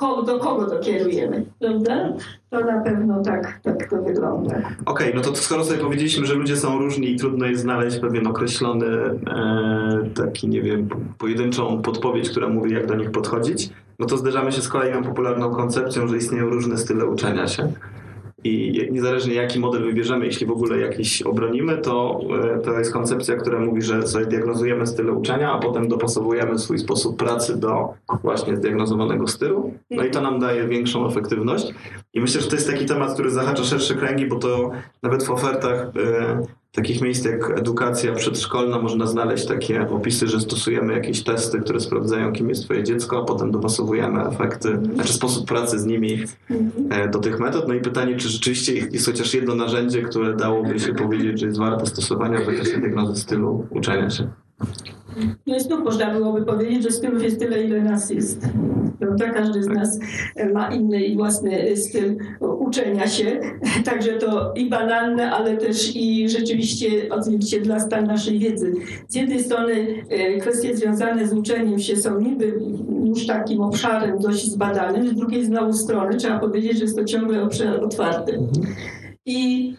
do 0.00 0.38
kogo 0.38 0.66
to 0.66 0.78
kierujemy, 0.78 1.46
prawda? 1.58 2.12
To 2.50 2.60
na 2.60 2.80
pewno 2.80 3.22
tak, 3.22 3.60
tak 3.62 3.90
to 3.90 4.02
wygląda. 4.02 4.56
Okej, 4.56 4.74
okay, 4.84 5.12
no 5.14 5.20
to 5.20 5.36
skoro 5.36 5.64
sobie 5.64 5.78
powiedzieliśmy, 5.78 6.26
że 6.26 6.34
ludzie 6.34 6.56
są 6.56 6.78
różni 6.78 7.10
i 7.10 7.16
trudno 7.16 7.46
jest 7.46 7.62
znaleźć 7.62 7.98
pewien 7.98 8.26
określony 8.26 8.86
e, 8.86 10.10
taki, 10.14 10.48
nie 10.48 10.62
wiem, 10.62 10.88
pojedynczą 11.18 11.82
podpowiedź, 11.82 12.30
która 12.30 12.48
mówi, 12.48 12.74
jak 12.74 12.86
do 12.86 12.94
nich 12.94 13.10
podchodzić, 13.10 13.70
no 13.98 14.06
to 14.06 14.16
zderzamy 14.16 14.52
się 14.52 14.62
z 14.62 14.68
kolejną 14.68 15.02
popularną 15.02 15.50
koncepcją, 15.50 16.08
że 16.08 16.16
istnieją 16.16 16.50
różne 16.50 16.78
style 16.78 17.06
uczenia 17.06 17.46
się. 17.46 17.72
I 18.44 18.88
niezależnie 18.90 19.34
jaki 19.34 19.60
model 19.60 19.82
wybierzemy, 19.82 20.26
jeśli 20.26 20.46
w 20.46 20.50
ogóle 20.50 20.78
jakiś 20.78 21.22
obronimy, 21.22 21.78
to, 21.78 22.20
e, 22.54 22.58
to 22.58 22.78
jest 22.78 22.92
koncepcja, 22.92 23.36
która 23.36 23.60
mówi, 23.60 23.82
że 23.82 24.06
sobie 24.06 24.26
diagnozujemy 24.26 24.86
styl 24.86 25.10
uczenia, 25.10 25.52
a 25.52 25.58
potem 25.58 25.88
dopasowujemy 25.88 26.58
swój 26.58 26.78
sposób 26.78 27.16
pracy 27.16 27.60
do 27.60 27.88
właśnie 28.22 28.56
zdiagnozowanego 28.56 29.26
stylu. 29.26 29.74
No 29.90 30.04
i 30.04 30.10
to 30.10 30.20
nam 30.20 30.38
daje 30.38 30.68
większą 30.68 31.06
efektywność. 31.06 31.74
I 32.14 32.20
myślę, 32.20 32.40
że 32.40 32.48
to 32.48 32.54
jest 32.54 32.70
taki 32.70 32.86
temat, 32.86 33.14
który 33.14 33.30
zahacza 33.30 33.64
szersze 33.64 33.94
kręgi, 33.94 34.26
bo 34.26 34.36
to 34.36 34.70
nawet 35.02 35.22
w 35.22 35.30
ofertach 35.30 35.86
e, 35.96 36.59
takich 36.72 37.00
miejsc 37.00 37.24
jak 37.24 37.58
edukacja 37.58 38.14
przedszkolna 38.14 38.78
można 38.78 39.06
znaleźć 39.06 39.46
takie 39.46 39.88
opisy, 39.90 40.26
że 40.26 40.40
stosujemy 40.40 40.92
jakieś 40.92 41.24
testy, 41.24 41.60
które 41.60 41.80
sprawdzają, 41.80 42.32
kim 42.32 42.48
jest 42.48 42.64
twoje 42.64 42.84
dziecko, 42.84 43.18
a 43.22 43.24
potem 43.24 43.50
dopasowujemy 43.50 44.26
efekty, 44.26 44.80
znaczy 44.94 45.12
sposób 45.12 45.48
pracy 45.48 45.78
z 45.78 45.86
nimi 45.86 46.24
e, 46.90 47.08
do 47.08 47.18
tych 47.18 47.40
metod. 47.40 47.68
No 47.68 47.74
i 47.74 47.80
pytanie, 47.80 48.16
czy 48.16 48.28
rzeczywiście 48.28 48.74
jest 48.74 49.06
chociaż 49.06 49.34
jedno 49.34 49.54
narzędzie, 49.54 50.02
które 50.02 50.36
dałoby 50.36 50.80
się 50.80 50.94
powiedzieć, 50.94 51.40
że 51.40 51.46
jest 51.46 51.58
warte 51.58 51.86
stosowania 51.86 52.40
w 52.40 52.44
zakresie 52.44 52.80
diagnozy 52.80 53.20
stylu 53.20 53.66
uczenia 53.70 54.10
się. 54.10 54.30
No 55.46 55.56
i 55.56 55.60
znów 55.60 55.84
można 55.84 56.10
byłoby 56.10 56.42
powiedzieć, 56.42 56.82
że 56.82 56.90
stylów 56.90 57.22
jest 57.22 57.38
tyle, 57.38 57.62
ile 57.62 57.82
nas 57.82 58.10
jest. 58.10 58.48
Prawda? 58.98 59.30
Każdy 59.30 59.62
z 59.62 59.66
nas 59.66 59.98
ma 60.54 60.74
inny 60.74 61.04
i 61.04 61.16
własny 61.16 61.76
styl 61.76 62.16
uczenia 62.40 63.08
się. 63.08 63.40
Także 63.84 64.12
to 64.12 64.52
i 64.54 64.70
banalne, 64.70 65.30
ale 65.30 65.56
też 65.56 65.96
i 65.96 66.28
rzeczywiście 66.28 66.88
odzwierciedla 67.10 67.78
naszej 68.06 68.38
wiedzy. 68.38 68.72
Z 69.08 69.14
jednej 69.14 69.44
strony 69.44 70.04
e, 70.08 70.38
kwestie 70.38 70.76
związane 70.76 71.28
z 71.28 71.32
uczeniem 71.32 71.78
się 71.78 71.96
są 71.96 72.20
niby 72.20 72.60
już 73.04 73.26
takim 73.26 73.60
obszarem 73.60 74.18
dość 74.18 74.50
zbadanym, 74.50 75.08
z 75.08 75.14
drugiej 75.14 75.44
znowu 75.44 75.72
strony 75.72 76.16
trzeba 76.16 76.38
powiedzieć, 76.38 76.76
że 76.78 76.84
jest 76.84 76.96
to 76.96 77.04
ciągle 77.04 77.42
obszar 77.42 77.84
otwarty. 77.84 78.38
I 79.26 79.74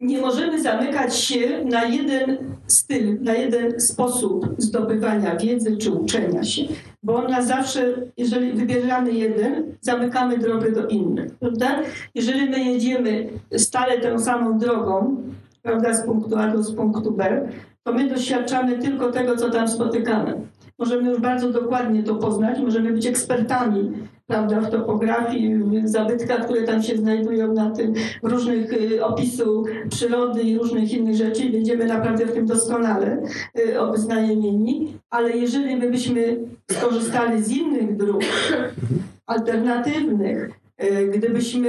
nie 0.00 0.20
możemy 0.20 0.62
zamykać 0.62 1.16
się 1.16 1.64
na 1.64 1.84
jeden 1.84 2.38
styl, 2.66 3.22
na 3.22 3.34
jeden 3.34 3.80
sposób 3.80 4.54
zdobywania 4.58 5.36
wiedzy 5.36 5.76
czy 5.76 5.90
uczenia 5.90 6.44
się, 6.44 6.62
bo 7.02 7.14
on 7.14 7.30
nas 7.30 7.46
zawsze, 7.46 7.94
jeżeli 8.16 8.52
wybieramy 8.52 9.12
jeden, 9.12 9.76
zamykamy 9.80 10.38
drogę 10.38 10.72
do 10.72 10.86
innych, 10.86 11.34
prawda? 11.34 11.78
Jeżeli 12.14 12.50
my 12.50 12.64
jedziemy 12.64 13.28
stale 13.56 14.00
tą 14.00 14.18
samą 14.18 14.58
drogą, 14.58 15.16
prawda, 15.62 15.94
z 15.94 16.06
punktu 16.06 16.36
A 16.36 16.48
do 16.48 16.62
z 16.62 16.74
punktu 16.74 17.10
B, 17.10 17.48
to 17.82 17.92
my 17.92 18.08
doświadczamy 18.08 18.78
tylko 18.78 19.12
tego, 19.12 19.36
co 19.36 19.50
tam 19.50 19.68
spotykamy. 19.68 20.34
Możemy 20.78 21.10
już 21.10 21.20
bardzo 21.20 21.50
dokładnie 21.50 22.02
to 22.02 22.14
poznać, 22.14 22.58
możemy 22.58 22.92
być 22.92 23.06
ekspertami 23.06 23.92
prawda, 24.26 24.60
w 24.60 24.70
topografii, 24.70 25.58
w 25.58 25.88
zabytkach, 25.88 26.44
które 26.44 26.62
tam 26.62 26.82
się 26.82 26.96
znajdują 26.96 27.52
na 27.52 27.70
tym, 27.70 27.94
różnych 28.22 28.72
y, 28.72 29.04
opisu 29.04 29.64
przyrody 29.90 30.42
i 30.42 30.58
różnych 30.58 30.92
innych 30.92 31.16
rzeczy. 31.16 31.50
Będziemy 31.50 31.84
naprawdę 31.86 32.26
w 32.26 32.32
tym 32.32 32.46
doskonale 32.46 33.22
y, 33.58 33.80
obeznajomieni, 33.80 34.98
ale 35.10 35.36
jeżeli 35.36 35.76
my 35.76 35.90
byśmy 35.90 36.38
skorzystali 36.70 37.42
z 37.42 37.50
innych 37.50 37.96
dróg, 37.96 38.22
alternatywnych, 39.26 40.50
E, 40.50 40.63
gdybyśmy 41.14 41.68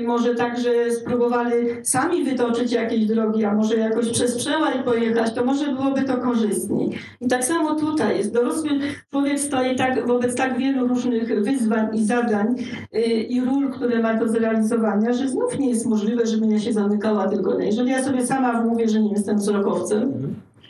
e, 0.00 0.02
może 0.06 0.34
także 0.34 0.90
spróbowali 0.90 1.56
sami 1.82 2.24
wytoczyć 2.24 2.72
jakieś 2.72 3.06
drogi, 3.06 3.44
a 3.44 3.54
może 3.54 3.76
jakoś 3.76 4.10
przez 4.10 4.36
przełaj 4.36 4.84
pojechać, 4.84 5.34
to 5.34 5.44
może 5.44 5.72
byłoby 5.72 6.02
to 6.02 6.16
korzystniej. 6.16 6.90
I 7.20 7.28
tak 7.28 7.44
samo 7.44 7.74
tutaj 7.74 8.18
jest. 8.18 8.32
Dorosły 8.32 8.70
człowiek 9.10 9.40
stoi 9.40 9.76
tak, 9.76 10.06
wobec 10.06 10.34
tak 10.34 10.58
wielu 10.58 10.86
różnych 10.86 11.42
wyzwań 11.42 11.96
i 11.96 12.04
zadań 12.04 12.54
e, 12.92 13.00
i 13.02 13.40
ról, 13.40 13.70
które 13.70 14.02
ma 14.02 14.14
do 14.14 14.28
zrealizowania, 14.28 15.12
że 15.12 15.28
znów 15.28 15.58
nie 15.58 15.70
jest 15.70 15.86
możliwe, 15.86 16.26
żebym 16.26 16.50
ja 16.50 16.58
się 16.58 16.72
zamykała 16.72 17.28
tylko 17.28 17.54
na. 17.58 17.64
Jeżeli 17.64 17.90
ja 17.90 18.04
sobie 18.04 18.26
sama 18.26 18.62
mówię, 18.62 18.88
że 18.88 19.00
nie 19.00 19.10
jestem 19.10 19.36
wzrokowcem, 19.36 20.12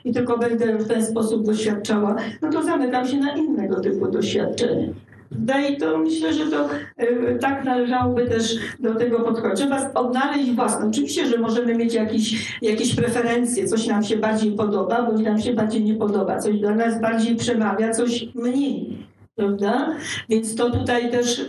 i 0.04 0.12
tylko 0.12 0.38
będę 0.38 0.78
w 0.78 0.88
ten 0.88 1.06
sposób 1.06 1.46
doświadczała, 1.46 2.16
no 2.42 2.50
to 2.50 2.62
zamykam 2.62 3.06
się 3.06 3.16
na 3.16 3.36
innego 3.36 3.80
typu 3.80 4.06
doświadczenia. 4.10 4.88
No 5.30 5.54
i 5.68 5.76
to 5.76 5.98
myślę, 5.98 6.34
że 6.34 6.46
to 6.46 6.68
e, 6.96 7.38
tak 7.38 7.64
należałoby 7.64 8.26
też 8.26 8.56
do 8.80 8.94
tego 8.94 9.20
podchodzić. 9.20 9.56
Trzeba 9.56 9.94
odnaleźć 9.94 10.50
własne. 10.50 10.86
Oczywiście, 10.86 11.26
że 11.26 11.38
możemy 11.38 11.74
mieć 11.74 11.94
jakieś, 11.94 12.58
jakieś 12.62 12.94
preferencje, 12.94 13.68
coś 13.68 13.86
nam 13.86 14.04
się 14.04 14.16
bardziej 14.16 14.52
podoba, 14.52 15.02
bo 15.02 15.18
nam 15.18 15.40
się 15.40 15.54
bardziej 15.54 15.84
nie 15.84 15.94
podoba, 15.94 16.38
coś 16.38 16.60
do 16.60 16.74
nas 16.74 17.00
bardziej 17.00 17.36
przemawia, 17.36 17.90
coś 17.90 18.28
mniej 18.34 18.98
prawda? 19.36 19.96
Więc 20.28 20.54
to 20.54 20.70
tutaj 20.70 21.10
też 21.10 21.46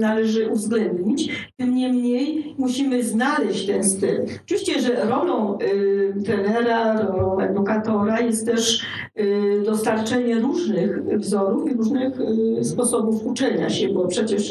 należy 0.00 0.48
uwzględnić. 0.50 1.48
Tym 1.56 1.74
niemniej 1.74 2.54
musimy 2.58 3.02
znaleźć 3.02 3.66
ten 3.66 3.84
styl. 3.84 4.20
Oczywiście, 4.44 4.80
że 4.80 5.04
rolą 5.04 5.58
y, 5.58 6.22
trenera, 6.24 7.02
rolą 7.02 7.40
edukatora 7.40 8.20
jest 8.20 8.46
też 8.46 8.86
y, 9.20 9.62
dostarczenie 9.66 10.40
różnych 10.40 11.18
wzorów 11.18 11.70
i 11.70 11.74
różnych 11.74 12.20
y, 12.60 12.64
sposobów 12.64 13.26
uczenia 13.26 13.70
się, 13.70 13.88
bo 13.88 14.06
przecież 14.08 14.50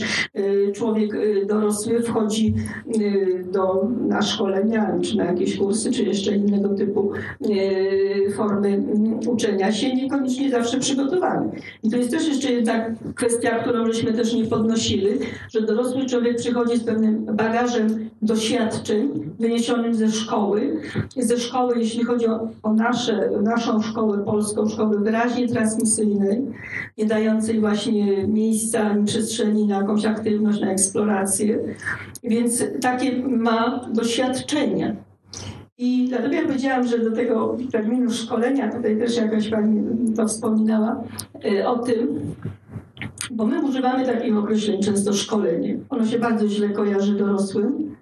człowiek 0.74 1.11
dorosły 1.47 2.01
wchodzi 2.01 2.53
do, 3.51 3.88
na 3.99 4.22
szkolenia, 4.22 4.99
czy 5.01 5.18
na 5.18 5.26
jakieś 5.26 5.57
kursy, 5.57 5.91
czy 5.91 6.03
jeszcze 6.03 6.36
innego 6.36 6.70
typu 6.70 7.11
formy 8.36 8.84
uczenia 9.28 9.72
się, 9.72 9.95
niekoniecznie 9.95 10.49
zawsze 10.49 10.80
przygotowany. 10.80 11.51
I 11.84 11.89
to 11.89 11.97
jest 11.97 12.11
też 12.11 12.28
jeszcze 12.28 12.53
jedna 12.56 12.86
kwestia, 13.16 13.60
którą 13.60 13.86
żeśmy 13.86 14.14
też 14.14 14.34
nie 14.34 14.45
podnosili, 14.45 15.08
że 15.49 15.62
dorosły 15.62 16.06
człowiek 16.06 16.38
przychodzi 16.38 16.78
z 16.78 16.84
pewnym 16.84 17.26
bagażem 17.26 18.10
doświadczeń 18.22 19.32
wyniesionym 19.39 19.93
ze 19.93 20.12
szkoły. 20.12 20.82
Ze 21.18 21.38
szkoły, 21.38 21.80
jeśli 21.80 22.03
chodzi 22.03 22.28
o, 22.28 22.47
o 22.64 22.74
nasze, 22.74 23.30
naszą 23.41 23.82
szkołę 23.82 24.26
polską, 24.26 24.70
szkoły 24.70 24.99
wyraźnie 24.99 25.47
transmisyjnej, 25.47 26.41
nie 26.97 27.06
dającej 27.06 27.60
właśnie 27.60 28.28
miejsca 28.28 28.80
ani 28.80 29.06
przestrzeni 29.06 29.68
na 29.68 29.78
jakąś 29.78 30.06
aktywność, 30.06 30.62
na 30.62 30.72
eksplorację. 30.72 31.60
Więc 32.24 32.64
takie 32.82 33.28
ma 33.28 33.89
doświadczenia. 33.93 34.95
I 35.78 36.06
dlatego 36.10 36.34
ja 36.34 36.42
powiedziałam, 36.42 36.88
że 36.88 37.00
do 37.00 37.12
tego 37.12 37.58
terminu 37.72 38.12
szkolenia, 38.12 38.72
tutaj 38.72 38.98
też 38.98 39.18
jakaś 39.18 39.50
Pani 39.50 39.84
to 40.16 40.28
wspominała 40.28 41.04
y, 41.46 41.68
o 41.68 41.80
tym, 41.80 42.20
bo 43.32 43.46
my 43.46 43.62
używamy 43.62 44.06
takich 44.06 44.38
określeń 44.38 44.84
często 44.84 45.14
szkolenie. 45.14 45.78
Ono 45.90 46.06
się 46.06 46.20
bardzo 46.20 46.48
źle 46.48 46.70
kojarzy 46.70 47.16
dorosłym, 47.16 47.96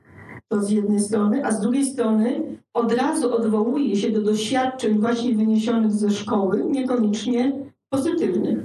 to 0.47 0.61
z 0.61 0.69
jednej 0.69 0.99
strony, 0.99 1.45
a 1.45 1.51
z 1.51 1.61
drugiej 1.61 1.85
strony 1.85 2.41
od 2.73 2.93
razu 2.93 3.35
odwołuje 3.35 3.95
się 3.95 4.11
do 4.11 4.21
doświadczeń 4.21 4.99
właśnie 4.99 5.35
wyniesionych 5.35 5.91
ze 5.91 6.09
szkoły, 6.09 6.65
niekoniecznie 6.65 7.51
pozytywnych. 7.89 8.62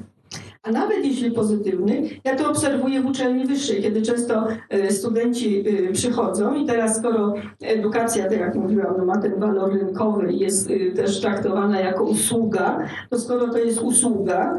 A 0.62 0.70
nawet 0.70 1.04
jeśli 1.04 1.30
pozytywny, 1.30 2.02
ja 2.24 2.36
to 2.36 2.50
obserwuję 2.50 3.02
w 3.02 3.06
uczelni 3.06 3.46
wyższej, 3.46 3.82
kiedy 3.82 4.02
często 4.02 4.46
e, 4.68 4.90
studenci 4.92 5.64
e, 5.68 5.92
przychodzą 5.92 6.54
i 6.54 6.66
teraz 6.66 6.98
skoro 6.98 7.34
edukacja, 7.62 8.24
tak 8.24 8.40
jak 8.40 8.54
mówiłam, 8.54 8.94
no 8.98 9.04
ma 9.04 9.18
ten 9.18 9.40
walor 9.40 9.72
rynkowy 9.72 10.32
jest 10.32 10.70
e, 10.70 10.90
też 10.90 11.20
traktowana 11.20 11.80
jako 11.80 12.04
usługa, 12.04 12.88
to 13.10 13.18
skoro 13.18 13.48
to 13.48 13.58
jest 13.58 13.80
usługa, 13.80 14.58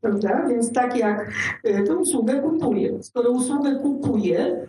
prawda, 0.00 0.46
więc 0.48 0.72
tak 0.72 0.96
jak 0.96 1.32
tę 1.62 1.96
usługę 1.96 2.40
kupuję. 2.40 3.02
Skoro 3.02 3.30
usługę 3.30 3.76
kupuję, 3.76 4.66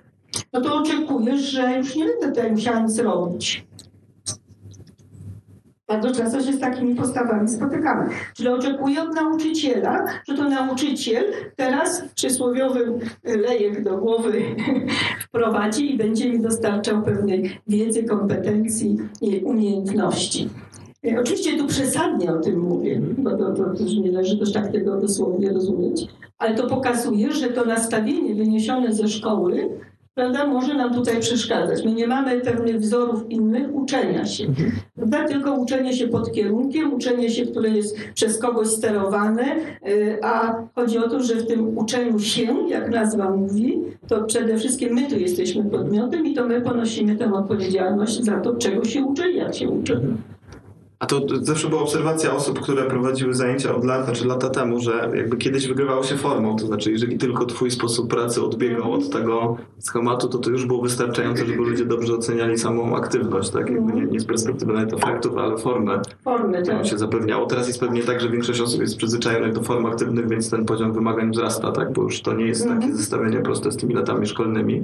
no 0.54 0.62
to 0.62 0.76
oczekujesz, 0.76 1.41
że 1.41 1.78
już 1.78 1.95
nie 1.95 2.06
będę 2.06 2.28
tutaj 2.28 2.52
musiała 2.52 2.80
nic 2.80 2.99
robić. 2.99 3.66
Bardzo 5.91 6.11
często 6.11 6.41
się 6.41 6.53
z 6.53 6.59
takimi 6.59 6.95
postawami 6.95 7.47
spotykamy. 7.47 8.09
Czyli 8.35 8.49
oczekuję 8.49 9.03
od 9.03 9.15
nauczyciela, 9.15 10.05
że 10.29 10.37
to 10.37 10.49
nauczyciel 10.49 11.23
teraz 11.55 12.03
przysłowiowy 12.15 12.99
lejek 13.23 13.83
do 13.83 13.97
głowy 13.97 14.41
wprowadzi 15.27 15.93
i 15.93 15.97
będzie 15.97 16.31
mi 16.31 16.39
dostarczał 16.39 17.01
pewnej 17.01 17.59
wiedzy, 17.67 18.03
kompetencji 18.03 18.97
i 19.21 19.39
umiejętności. 19.39 20.49
Oczywiście 21.19 21.57
tu 21.57 21.67
przesadnie 21.67 22.33
o 22.33 22.39
tym 22.39 22.59
mówię, 22.59 23.01
bo 23.17 23.37
to, 23.37 23.53
to 23.53 23.73
też 23.73 23.95
nie 23.95 24.11
należy 24.11 24.39
też 24.39 24.53
tak 24.53 24.71
tego 24.71 25.01
dosłownie 25.01 25.53
rozumieć, 25.53 26.07
ale 26.37 26.55
to 26.55 26.67
pokazuje, 26.67 27.31
że 27.31 27.49
to 27.49 27.65
nastawienie 27.65 28.35
wyniesione 28.35 28.93
ze 28.93 29.07
szkoły 29.07 29.69
prawda, 30.16 30.47
może 30.47 30.74
nam 30.74 30.93
tutaj 30.93 31.20
przeszkadzać. 31.20 31.86
My 31.86 31.93
nie 31.93 32.07
mamy 32.07 32.41
pewnych 32.41 32.80
wzorów 32.80 33.30
innych 33.30 33.76
uczenia 33.76 34.26
się, 34.26 34.45
mhm. 34.45 34.72
prawda, 34.95 35.28
tylko 35.28 35.53
uczenie 35.53 35.93
się 35.93 36.07
pod 36.07 36.32
kierunkiem, 36.32 36.93
uczenie 36.93 37.30
się, 37.30 37.45
które 37.45 37.70
jest 37.70 37.97
przez 38.14 38.38
kogoś 38.38 38.68
sterowane, 38.68 39.55
y, 39.88 40.18
a 40.24 40.55
chodzi 40.76 40.97
o 40.97 41.09
to, 41.09 41.24
że 41.24 41.36
w 41.36 41.47
tym 41.47 41.78
uczeniu 41.78 42.20
się, 42.20 42.55
jak 42.70 42.89
nazwa 42.89 43.30
mówi, 43.30 43.82
to 44.07 44.24
przede 44.24 44.57
wszystkim 44.57 44.93
my 44.93 45.07
tu 45.09 45.20
jesteśmy 45.20 45.64
podmiotem 45.64 46.26
i 46.26 46.34
to 46.34 46.47
my 46.47 46.62
ponosimy 46.62 47.16
tę 47.16 47.34
odpowiedzialność 47.34 48.24
za 48.24 48.39
to, 48.39 48.55
czego 48.55 48.86
się 48.86 49.03
uczy 49.03 49.32
i 49.32 49.38
jak 49.38 49.55
się 49.55 49.70
uczy. 49.70 50.01
A 51.02 51.06
to 51.06 51.22
zawsze 51.41 51.70
była 51.70 51.82
obserwacja 51.82 52.36
osób, 52.36 52.60
które 52.60 52.84
prowadziły 52.84 53.34
zajęcia 53.34 53.76
od 53.76 53.86
lat, 53.86 54.06
znaczy 54.06 54.28
lata 54.28 54.49
temu, 54.49 54.80
że 54.80 55.12
jakby 55.16 55.38
kiedyś 55.38 55.68
wygrywało 55.68 56.04
się 56.04 56.18
formą, 56.18 56.56
to 56.56 56.66
znaczy 56.66 56.91
jeżeli 56.91 57.18
tylko 57.18 57.45
twój 57.45 57.72
sposób 57.72 58.10
pracy 58.10 58.43
odbiegał 58.43 58.93
od 58.93 59.10
tego 59.10 59.58
schematu, 59.80 60.28
to 60.28 60.38
to 60.38 60.49
już 60.49 60.66
było 60.66 60.82
wystarczające, 60.82 61.45
żeby 61.45 61.58
ludzie 61.58 61.86
dobrze 61.86 62.14
oceniali 62.14 62.58
samą 62.58 62.95
aktywność, 62.95 63.49
tak? 63.49 63.70
Jakby 63.70 63.93
nie, 63.93 64.02
nie 64.02 64.20
z 64.20 64.26
perspektywy 64.26 64.74
nawet 64.74 64.93
efektów, 64.93 65.38
ale 65.38 65.58
formę, 65.58 66.02
Formy, 66.24 66.62
którą 66.62 66.78
tak. 66.78 66.88
się 66.88 66.97
zapewniało. 66.97 67.45
Teraz 67.45 67.68
jest 67.68 67.80
pewnie 67.80 68.04
tak, 68.04 68.22
że 68.22 68.30
większość 68.30 68.62
osób 68.62 68.82
jest 68.82 68.97
przyzwyczajonych 68.97 69.54
do 69.54 69.64
form 69.64 69.86
aktywnych, 69.86 70.28
więc 70.28 70.49
ten 70.49 70.66
poziom 70.66 70.93
wymagań 70.93 71.32
wzrasta, 71.32 71.72
tak? 71.72 71.93
Bo 71.93 72.02
już 72.02 72.22
to 72.22 72.34
nie 72.34 72.45
jest 72.45 72.64
takie 72.64 72.76
mhm. 72.76 72.97
zestawienie 72.97 73.39
proste 73.39 73.72
z 73.72 73.78
tymi 73.78 73.93
latami 73.93 74.28
szkolnymi. 74.28 74.84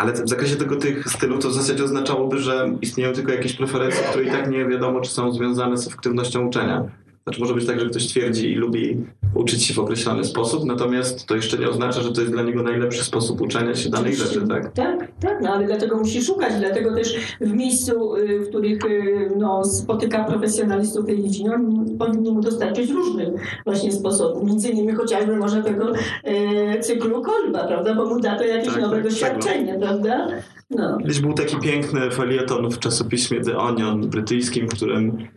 Ale 0.00 0.12
w 0.12 0.28
zakresie 0.28 0.56
tego 0.56 0.76
tych 0.76 1.08
stylów 1.08 1.42
to 1.42 1.48
w 1.48 1.54
zasadzie 1.54 1.84
oznaczałoby, 1.84 2.38
że 2.38 2.76
istnieją 2.80 3.12
tylko 3.12 3.32
jakieś 3.32 3.52
preferencje, 3.52 4.02
które 4.02 4.24
i 4.24 4.30
tak 4.30 4.50
nie 4.50 4.66
wiadomo, 4.66 5.00
czy 5.00 5.10
są 5.10 5.32
związane 5.32 5.76
z 5.76 5.86
efektywnością 5.86 6.46
uczenia. 6.46 6.84
Znaczy 7.30 7.40
może 7.40 7.54
być 7.54 7.66
tak, 7.66 7.80
że 7.80 7.86
ktoś 7.86 8.06
twierdzi 8.06 8.52
i 8.52 8.54
lubi 8.54 8.96
uczyć 9.34 9.64
się 9.64 9.74
w 9.74 9.78
określony 9.78 10.24
sposób, 10.24 10.64
natomiast 10.64 11.26
to 11.26 11.36
jeszcze 11.36 11.58
nie 11.58 11.68
oznacza, 11.68 12.02
że 12.02 12.12
to 12.12 12.20
jest 12.20 12.32
dla 12.32 12.42
niego 12.42 12.62
najlepszy 12.62 13.04
sposób 13.04 13.40
uczenia 13.40 13.74
się 13.74 13.90
danej 13.90 14.16
rzeczy, 14.16 14.46
tak? 14.48 14.72
Tak, 14.72 15.08
tak, 15.20 15.42
no 15.42 15.50
ale 15.50 15.66
dlatego 15.66 15.96
musi 15.96 16.22
szukać, 16.22 16.52
dlatego 16.58 16.94
też 16.94 17.36
w 17.40 17.52
miejscu, 17.52 18.16
y, 18.16 18.40
w 18.40 18.48
których 18.48 18.84
y, 18.84 19.30
no, 19.36 19.64
spotyka 19.64 20.24
profesjonalistów 20.24 21.06
tej 21.06 21.22
dziedzinie, 21.22 21.54
on 21.54 21.86
powinni 21.98 22.32
mu 22.32 22.40
dostarczyć 22.40 22.90
różnych 22.90 23.28
właśnie 23.64 23.92
sposobów. 23.92 24.44
Między 24.44 24.68
innymi 24.68 24.92
chociażby 24.92 25.36
może 25.36 25.62
tego 25.62 25.92
e, 26.24 26.80
cyklu 26.80 27.22
Kolba, 27.22 27.66
prawda, 27.66 27.94
bo 27.94 28.06
mu 28.06 28.20
da 28.20 28.36
to 28.36 28.44
jakieś 28.44 28.72
tak, 28.72 28.82
nowe 28.82 28.96
tak, 28.96 29.04
doświadczenie, 29.04 29.72
tak, 29.72 29.80
prawda? 29.80 30.28
No. 30.70 30.98
Kiedyś 30.98 31.20
był 31.20 31.32
taki 31.32 31.56
piękny 31.56 32.10
felieton 32.10 32.70
w 32.70 32.78
czasopiśmie 32.78 33.40
The 33.40 33.56
Onion 33.56 34.10
brytyjskim, 34.10 34.68
w 34.68 34.74
którym 34.74 35.28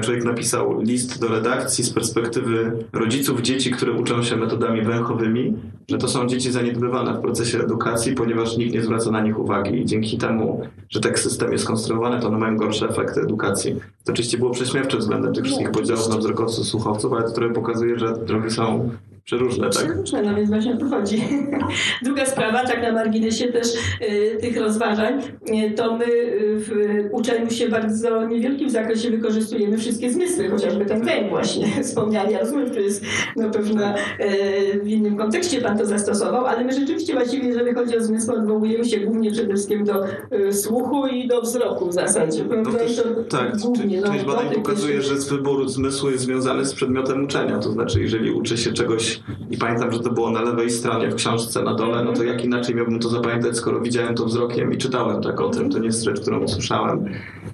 człowiek 0.00 0.24
napisał 0.24 0.80
list 0.80 1.20
do 1.20 1.28
redakcji 1.28 1.84
z 1.84 1.90
perspektywy 1.90 2.72
rodziców 2.92 3.40
dzieci, 3.40 3.70
które 3.70 3.92
uczą 3.92 4.22
się 4.22 4.36
metodami 4.36 4.82
węchowymi, 4.82 5.54
że 5.88 5.98
to 5.98 6.08
są 6.08 6.26
dzieci 6.26 6.52
zaniedbywane 6.52 7.14
w 7.14 7.20
procesie 7.20 7.58
edukacji, 7.58 8.14
ponieważ 8.14 8.56
nikt 8.56 8.74
nie 8.74 8.82
zwraca 8.82 9.10
na 9.10 9.20
nich 9.20 9.38
uwagi 9.38 9.80
i 9.80 9.84
dzięki 9.84 10.18
temu, 10.18 10.62
że 10.90 11.00
tak 11.00 11.18
system 11.18 11.52
jest 11.52 11.64
skonstruowany, 11.64 12.20
to 12.20 12.28
one 12.28 12.38
mają 12.38 12.56
gorsze 12.56 12.88
efekty 12.88 13.20
edukacji. 13.20 13.76
To 14.04 14.12
oczywiście 14.12 14.38
było 14.38 14.50
prześmiewcze 14.50 14.98
względem 14.98 15.34
tych 15.34 15.44
wszystkich 15.44 15.70
podziałów 15.70 16.08
na 16.08 16.16
wzrokowców, 16.16 16.66
słuchowców, 16.66 17.12
ale 17.12 17.22
to 17.22 17.30
trochę 17.30 17.54
pokazuje, 17.54 17.98
że 17.98 18.14
drogi 18.26 18.50
są 18.50 18.90
Przeróżne, 19.28 19.70
tak? 19.70 19.84
Przeróżne, 19.84 20.22
no 20.22 20.34
więc 20.34 20.50
właśnie 20.50 20.74
o 20.74 20.76
to 20.76 20.88
chodzi. 20.88 21.24
Druga 22.04 22.26
sprawa, 22.26 22.64
tak 22.64 22.82
na 22.82 22.92
marginesie 22.92 23.52
też 23.52 23.68
y, 23.74 24.38
tych 24.40 24.56
rozważań, 24.56 25.20
y, 25.20 25.70
to 25.70 25.96
my 25.96 26.04
y, 26.04 26.56
w 26.58 26.70
uczeniu 27.12 27.50
się 27.50 27.68
bardzo 27.68 28.26
niewielkim 28.26 28.70
zakresie 28.70 29.10
wykorzystujemy 29.10 29.78
wszystkie 29.78 30.10
zmysły, 30.10 30.48
chociażby 30.48 30.86
ten 30.86 31.04
węg 31.04 31.30
właśnie 31.30 31.66
wspomniany. 31.84 32.32
Ja 32.32 32.40
rozumiem, 32.40 32.74
że 32.74 32.80
jest 32.80 33.04
no, 33.36 33.50
pewna 33.50 33.94
y, 33.94 34.80
w 34.82 34.88
innym 34.88 35.16
kontekście 35.16 35.60
Pan 35.60 35.78
to 35.78 35.86
zastosował, 35.86 36.46
ale 36.46 36.64
my 36.64 36.72
rzeczywiście 36.72 37.12
właściwie, 37.12 37.48
jeżeli 37.48 37.74
chodzi 37.74 37.96
o 37.96 38.00
zmysły, 38.00 38.34
odwołujemy 38.34 38.84
się 38.84 39.00
głównie 39.00 39.30
przede 39.30 39.54
wszystkim 39.54 39.84
do 39.84 40.04
słuchu 40.52 41.06
i 41.06 41.28
do 41.28 41.40
wzroku 41.40 41.88
w 41.88 41.92
zasadzie. 41.92 42.44
To 42.64 42.72
też, 42.72 42.96
to 42.96 43.24
tak, 43.36 43.56
głównie, 43.56 44.02
część 44.02 44.24
no, 44.26 44.34
badań 44.34 44.54
pokazuje, 44.54 45.02
że 45.02 45.14
wybór 45.14 45.68
zmysłu 45.68 46.10
jest 46.10 46.24
związany 46.24 46.64
z 46.64 46.74
przedmiotem 46.74 47.24
uczenia, 47.24 47.58
to 47.58 47.72
znaczy 47.72 48.00
jeżeli 48.00 48.30
uczy 48.30 48.56
się 48.56 48.72
czegoś 48.72 49.17
i 49.50 49.58
pamiętam, 49.58 49.92
że 49.92 50.00
to 50.00 50.10
było 50.10 50.30
na 50.30 50.42
lewej 50.42 50.70
stronie 50.70 51.10
w 51.10 51.14
książce 51.14 51.62
na 51.62 51.74
dole, 51.74 52.04
no 52.04 52.12
to 52.12 52.24
jak 52.24 52.44
inaczej 52.44 52.74
miałbym 52.74 52.98
to 52.98 53.08
zapamiętać, 53.08 53.56
skoro 53.56 53.80
widziałem 53.80 54.14
to 54.14 54.24
wzrokiem 54.24 54.72
i 54.72 54.76
czytałem 54.76 55.22
tak 55.22 55.40
o 55.40 55.48
tym, 55.48 55.70
to 55.70 55.78
nie 55.78 55.86
jest 55.86 56.02
rzecz, 56.02 56.20
którą 56.20 56.40
usłyszałem, 56.40 57.04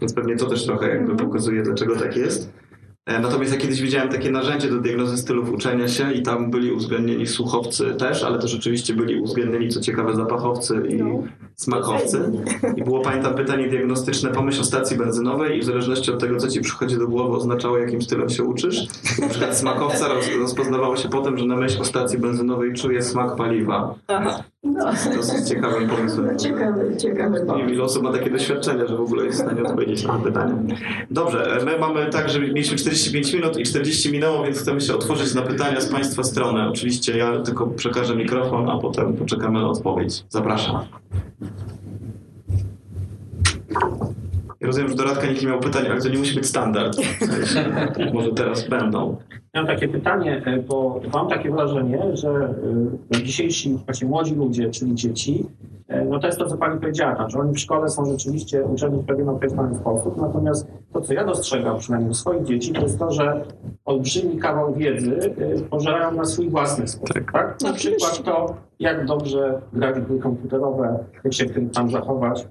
więc 0.01 0.15
pewnie 0.15 0.37
to 0.37 0.47
też 0.47 0.65
trochę 0.67 0.89
jakby 0.89 1.17
pokazuje, 1.17 1.63
dlaczego 1.63 1.97
tak 1.97 2.17
jest. 2.17 2.53
E, 3.07 3.19
natomiast 3.21 3.53
ja 3.53 3.59
kiedyś 3.59 3.83
widziałem 3.83 4.09
takie 4.09 4.31
narzędzie 4.31 4.69
do 4.69 4.81
diagnozy 4.81 5.17
stylów 5.17 5.53
uczenia 5.53 5.89
się 5.89 6.13
i 6.13 6.23
tam 6.23 6.51
byli 6.51 6.73
uwzględnieni 6.73 7.27
słuchowcy 7.27 7.95
też, 7.99 8.23
ale 8.23 8.39
też 8.39 8.55
oczywiście 8.55 8.95
byli 8.95 9.21
uwzględnieni, 9.21 9.69
co 9.69 9.81
ciekawe, 9.81 10.15
zapachowcy 10.15 10.83
i 10.89 10.95
no. 10.95 11.23
smakowcy. 11.57 12.33
I 12.77 12.85
było, 12.85 13.01
pamiętam, 13.01 13.35
pytanie 13.35 13.69
diagnostyczne, 13.69 14.31
pomyśl 14.31 14.61
o 14.61 14.65
stacji 14.65 14.97
benzynowej 14.97 15.59
i 15.59 15.61
w 15.61 15.65
zależności 15.65 16.11
od 16.13 16.21
tego, 16.21 16.37
co 16.37 16.49
ci 16.49 16.61
przychodzi 16.61 16.99
do 16.99 17.09
głowy, 17.09 17.37
oznaczało, 17.37 17.79
jakim 17.79 18.03
stylem 18.03 18.29
się 18.29 18.45
uczysz. 18.45 18.87
Na 19.21 19.29
przykład 19.29 19.59
smakowca 19.59 20.09
rozpoznawało 20.41 20.97
się 20.97 21.09
po 21.09 21.21
tym, 21.21 21.39
że 21.39 21.47
na 21.47 21.57
myśl 21.57 21.81
o 21.81 21.85
stacji 21.85 22.19
benzynowej 22.19 22.75
czuje 22.75 23.03
smak 23.03 23.37
paliwa. 23.37 23.95
Aha. 24.09 24.45
No. 24.65 24.93
Dosyć 25.17 25.49
ciekawym 25.49 25.89
pomysłem. 25.89 26.27
No, 26.33 26.39
ciekawy, 26.39 26.97
ciekawy 26.97 27.47
ile 27.69 27.83
osób 27.83 28.03
ma 28.03 28.13
takie 28.13 28.31
doświadczenia, 28.31 28.87
że 28.87 28.97
w 28.97 29.01
ogóle 29.01 29.25
jest 29.25 29.39
w 29.39 29.45
stanie 29.45 29.63
odpowiedzieć 29.63 30.05
na 30.05 30.13
to 30.13 30.19
pytanie. 30.19 30.55
Dobrze, 31.11 31.59
my 31.65 31.79
mamy 31.79 32.11
tak, 32.11 32.29
że 32.29 32.41
mieliśmy 32.41 32.77
45 32.95 33.33
minut 33.33 33.59
i 33.59 33.63
40 33.63 34.13
minęło, 34.13 34.45
więc 34.45 34.59
chcemy 34.59 34.81
się 34.81 34.95
otworzyć 34.95 35.35
na 35.35 35.43
pytania 35.43 35.81
z 35.81 35.89
Państwa 35.89 36.23
strony. 36.23 36.69
Oczywiście 36.69 37.19
ja 37.19 37.41
tylko 37.41 37.67
przekażę 37.67 38.17
mikrofon, 38.17 38.71
a 38.71 38.79
potem 38.79 39.17
poczekamy 39.17 39.61
na 39.61 39.69
odpowiedź. 39.69 40.25
Zapraszam. 40.29 40.81
Ja 44.61 44.67
rozumiem, 44.67 44.89
że 44.89 44.95
do 44.95 45.05
Radka 45.05 45.27
nikt 45.27 45.43
nie 45.43 45.49
miał 45.49 45.61
pytań, 45.61 45.87
ale 45.91 46.01
to 46.01 46.09
nie 46.09 46.19
musi 46.19 46.35
być 46.35 46.47
standard. 46.47 46.97
Może 48.15 48.33
teraz 48.33 48.69
będą. 48.69 49.17
Mam 49.55 49.67
takie 49.67 49.89
pytanie, 49.89 50.43
e, 50.47 50.59
bo 50.59 51.01
mam 51.13 51.29
takie 51.29 51.51
wrażenie, 51.51 52.03
że 52.13 52.55
e, 53.15 53.23
dzisiejsi 53.23 53.79
właśnie 53.85 54.09
młodzi 54.09 54.35
ludzie, 54.35 54.71
czyli 54.71 54.95
dzieci, 54.95 55.45
no 55.89 56.19
to 56.19 56.27
jest 56.27 56.39
to, 56.39 56.47
co 56.47 56.57
Pani 56.57 56.81
powiedziała, 56.81 57.29
że 57.29 57.39
oni 57.39 57.55
w 57.55 57.59
szkole 57.59 57.89
są 57.89 58.05
rzeczywiście 58.07 58.65
uczeni 58.65 58.99
w 58.99 59.07
pewien 59.07 59.29
określony 59.29 59.77
sposób, 59.77 60.17
natomiast 60.17 60.67
to, 60.93 61.01
co 61.01 61.15
ja 61.15 61.25
dostrzegam 61.25 61.79
przynajmniej 61.79 62.11
u 62.11 62.15
swoich 62.15 62.45
dzieci, 62.45 62.73
to 62.73 62.81
jest 62.81 62.99
to, 62.99 63.11
że 63.11 63.45
olbrzymi 63.85 64.39
kawał 64.39 64.75
wiedzy 64.75 65.35
pożerają 65.71 66.13
na 66.13 66.25
swój 66.25 66.49
własny 66.49 66.89
sposób. 66.89 67.15
Tak. 67.15 67.33
tak? 67.33 67.63
Na 67.63 67.73
przykład 67.73 68.23
to, 68.23 68.55
jak 68.79 69.07
dobrze 69.07 69.61
grać 69.73 70.01
gry 70.01 70.19
komputerowe, 70.19 71.05
jak 71.25 71.35
się 71.35 71.47
w 71.47 71.55
tym 71.55 71.71
tam 71.71 71.91
zachować. 71.91 72.49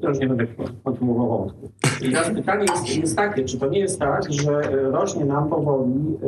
Ja 0.00 0.08
już 0.08 0.18
nie 0.18 0.26
będę 0.26 0.46
kontynuował 0.84 1.38
wątku. 1.38 1.70
I 2.02 2.10
teraz 2.10 2.30
pytanie 2.30 2.66
jest, 2.70 2.96
jest 2.96 3.16
takie, 3.16 3.44
czy 3.44 3.58
to 3.58 3.66
nie 3.66 3.78
jest 3.78 4.00
tak, 4.00 4.32
że 4.32 4.52
e, 4.52 4.90
rośnie 4.90 5.24
nam 5.24 5.48
powoli 5.48 6.18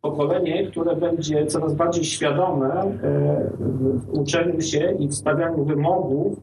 pokolenie, 0.00 0.66
które 0.66 0.96
będzie 0.96 1.46
coraz 1.46 1.74
bardziej 1.74 2.04
świadome 2.04 2.74
e, 2.74 3.50
w 3.58 4.08
uczeniu 4.10 4.60
się 4.60 4.96
i 4.98 5.08
w 5.08 5.14
stawianiu 5.14 5.64
wymogów 5.64 6.40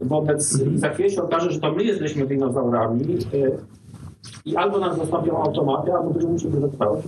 wobec, 0.00 0.62
i 0.66 0.78
za 0.78 0.88
chwilę 0.88 1.10
się 1.10 1.22
okaże, 1.22 1.50
że 1.50 1.60
to 1.60 1.72
my 1.72 1.84
jesteśmy 1.84 2.26
dinozaurami 2.26 3.18
i 4.44 4.56
albo 4.56 4.78
nas 4.78 4.98
zastąpią 4.98 5.42
automaty, 5.42 5.92
albo 5.92 6.10
będziemy 6.10 6.32
musieli 6.32 6.54
wytrwać. 6.54 6.98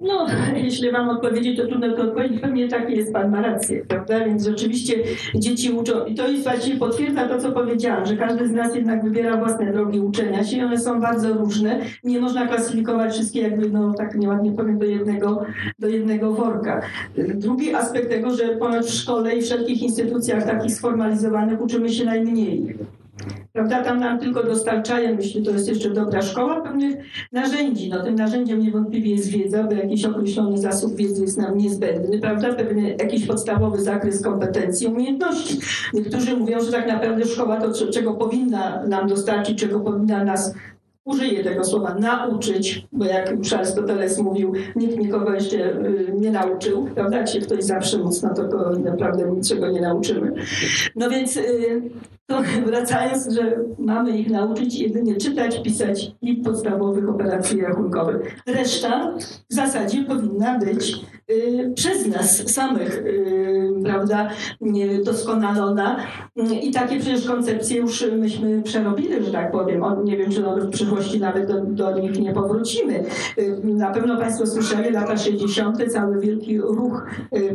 No, 0.00 0.26
jeśli 0.56 0.92
mam 0.92 1.08
odpowiedzieć, 1.08 1.56
to 1.56 1.66
trudno 1.66 1.96
to 1.96 2.02
odpowiedzieć. 2.02 2.40
Pewnie 2.40 2.68
tak 2.68 2.90
jest, 2.90 3.12
pan 3.12 3.30
ma 3.30 3.42
rację, 3.42 3.84
prawda? 3.88 4.24
Więc 4.24 4.46
rzeczywiście 4.46 4.94
dzieci 5.34 5.72
uczą. 5.72 6.04
I 6.04 6.14
to 6.14 6.28
jest 6.28 6.44
właściwie 6.44 6.78
potwierdza 6.78 7.28
to, 7.28 7.40
co 7.40 7.52
powiedziałam, 7.52 8.06
że 8.06 8.16
każdy 8.16 8.48
z 8.48 8.52
nas 8.52 8.74
jednak 8.74 9.04
wybiera 9.04 9.36
własne 9.36 9.72
drogi 9.72 10.00
uczenia 10.00 10.44
się 10.44 10.56
i 10.56 10.62
one 10.62 10.78
są 10.78 11.00
bardzo 11.00 11.34
różne. 11.34 11.80
Nie 12.04 12.20
można 12.20 12.46
klasyfikować 12.46 13.12
wszystkie 13.12 13.40
jakby, 13.40 13.70
no 13.70 13.94
tak 13.94 14.14
nieładnie 14.14 14.52
powiem, 14.52 14.78
do 14.78 14.86
jednego, 14.86 15.42
do 15.78 15.88
jednego 15.88 16.32
worka. 16.32 16.82
Drugi 17.34 17.74
aspekt 17.74 18.10
tego, 18.10 18.30
że 18.30 18.48
ponad 18.48 18.86
w 18.86 18.94
szkole 18.94 19.36
i 19.36 19.42
wszelkich 19.42 19.82
instytucjach 19.82 20.46
takich 20.46 20.74
sformalizowanych 20.74 21.60
uczymy 21.60 21.88
się 21.88 22.04
najmniej. 22.04 22.76
Prawda? 23.52 23.82
Tam 23.82 24.00
nam 24.00 24.18
tylko 24.18 24.42
dostarczają, 24.42 25.16
jeśli 25.18 25.42
to 25.42 25.50
jest 25.50 25.68
jeszcze 25.68 25.90
dobra 25.90 26.22
szkoła, 26.22 26.60
pewnych 26.60 26.96
narzędzi. 27.32 27.88
No, 27.88 28.02
tym 28.02 28.14
narzędziem 28.14 28.60
niewątpliwie 28.60 29.10
jest 29.10 29.30
wiedza, 29.30 29.62
bo 29.62 29.72
jakiś 29.72 30.04
określony 30.04 30.58
zasób 30.58 30.96
wiedzy 30.96 31.22
jest 31.22 31.38
nam 31.38 31.58
niezbędny, 31.58 32.18
prawda? 32.18 32.54
Pewny 32.54 32.96
jakiś 33.00 33.26
podstawowy 33.26 33.82
zakres 33.82 34.22
kompetencji, 34.22 34.86
umiejętności. 34.86 35.58
Niektórzy 35.94 36.36
mówią, 36.36 36.60
że 36.60 36.72
tak 36.72 36.88
naprawdę 36.88 37.24
szkoła 37.24 37.60
to, 37.60 37.86
czego 37.92 38.14
powinna 38.14 38.86
nam 38.86 39.08
dostarczyć, 39.08 39.58
czego 39.58 39.80
powinna 39.80 40.24
nas 40.24 40.54
użyję 41.06 41.44
tego 41.44 41.64
słowa 41.64 41.94
nauczyć, 41.94 42.86
bo 42.92 43.04
jak 43.04 43.30
już 43.30 43.52
Arystoteles 43.52 44.18
mówił, 44.18 44.52
nikt 44.76 44.98
nikogo 44.98 45.34
jeszcze 45.34 45.56
y, 45.56 46.12
nie 46.20 46.30
nauczył, 46.30 46.88
prawda? 46.94 47.18
Jak 47.18 47.28
się 47.28 47.40
ktoś 47.40 47.64
zawsze 47.64 47.98
mocno, 47.98 48.34
to 48.34 48.48
go 48.48 48.70
naprawdę 48.70 49.30
niczego 49.30 49.70
nie 49.70 49.80
nauczymy. 49.80 50.32
No 50.96 51.10
więc 51.10 51.36
y, 51.36 51.82
to 52.26 52.42
wracając, 52.66 53.28
że 53.28 53.56
mamy 53.78 54.18
ich 54.18 54.30
nauczyć 54.30 54.80
jedynie 54.80 55.16
czytać, 55.16 55.62
pisać 55.62 56.12
i 56.22 56.34
podstawowych 56.34 57.08
operacji 57.08 57.60
rachunkowych. 57.60 58.36
Reszta 58.46 59.14
w 59.50 59.54
zasadzie 59.54 60.04
powinna 60.04 60.58
być 60.58 60.94
y, 61.30 61.72
przez 61.74 62.06
nas 62.06 62.54
samych, 62.54 63.04
prawda, 63.84 64.30
doskonalona. 65.04 65.96
I 66.62 66.70
takie 66.70 67.00
przecież 67.00 67.26
koncepcje 67.26 67.76
już 67.76 68.06
myśmy 68.12 68.62
przerobili, 68.62 69.24
że 69.24 69.32
tak 69.32 69.52
powiem. 69.52 69.84
nie 70.04 70.16
wiem, 70.16 70.30
czy 70.30 70.42
w 70.42 70.70
przyszłości 70.70 70.95
nawet 71.20 71.48
do, 71.48 71.60
do 71.60 71.98
nich 71.98 72.20
nie 72.20 72.32
powrócimy. 72.32 73.04
Y, 73.38 73.60
na 73.64 73.90
pewno 73.90 74.16
Państwo 74.16 74.46
słyszeli, 74.46 74.90
lata 74.90 75.16
60., 75.16 75.92
cały 75.92 76.20
wielki 76.20 76.58
ruch 76.58 77.06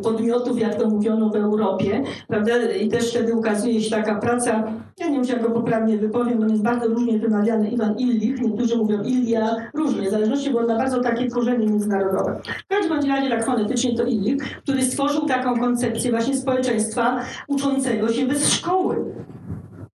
podmiotów, 0.03 0.59
jak 0.59 0.75
to 0.75 0.89
mówiono 0.89 1.29
w 1.29 1.35
Europie, 1.35 2.03
prawda, 2.27 2.51
i 2.81 2.89
też 2.89 3.09
wtedy 3.09 3.33
ukazuje 3.33 3.81
się 3.81 3.89
taka 3.89 4.15
praca 4.15 4.63
ja 5.01 5.07
nie 5.07 5.15
wiem, 5.15 5.25
czy 5.25 5.33
ja 5.33 5.39
go 5.39 5.49
poprawnie 5.49 5.97
wypowiem, 5.97 6.41
on 6.41 6.49
jest 6.49 6.63
bardzo 6.63 6.87
różnie 6.87 7.19
wymawiany 7.19 7.69
Iwan 7.69 7.97
Illich, 7.97 8.41
niektórzy 8.41 8.77
mówią 8.77 9.03
Ilia, 9.03 9.55
różnie, 9.73 10.07
w 10.07 10.11
zależności, 10.11 10.51
bo 10.51 10.59
on 10.59 10.67
ma 10.67 10.77
bardzo 10.77 11.01
takie 11.01 11.29
korzenie 11.29 11.67
międzynarodowe. 11.67 12.39
W 12.65 12.67
każdym 12.67 13.11
razie 13.11 13.29
tak 13.29 13.45
fonetycznie 13.45 13.97
to 13.97 14.03
Illich, 14.03 14.43
który 14.57 14.81
stworzył 14.81 15.25
taką 15.25 15.59
koncepcję 15.59 16.11
właśnie 16.11 16.37
społeczeństwa 16.37 17.19
uczącego 17.47 18.07
się 18.07 18.25
bez 18.25 18.49
szkoły. 18.49 18.95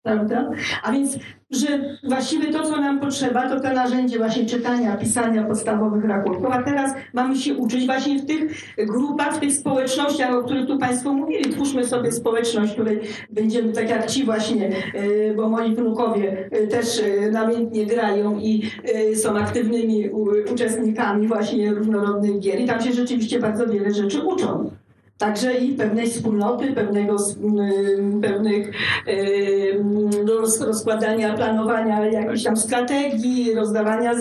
Prawda? 0.07 0.49
A 0.83 0.91
więc 0.91 1.17
że 1.51 1.67
właściwie 2.03 2.53
to, 2.53 2.63
co 2.63 2.81
nam 2.81 2.99
potrzeba, 2.99 3.49
to 3.49 3.59
te 3.59 3.73
narzędzie 3.73 4.17
właśnie 4.17 4.45
czytania, 4.45 4.97
pisania 4.97 5.43
podstawowych 5.43 6.05
rachunków, 6.05 6.45
a 6.51 6.63
teraz 6.63 6.91
mamy 7.13 7.35
się 7.35 7.53
uczyć 7.53 7.85
właśnie 7.85 8.19
w 8.19 8.25
tych 8.25 8.75
grupach, 8.77 9.35
w 9.35 9.39
tych 9.39 9.53
społecznościach, 9.53 10.33
o 10.33 10.43
których 10.43 10.67
tu 10.67 10.77
Państwo 10.77 11.13
mówili. 11.13 11.49
Twórzmy 11.49 11.83
sobie 11.83 12.11
społeczność, 12.11 12.73
której 12.73 12.99
będziemy, 13.29 13.73
tak 13.73 13.89
jak 13.89 14.05
ci 14.05 14.25
właśnie, 14.25 14.71
e, 14.93 15.33
bo 15.33 15.49
moi 15.49 15.75
wnukowie 15.75 16.49
e, 16.51 16.67
też 16.67 16.99
e, 16.99 17.31
namiętnie 17.31 17.85
grają 17.85 18.39
i 18.39 18.71
są 19.15 19.37
aktywnymi 19.37 20.09
uczestnikami 20.51 21.27
właśnie 21.27 21.73
różnorodnych 21.73 22.39
gier 22.39 22.59
i 22.59 22.65
tam 22.65 22.81
się 22.81 22.93
rzeczywiście 22.93 23.39
bardzo 23.39 23.67
wiele 23.67 23.93
rzeczy 23.93 24.21
uczą 24.21 24.71
także 25.17 25.53
i 25.53 25.73
pewnej 25.73 26.09
wspólnoty, 26.09 26.73
pewnego, 26.73 27.15
pewnych 28.21 28.71
rozkładania, 30.59 31.33
planowania 31.33 32.05
jakichś 32.05 32.43
tam 32.43 32.57
strategii, 32.57 33.53
rozdawania 33.55 34.13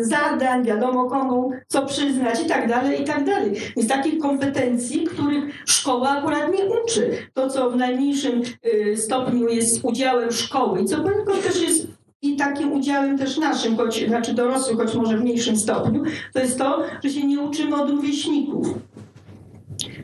zadań, 0.00 0.64
wiadomo 0.64 1.10
komu, 1.10 1.50
co 1.68 1.86
przyznać 1.86 2.42
i 2.44 2.46
tak 2.46 2.68
dalej, 2.68 3.02
i 3.02 3.04
tak 3.04 3.24
dalej. 3.24 3.52
Więc 3.76 3.88
takich 3.88 4.18
kompetencji, 4.18 5.04
których 5.04 5.64
szkoła 5.66 6.08
akurat 6.08 6.52
nie 6.52 6.64
uczy. 6.64 7.10
To, 7.34 7.50
co 7.50 7.70
w 7.70 7.76
najmniejszym 7.76 8.42
y, 8.66 8.96
stopniu 8.96 9.48
jest 9.48 9.84
udziałem 9.84 10.32
szkoły 10.32 10.76
co 10.84 10.96
poniekąd 10.96 11.42
też 11.42 11.62
jest 11.62 11.86
i 12.22 12.36
takim 12.36 12.72
udziałem 12.72 13.18
też 13.18 13.36
naszym, 13.38 13.76
choć, 13.76 14.08
znaczy 14.08 14.34
dorosłych, 14.34 14.76
choć 14.76 14.94
może 14.94 15.18
w 15.18 15.20
mniejszym 15.20 15.56
stopniu, 15.56 16.02
to 16.32 16.40
jest 16.40 16.58
to, 16.58 16.82
że 17.04 17.10
się 17.10 17.26
nie 17.26 17.40
uczymy 17.40 17.82
od 17.82 17.90
rówieśników. 17.90 18.66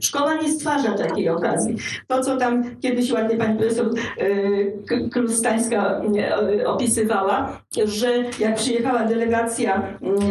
Szkoła 0.00 0.34
nie 0.34 0.52
stwarza 0.52 0.92
takiej 0.92 1.28
okazji. 1.28 1.76
To, 2.08 2.22
co 2.22 2.36
tam 2.36 2.80
kiedyś 2.80 3.12
ładnie 3.12 3.36
pani 3.36 3.58
profesor 3.58 3.90
e, 4.18 5.08
Klustańska 5.10 6.00
e, 6.18 6.66
opisywała, 6.66 7.62
że 7.84 8.24
jak 8.38 8.54
przyjechała 8.54 9.04
delegacja 9.04 9.82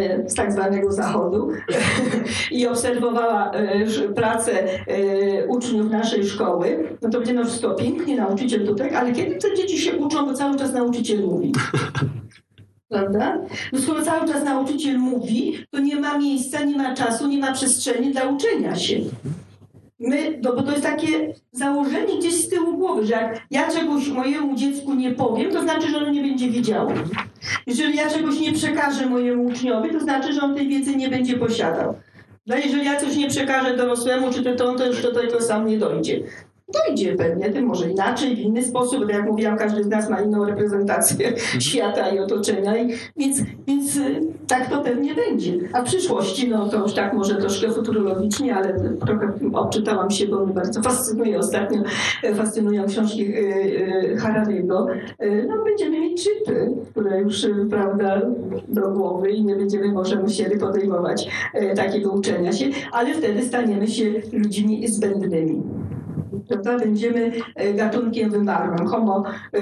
e, 0.02 0.30
z 0.30 0.34
tak 0.34 0.52
zwanego 0.52 0.92
Zachodu 0.92 1.50
i 2.52 2.68
obserwowała 2.68 3.52
pracę 4.16 4.52
uczniów 5.48 5.92
naszej 5.92 6.26
szkoły, 6.26 6.98
no 7.02 7.10
to 7.10 7.18
będzie 7.18 7.34
no 7.34 7.46
wszystko 7.46 7.76
pięknie, 7.76 8.18
nauczyciel 8.18 8.68
tutaj, 8.68 8.96
ale 8.96 9.12
kiedy 9.12 9.36
te 9.36 9.56
dzieci 9.56 9.78
się 9.78 9.98
uczą, 9.98 10.26
bo 10.26 10.34
cały 10.34 10.58
czas 10.58 10.74
nauczyciel 10.74 11.22
mówi. 11.22 11.52
Prawda? 12.92 13.38
No 13.74 13.82
skoro 13.82 14.02
cały 14.02 14.28
czas 14.28 14.44
nauczyciel 14.44 15.00
mówi, 15.00 15.66
to 15.70 15.80
nie 15.80 15.96
ma 15.96 16.18
miejsca, 16.18 16.64
nie 16.64 16.78
ma 16.78 16.96
czasu, 16.96 17.28
nie 17.28 17.38
ma 17.38 17.52
przestrzeni 17.52 18.12
dla 18.12 18.24
uczenia 18.24 18.76
się 18.76 18.96
my, 20.02 20.39
no 20.44 20.54
bo 20.56 20.64
to 20.64 20.72
jest 20.72 20.84
takie 20.84 21.34
założenie 21.52 22.18
gdzieś 22.20 22.34
z 22.34 22.50
tyłu 22.50 22.78
głowy, 22.78 23.06
że 23.06 23.14
jak 23.14 23.42
ja 23.52 23.72
czegoś 23.72 24.08
mojemu 24.08 24.56
dziecku 24.56 24.94
nie 24.94 25.12
powiem, 25.12 25.52
to 25.52 25.62
znaczy, 25.62 25.92
że 25.92 25.98
ono 25.98 26.10
nie 26.10 26.22
będzie 26.22 26.50
wiedziało. 26.50 26.92
Jeżeli 27.68 27.98
ja 27.98 28.10
czegoś 28.10 28.39
nie 28.39 28.54
przekażę 28.54 29.06
mojemu 29.06 29.46
uczniowi, 29.46 29.89
to 29.92 30.00
znaczy, 30.00 30.34
że 30.34 30.42
on 30.42 30.56
tej 30.56 30.68
wiedzy 30.68 30.96
nie 30.96 31.10
będzie 31.10 31.38
posiadał. 31.38 31.96
No 32.48 32.56
jeżeli 32.56 32.86
ja 32.86 33.00
coś 33.00 33.16
nie 33.16 33.30
przekażę 33.30 33.78
dorosłemu, 33.78 34.34
czy 34.34 34.56
to 34.56 34.70
on 34.70 34.78
też 34.78 35.02
do 35.02 35.14
tego 35.14 35.42
sam 35.42 35.68
nie 35.68 35.78
dojdzie 35.78 36.24
dojdzie 36.72 37.16
pewnie, 37.16 37.50
tym 37.50 37.66
może 37.66 37.90
inaczej, 37.90 38.36
w 38.36 38.40
inny 38.40 38.64
sposób, 38.64 39.06
bo 39.06 39.12
jak 39.12 39.26
mówiłam, 39.26 39.58
każdy 39.58 39.84
z 39.84 39.88
nas 39.88 40.10
ma 40.10 40.22
inną 40.22 40.46
reprezentację 40.46 41.28
mhm. 41.28 41.62
świata 41.62 42.10
i 42.10 42.20
otoczenia, 42.20 42.78
i, 42.78 42.94
więc, 43.18 43.42
więc 43.68 43.96
y, 43.96 44.22
tak 44.48 44.70
to 44.70 44.82
pewnie 44.82 45.16
będzie. 45.16 45.54
A 45.74 45.82
w 45.82 45.86
przyszłości, 45.86 46.50
no 46.50 46.70
to 46.70 46.80
już 46.80 46.94
tak 46.94 47.14
może 47.14 47.36
troszkę 47.36 47.72
futurologicznie, 47.72 48.56
ale 48.56 48.74
trochę 49.00 49.32
obczytałam 49.54 50.12
się, 50.12 50.28
bo 50.28 50.46
mnie 50.46 50.54
bardzo 50.54 50.82
fascynuje 50.82 51.40
ostatnio, 51.40 51.82
fascynują 52.36 52.86
książki 52.86 53.36
y, 53.36 54.14
y, 54.14 54.18
Harariego. 54.18 54.88
No 55.48 55.64
będziemy 55.64 56.00
mieć 56.00 56.24
czypy, 56.24 56.72
które 56.92 57.22
już, 57.22 57.48
prawda, 57.70 58.22
do 58.68 58.82
głowy 58.92 59.32
i 59.32 59.46
nie 59.46 59.56
będziemy 59.56 59.92
może 59.92 60.16
musieli 60.16 60.60
podejmować 60.60 61.30
takiego 61.76 62.12
uczenia 62.12 62.54
się, 62.54 62.66
ale 62.92 63.14
wtedy 63.14 63.42
staniemy 63.42 63.88
się 63.88 64.06
ludźmi 64.34 64.88
zbędnymi 64.88 65.64
prawda? 66.52 66.86
Będziemy 66.86 67.32
e, 67.56 67.74
gatunkiem 67.74 68.32
wymarłym. 68.32 68.88
Homo, 68.88 69.24
e, 69.54 69.58
e, 69.58 69.62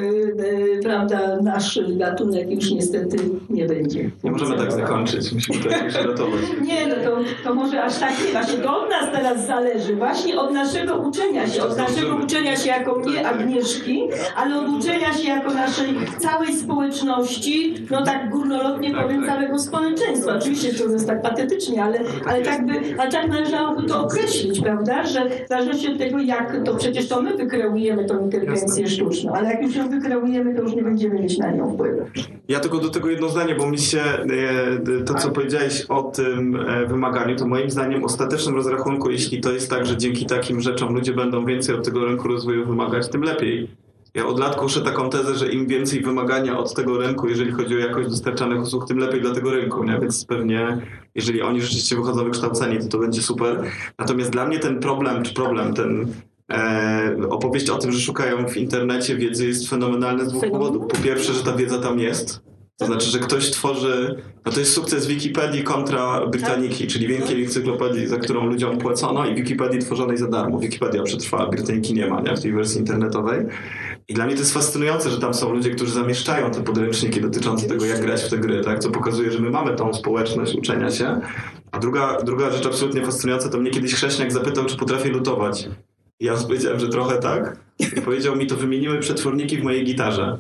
prawda, 0.84 1.38
nasz 1.42 1.80
gatunek 1.88 2.52
już 2.52 2.72
niestety 2.72 3.18
nie 3.50 3.66
będzie. 3.66 4.12
Nie 4.24 4.32
możemy 4.32 4.58
tak 4.58 4.72
zakończyć, 4.72 5.34
musimy 5.34 5.64
to 5.64 5.70
jakoś 5.70 5.94
ratować. 5.94 6.40
Nie, 6.68 6.88
no 6.88 6.96
to, 7.04 7.18
to 7.44 7.56
może 7.56 7.84
aż 7.84 8.00
tak 8.00 8.14
nie. 8.26 8.32
Właśnie 8.32 8.58
to 8.58 8.84
od 8.84 8.90
nas 8.90 9.12
teraz 9.12 9.48
zależy, 9.48 9.96
właśnie 9.96 10.40
od 10.40 10.54
naszego 10.54 10.96
uczenia 10.96 11.48
się, 11.48 11.64
od 11.64 11.78
naszego 11.78 12.16
uczenia 12.16 12.56
się 12.56 12.70
jako 12.70 13.00
mnie 13.00 13.28
Agnieszki, 13.28 14.04
ale 14.36 14.60
od 14.60 14.70
uczenia 14.70 15.14
się 15.14 15.28
jako 15.28 15.54
naszej 15.54 15.88
całej 16.18 16.54
społeczności, 16.54 17.76
no 17.92 18.04
tak 18.06 18.30
górnolotnie 18.30 18.92
tak, 18.92 19.04
powiem, 19.04 19.26
tak. 19.26 19.36
całego 19.36 19.60
społeczeństwa. 19.60 20.36
Oczywiście 20.38 20.74
to 20.74 20.92
jest 20.92 21.08
tak 21.08 21.22
patetycznie, 21.22 21.84
ale, 21.84 22.00
ale 22.28 22.42
tak 22.42 22.66
by, 22.66 22.74
ale 22.98 23.12
tak 23.12 23.28
należałoby 23.28 23.88
to 23.88 24.04
określić, 24.04 24.60
prawda, 24.60 25.06
że 25.06 25.30
w 25.46 25.48
zależności 25.48 25.92
od 25.92 25.98
tego, 25.98 26.20
jak 26.20 26.58
to 26.66 26.76
przecież 26.80 27.08
to 27.08 27.22
my 27.22 27.38
wykreujemy 27.38 28.06
tą 28.06 28.24
inteligencję 28.24 28.88
sztuczną, 28.88 29.34
ale 29.34 29.50
jak 29.50 29.64
już 29.64 29.76
ją 29.76 29.90
wykreujemy, 29.90 30.56
to 30.56 30.62
już 30.62 30.76
nie 30.76 30.84
będziemy 30.84 31.20
mieć 31.20 31.38
na 31.38 31.52
nią 31.52 31.74
wpływu. 31.74 32.02
Ja 32.48 32.60
tylko 32.60 32.78
do 32.78 32.90
tego 32.90 33.10
jedno 33.10 33.30
zdanie, 33.30 33.56
bo 33.56 33.70
mi 33.70 33.78
się 33.78 34.02
e, 34.02 35.04
to, 35.06 35.14
co 35.14 35.32
powiedziałeś 35.32 35.86
o 35.90 36.04
tym 36.04 36.56
e, 36.56 36.86
wymaganiu, 36.86 37.36
to 37.36 37.48
moim 37.48 37.70
zdaniem 37.70 38.04
ostatecznym 38.04 38.56
rozrachunku, 38.56 39.12
jeśli 39.12 39.42
to 39.42 39.52
jest 39.52 39.70
tak, 39.70 39.86
że 39.86 39.98
dzięki 39.98 40.26
takim 40.26 40.62
rzeczom 40.62 40.94
ludzie 40.94 41.14
będą 41.14 41.46
więcej 41.46 41.76
od 41.76 41.86
tego 41.86 42.06
rynku 42.06 42.28
rozwoju 42.28 42.66
wymagać, 42.66 43.10
tym 43.10 43.22
lepiej. 43.22 43.70
Ja 44.14 44.26
od 44.26 44.40
lat 44.40 44.56
kuszę 44.56 44.82
taką 44.82 45.10
tezę, 45.10 45.36
że 45.36 45.52
im 45.52 45.68
więcej 45.68 46.02
wymagania 46.02 46.58
od 46.58 46.74
tego 46.74 46.98
rynku, 46.98 47.28
jeżeli 47.28 47.52
chodzi 47.52 47.76
o 47.76 47.78
jakość 47.78 48.10
dostarczanych 48.10 48.62
usług, 48.62 48.88
tym 48.88 48.98
lepiej 48.98 49.22
dla 49.22 49.34
tego 49.34 49.52
rynku, 49.52 49.84
nie? 49.84 50.00
więc 50.00 50.26
pewnie 50.26 50.78
jeżeli 51.16 51.42
oni 51.42 51.62
rzeczywiście 51.62 51.96
wychodzą 51.96 52.24
wykształceni, 52.24 52.80
to 52.80 52.88
to 52.88 52.98
będzie 52.98 53.22
super. 53.22 53.64
Natomiast 54.00 54.32
dla 54.32 54.46
mnie 54.46 54.60
ten 54.60 54.80
problem, 54.80 55.24
czy 55.24 55.34
problem, 55.34 55.74
ten 55.74 56.08
E, 56.54 57.16
opowieść 57.30 57.70
o 57.70 57.78
tym, 57.78 57.92
że 57.92 58.00
szukają 58.00 58.48
w 58.48 58.58
internecie 58.58 59.16
wiedzy 59.16 59.48
jest 59.48 59.70
fenomenalna 59.70 60.26
z 60.26 60.28
dwóch 60.28 60.50
powodów. 60.52 60.88
Po 60.88 60.98
pierwsze, 60.98 61.34
że 61.34 61.44
ta 61.44 61.54
wiedza 61.54 61.80
tam 61.80 62.00
jest. 62.00 62.50
To 62.80 62.86
znaczy, 62.86 63.10
że 63.10 63.20
ktoś 63.20 63.52
tworzy. 63.52 64.24
No 64.46 64.52
to 64.52 64.60
jest 64.60 64.74
sukces 64.74 65.08
Wikipedii 65.08 65.64
kontra 65.64 66.28
Brytaniki, 66.28 66.88
czyli 66.88 67.08
wielkiej 67.08 67.44
encyklopedii, 67.44 68.08
za 68.08 68.18
którą 68.18 68.46
ludziom 68.46 68.78
płacono, 68.78 69.26
i 69.26 69.36
Wikipedii 69.36 69.80
tworzonej 69.80 70.18
za 70.18 70.28
darmo. 70.28 70.60
Wikipedia 70.60 71.04
przetrwała, 71.04 71.50
Brytaniki 71.50 71.94
nie 71.94 72.08
ma 72.08 72.22
nie? 72.22 72.36
w 72.36 72.42
tej 72.42 72.54
wersji 72.54 72.80
internetowej. 72.80 73.46
I 74.08 74.14
dla 74.14 74.26
mnie 74.26 74.34
to 74.34 74.40
jest 74.40 74.54
fascynujące, 74.54 75.10
że 75.10 75.20
tam 75.20 75.34
są 75.34 75.54
ludzie, 75.54 75.70
którzy 75.70 75.92
zamieszczają 75.92 76.52
te 76.52 76.64
podręczniki 76.64 77.22
dotyczące 77.22 77.68
tego, 77.68 77.86
jak 77.86 78.02
grać 78.02 78.24
w 78.24 78.30
te 78.30 78.38
gry, 78.38 78.62
tak? 78.62 78.80
co 78.80 78.90
pokazuje, 78.90 79.32
że 79.32 79.40
my 79.40 79.50
mamy 79.50 79.76
tą 79.76 79.94
społeczność 79.94 80.56
uczenia 80.56 80.92
się. 80.92 81.22
A 81.72 81.80
druga, 81.80 82.18
druga 82.24 82.52
rzecz 82.52 82.66
absolutnie 82.66 83.06
fascynująca, 83.06 83.50
to 83.50 83.58
mnie 83.58 83.72
kiedyś 83.72 83.94
Chrześniak 83.94 84.32
zapytał, 84.32 84.66
czy 84.66 84.78
potrafię 84.78 85.10
lutować. 85.10 85.70
Ja 86.20 86.38
powiedziałem, 86.38 86.80
że 86.80 86.90
trochę 86.90 87.18
tak. 87.18 87.58
I 87.98 88.02
powiedział 88.02 88.36
mi, 88.36 88.48
to 88.48 88.56
wymienimy 88.56 89.00
przetworniki 89.00 89.58
w 89.58 89.64
mojej 89.64 89.86
gitarze. 89.86 90.38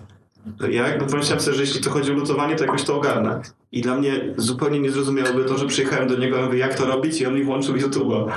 Ja 0.69 0.87
jakby 0.87 1.05
pomyślałem 1.05 1.43
sobie, 1.43 1.57
że 1.57 1.63
jeśli 1.63 1.81
to 1.81 1.89
chodzi 1.89 2.11
o 2.11 2.15
lutowanie, 2.15 2.55
to 2.55 2.65
jakoś 2.65 2.83
to 2.83 2.97
ogarnę. 2.97 3.41
I 3.71 3.81
dla 3.81 3.97
mnie 3.97 4.33
zupełnie 4.37 4.79
niezrozumiałe 4.79 5.45
to, 5.47 5.57
że 5.57 5.67
przyjechałem 5.67 6.07
do 6.07 6.17
niego 6.17 6.39
i 6.39 6.43
mówię, 6.43 6.57
jak 6.57 6.75
to 6.75 6.85
robić? 6.85 7.21
I 7.21 7.25
on 7.25 7.35
mi 7.35 7.43
włączył 7.43 7.75
YouTube'a. 7.75 8.31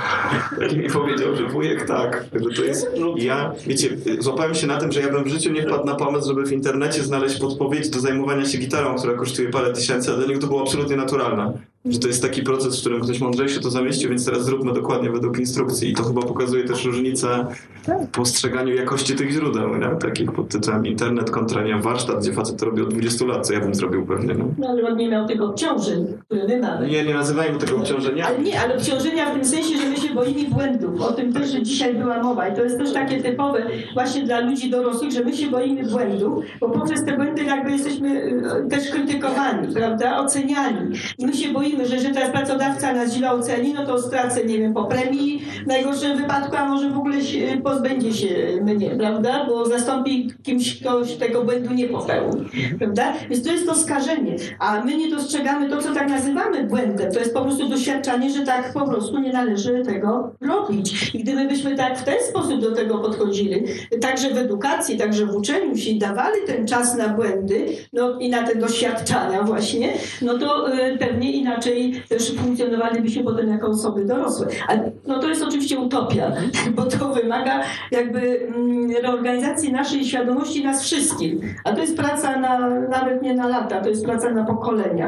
I 0.73 0.77
mi 0.77 0.89
powiedział, 0.89 1.35
że 1.35 1.47
wujek 1.47 1.87
tak, 1.87 2.25
że 2.33 2.55
to 2.55 2.63
jest... 2.63 2.87
ja, 3.17 3.53
wiecie, 3.67 3.89
złapałem 4.19 4.55
się 4.55 4.67
na 4.67 4.77
tym, 4.77 4.91
że 4.91 5.01
ja 5.01 5.11
bym 5.11 5.23
w 5.23 5.27
życiu 5.27 5.51
nie 5.51 5.61
wpadł 5.61 5.85
na 5.85 5.95
pomysł, 5.95 6.27
żeby 6.27 6.45
w 6.45 6.51
internecie 6.51 7.03
znaleźć 7.03 7.39
podpowiedź 7.39 7.89
do 7.89 7.99
zajmowania 7.99 8.45
się 8.45 8.57
gitarą, 8.57 8.95
która 8.95 9.13
kosztuje 9.13 9.49
parę 9.49 9.73
tysięcy, 9.73 10.11
a 10.11 10.15
dla 10.15 10.27
niego 10.27 10.41
to 10.41 10.47
było 10.47 10.61
absolutnie 10.61 10.95
naturalne 10.95 11.53
że 11.85 11.99
to 11.99 12.07
jest 12.07 12.21
taki 12.21 12.43
proces, 12.43 12.77
w 12.77 12.79
którym 12.79 13.01
ktoś 13.01 13.19
mądrzejszy 13.19 13.61
to 13.61 13.69
zamieścił, 13.69 14.09
więc 14.09 14.25
teraz 14.25 14.45
zróbmy 14.45 14.73
dokładnie 14.73 15.09
według 15.09 15.39
instrukcji. 15.39 15.89
I 15.89 15.93
to 15.93 16.03
chyba 16.03 16.21
pokazuje 16.21 16.63
też 16.63 16.85
różnicę 16.85 17.45
w 17.87 18.07
postrzeganiu 18.07 18.75
jakości 18.75 19.15
tych 19.15 19.31
źródeł, 19.31 19.77
nie? 19.77 19.95
takich 19.99 20.31
pod 20.31 20.49
tytułem 20.49 20.85
internet 20.85 21.31
kontra 21.31 21.63
nie 21.63 21.77
warsztat, 21.77 22.19
gdzie 22.19 22.33
facet 22.33 22.59
to 22.59 22.65
robi 22.65 22.81
od 22.81 22.89
20 22.89 23.25
lat, 23.25 23.47
co 23.47 23.53
ja 23.53 23.59
bym 23.59 23.75
zrobił 23.75 24.05
pewnie. 24.05 24.35
No 24.57 24.67
ale 24.67 24.83
on 24.87 24.97
nie 24.97 25.09
miał 25.09 25.22
tych 25.27 25.41
obciążeń, 25.41 26.07
które 26.25 26.47
my 26.47 26.59
mamy. 26.59 26.87
Nie, 26.87 27.03
nie 27.03 27.13
nazywajmy 27.13 27.59
tego 27.59 27.77
obciążenia. 27.77 28.27
Ale 28.27 28.39
nie, 28.39 28.59
ale 28.61 28.75
obciążenia 28.75 29.29
w 29.29 29.33
tym 29.33 29.45
sensie, 29.45 29.77
że 29.77 29.89
my 29.89 29.97
się 29.97 30.13
boimy 30.13 30.49
błędów. 30.49 31.01
O 31.01 31.11
tym 31.11 31.33
też 31.33 31.51
dzisiaj 31.51 31.93
była 31.93 32.23
mowa 32.23 32.47
i 32.47 32.55
to 32.55 32.63
jest 32.63 32.77
też 32.77 32.93
takie 32.93 33.23
typowe 33.23 33.63
właśnie 33.93 34.23
dla 34.23 34.39
ludzi 34.39 34.69
dorosłych, 34.69 35.11
że 35.11 35.23
my 35.23 35.33
się 35.37 35.47
boimy 35.47 35.83
błędów, 35.83 36.45
bo 36.59 36.69
poprzez 36.69 37.05
te 37.05 37.17
błędy 37.17 37.43
jakby 37.43 37.71
jesteśmy 37.71 38.09
y, 38.09 38.69
też 38.69 38.89
krytykowani, 38.89 39.73
prawda, 39.73 40.17
oceniani. 40.17 40.95
I 41.17 41.25
my 41.25 41.33
się 41.33 41.49
boimy 41.49 41.83
że 41.87 41.95
jeżeli 41.95 42.13
teraz 42.13 42.29
pracodawca 42.29 42.93
nas 42.93 43.13
źle 43.13 43.31
oceni, 43.31 43.73
no 43.73 43.85
to 43.85 44.01
stracę, 44.01 44.45
nie 44.45 44.57
wiem, 44.57 44.73
po 44.73 44.83
premii 44.83 45.41
w 45.63 45.67
najgorszym 45.67 46.17
wypadku, 46.17 46.55
a 46.55 46.65
może 46.65 46.89
w 46.89 46.97
ogóle 46.97 47.21
się, 47.21 47.61
pozbędzie 47.63 48.13
się 48.13 48.59
mnie, 48.61 48.89
prawda? 48.89 49.45
Bo 49.47 49.65
zastąpi 49.65 50.31
kimś, 50.43 50.79
ktoś 50.79 51.13
tego 51.13 51.43
błędu 51.43 51.73
nie 51.73 51.87
popełni, 51.87 52.45
prawda? 52.79 53.13
Więc 53.29 53.43
to 53.43 53.51
jest 53.51 53.65
to 53.65 53.75
skażenie, 53.75 54.35
a 54.59 54.83
my 54.83 54.97
nie 54.97 55.11
dostrzegamy 55.15 55.69
to, 55.69 55.81
co 55.81 55.93
tak 55.93 56.09
nazywamy 56.09 56.63
błędem. 56.63 57.11
To 57.11 57.19
jest 57.19 57.33
po 57.33 57.41
prostu 57.41 57.69
doświadczanie, 57.69 58.29
że 58.29 58.45
tak 58.45 58.73
po 58.73 58.87
prostu 58.87 59.19
nie 59.19 59.33
należy 59.33 59.83
tego 59.85 60.31
robić. 60.41 61.15
I 61.15 61.23
gdybyśmy 61.23 61.75
tak 61.75 61.99
w 61.99 62.03
ten 62.03 62.23
sposób 62.29 62.61
do 62.61 62.71
tego 62.71 62.97
podchodzili, 62.97 63.63
także 64.01 64.33
w 64.33 64.37
edukacji, 64.37 64.97
także 64.97 65.25
w 65.25 65.35
uczeniu 65.35 65.77
się 65.77 65.95
dawali 65.95 66.37
ten 66.47 66.67
czas 66.67 66.97
na 66.97 67.09
błędy, 67.09 67.65
no 67.93 68.19
i 68.19 68.29
na 68.29 68.43
te 68.43 68.55
doświadczania 68.55 69.43
właśnie, 69.43 69.93
no 70.21 70.37
to 70.37 70.73
y, 70.73 70.97
pewnie 70.97 71.31
inaczej 71.31 72.03
też 72.09 72.35
funkcjonowalibyśmy 72.35 73.23
potem 73.23 73.49
jako 73.49 73.67
osoby 73.67 74.05
dorosłe. 74.05 74.47
Ale 74.67 74.91
no 75.07 75.19
to 75.19 75.29
jest 75.29 75.43
oczywiście 75.43 75.79
utopia, 75.79 76.31
bo 76.75 76.85
to 76.85 77.09
wymaga 77.09 77.61
jakby 77.91 78.47
mm, 78.47 78.91
reorganizacji 78.91 79.71
naszej 79.71 80.05
świadomości 80.05 80.63
nas 80.63 80.83
wszystkich. 80.83 81.35
A 81.63 81.71
to 81.71 81.81
jest 81.81 81.97
praca 81.97 82.39
na, 82.39 82.69
nawet 82.69 83.21
nie 83.21 83.33
na 83.33 83.47
lata, 83.47 83.81
to 83.81 83.89
jest 83.89 84.05
praca 84.05 84.29
na 84.29 84.45
pokolenia. 84.45 85.02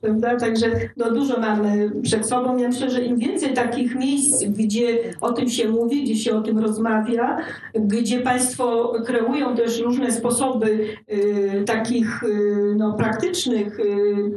Prawda? 0.00 0.36
Także 0.36 0.70
no, 0.96 1.10
dużo 1.10 1.40
mamy 1.40 1.90
przed 2.02 2.28
sobą. 2.28 2.56
Ja 2.56 2.68
myślę, 2.68 2.90
że 2.90 3.02
im 3.02 3.18
więcej 3.18 3.54
takich 3.54 3.94
miejsc, 3.94 4.44
gdzie 4.44 4.98
o 5.20 5.32
tym 5.32 5.48
się 5.48 5.68
mówi, 5.68 6.04
gdzie 6.04 6.16
się 6.16 6.36
o 6.36 6.40
tym 6.40 6.58
rozmawia, 6.58 7.38
gdzie 7.74 8.20
Państwo 8.20 8.92
kreują 9.06 9.56
też 9.56 9.80
różne 9.80 10.12
sposoby 10.12 10.88
y, 11.12 11.64
takich 11.66 12.22
y, 12.22 12.74
no, 12.76 12.92
praktycznych 12.92 13.80
y, 13.80 14.30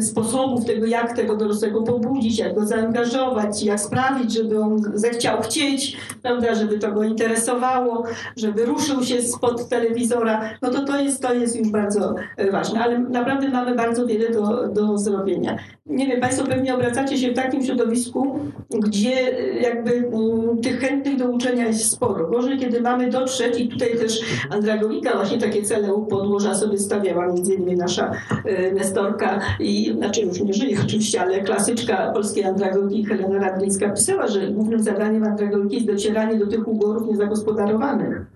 sposobów 0.00 0.64
tego, 0.64 0.86
jak 0.86 1.16
tego 1.16 1.36
dorosłego 1.36 1.82
pobudzić, 1.82 2.38
jak 2.38 2.54
go 2.54 2.66
zaangażować, 2.66 3.62
jak 3.62 3.80
sprawić, 3.80 4.32
żeby 4.32 4.60
on 4.60 4.82
zechciał 4.94 5.42
chcieć, 5.42 5.96
prawda, 6.22 6.54
żeby 6.54 6.78
to 6.78 6.92
go 6.92 7.02
interesowało, 7.04 8.04
żeby 8.36 8.64
ruszył 8.64 9.04
się 9.04 9.22
spod 9.22 9.68
telewizora, 9.68 10.50
no 10.62 10.70
to 10.70 10.84
to 10.84 11.00
jest, 11.00 11.22
to 11.22 11.34
jest 11.34 11.56
już 11.56 11.68
bardzo 11.68 12.14
e, 12.36 12.50
ważne. 12.50 12.80
Ale 12.80 12.98
naprawdę 12.98 13.48
mamy 13.48 13.74
bardzo 13.74 14.06
wiele 14.06 14.30
do, 14.30 14.68
do 14.68 14.98
zrobienia. 14.98 15.58
Nie 15.86 16.06
wiem, 16.06 16.20
Państwo 16.20 16.46
pewnie 16.46 16.74
obracacie 16.74 17.18
się 17.18 17.30
w 17.30 17.34
takim 17.34 17.64
środowisku, 17.64 18.38
gdzie 18.70 19.38
e, 19.38 19.58
jakby 19.58 19.90
m, 19.90 20.60
tych 20.62 20.80
chętnych 20.80 21.16
do 21.16 21.28
uczenia 21.28 21.66
jest 21.66 21.90
sporo. 21.90 22.26
Gorzej, 22.26 22.58
kiedy 22.58 22.80
mamy 22.80 23.10
dotrzeć 23.10 23.60
i 23.60 23.68
tutaj 23.68 23.98
też 23.98 24.20
Andragowika 24.50 25.16
właśnie 25.16 25.38
takie 25.38 25.62
cele 25.62 25.94
u 25.94 26.06
podłoża 26.06 26.54
sobie 26.54 26.78
stawiała, 26.78 27.26
między 27.26 27.54
innymi 27.54 27.76
nasza 27.76 28.12
y, 28.46 28.72
Nestorka 28.74 29.40
i, 29.60 29.92
znaczy 29.96 30.20
już 30.20 30.40
nie 30.40 30.52
żyje 30.52 30.78
oczywiście, 30.84 31.20
ale 31.20 31.40
klasyczka 31.40 32.12
polskiej 32.12 32.44
andragogiki 32.44 33.04
Helena 33.04 33.38
Radlińska 33.38 33.90
pisała, 33.90 34.26
że 34.28 34.50
głównym 34.50 34.82
zadaniem 34.82 35.24
andragogiki 35.24 35.74
jest 35.74 35.86
docieranie 35.86 36.38
do 36.38 36.46
tych 36.46 36.68
ugorów 36.68 37.08
niezagospodarowanych. 37.08 38.26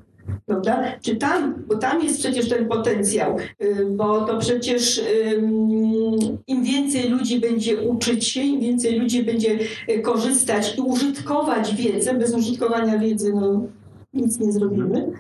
Prawda? 0.47 0.85
Czy 1.03 1.17
tam, 1.17 1.55
bo 1.69 1.77
tam 1.77 2.03
jest 2.03 2.19
przecież 2.19 2.49
ten 2.49 2.69
potencjał, 2.69 3.37
y, 3.63 3.87
bo 3.91 4.21
to 4.21 4.39
przecież 4.39 5.03
im 6.47 6.65
więcej 6.65 7.09
ludzi 7.09 7.41
będzie 7.41 7.81
uczyć 7.81 8.29
się, 8.29 8.41
im 8.41 8.61
więcej 8.61 8.99
ludzi 8.99 9.23
będzie 9.23 9.59
y, 9.89 10.01
korzystać 10.01 10.79
i 10.79 10.81
użytkować 10.81 11.75
wiedzę, 11.75 12.15
bez 12.15 12.35
użytkowania 12.35 12.99
wiedzy 12.99 13.33
no, 13.35 13.63
nic 14.15 14.39
nie 14.39 14.53
zrobimy, 14.53 15.13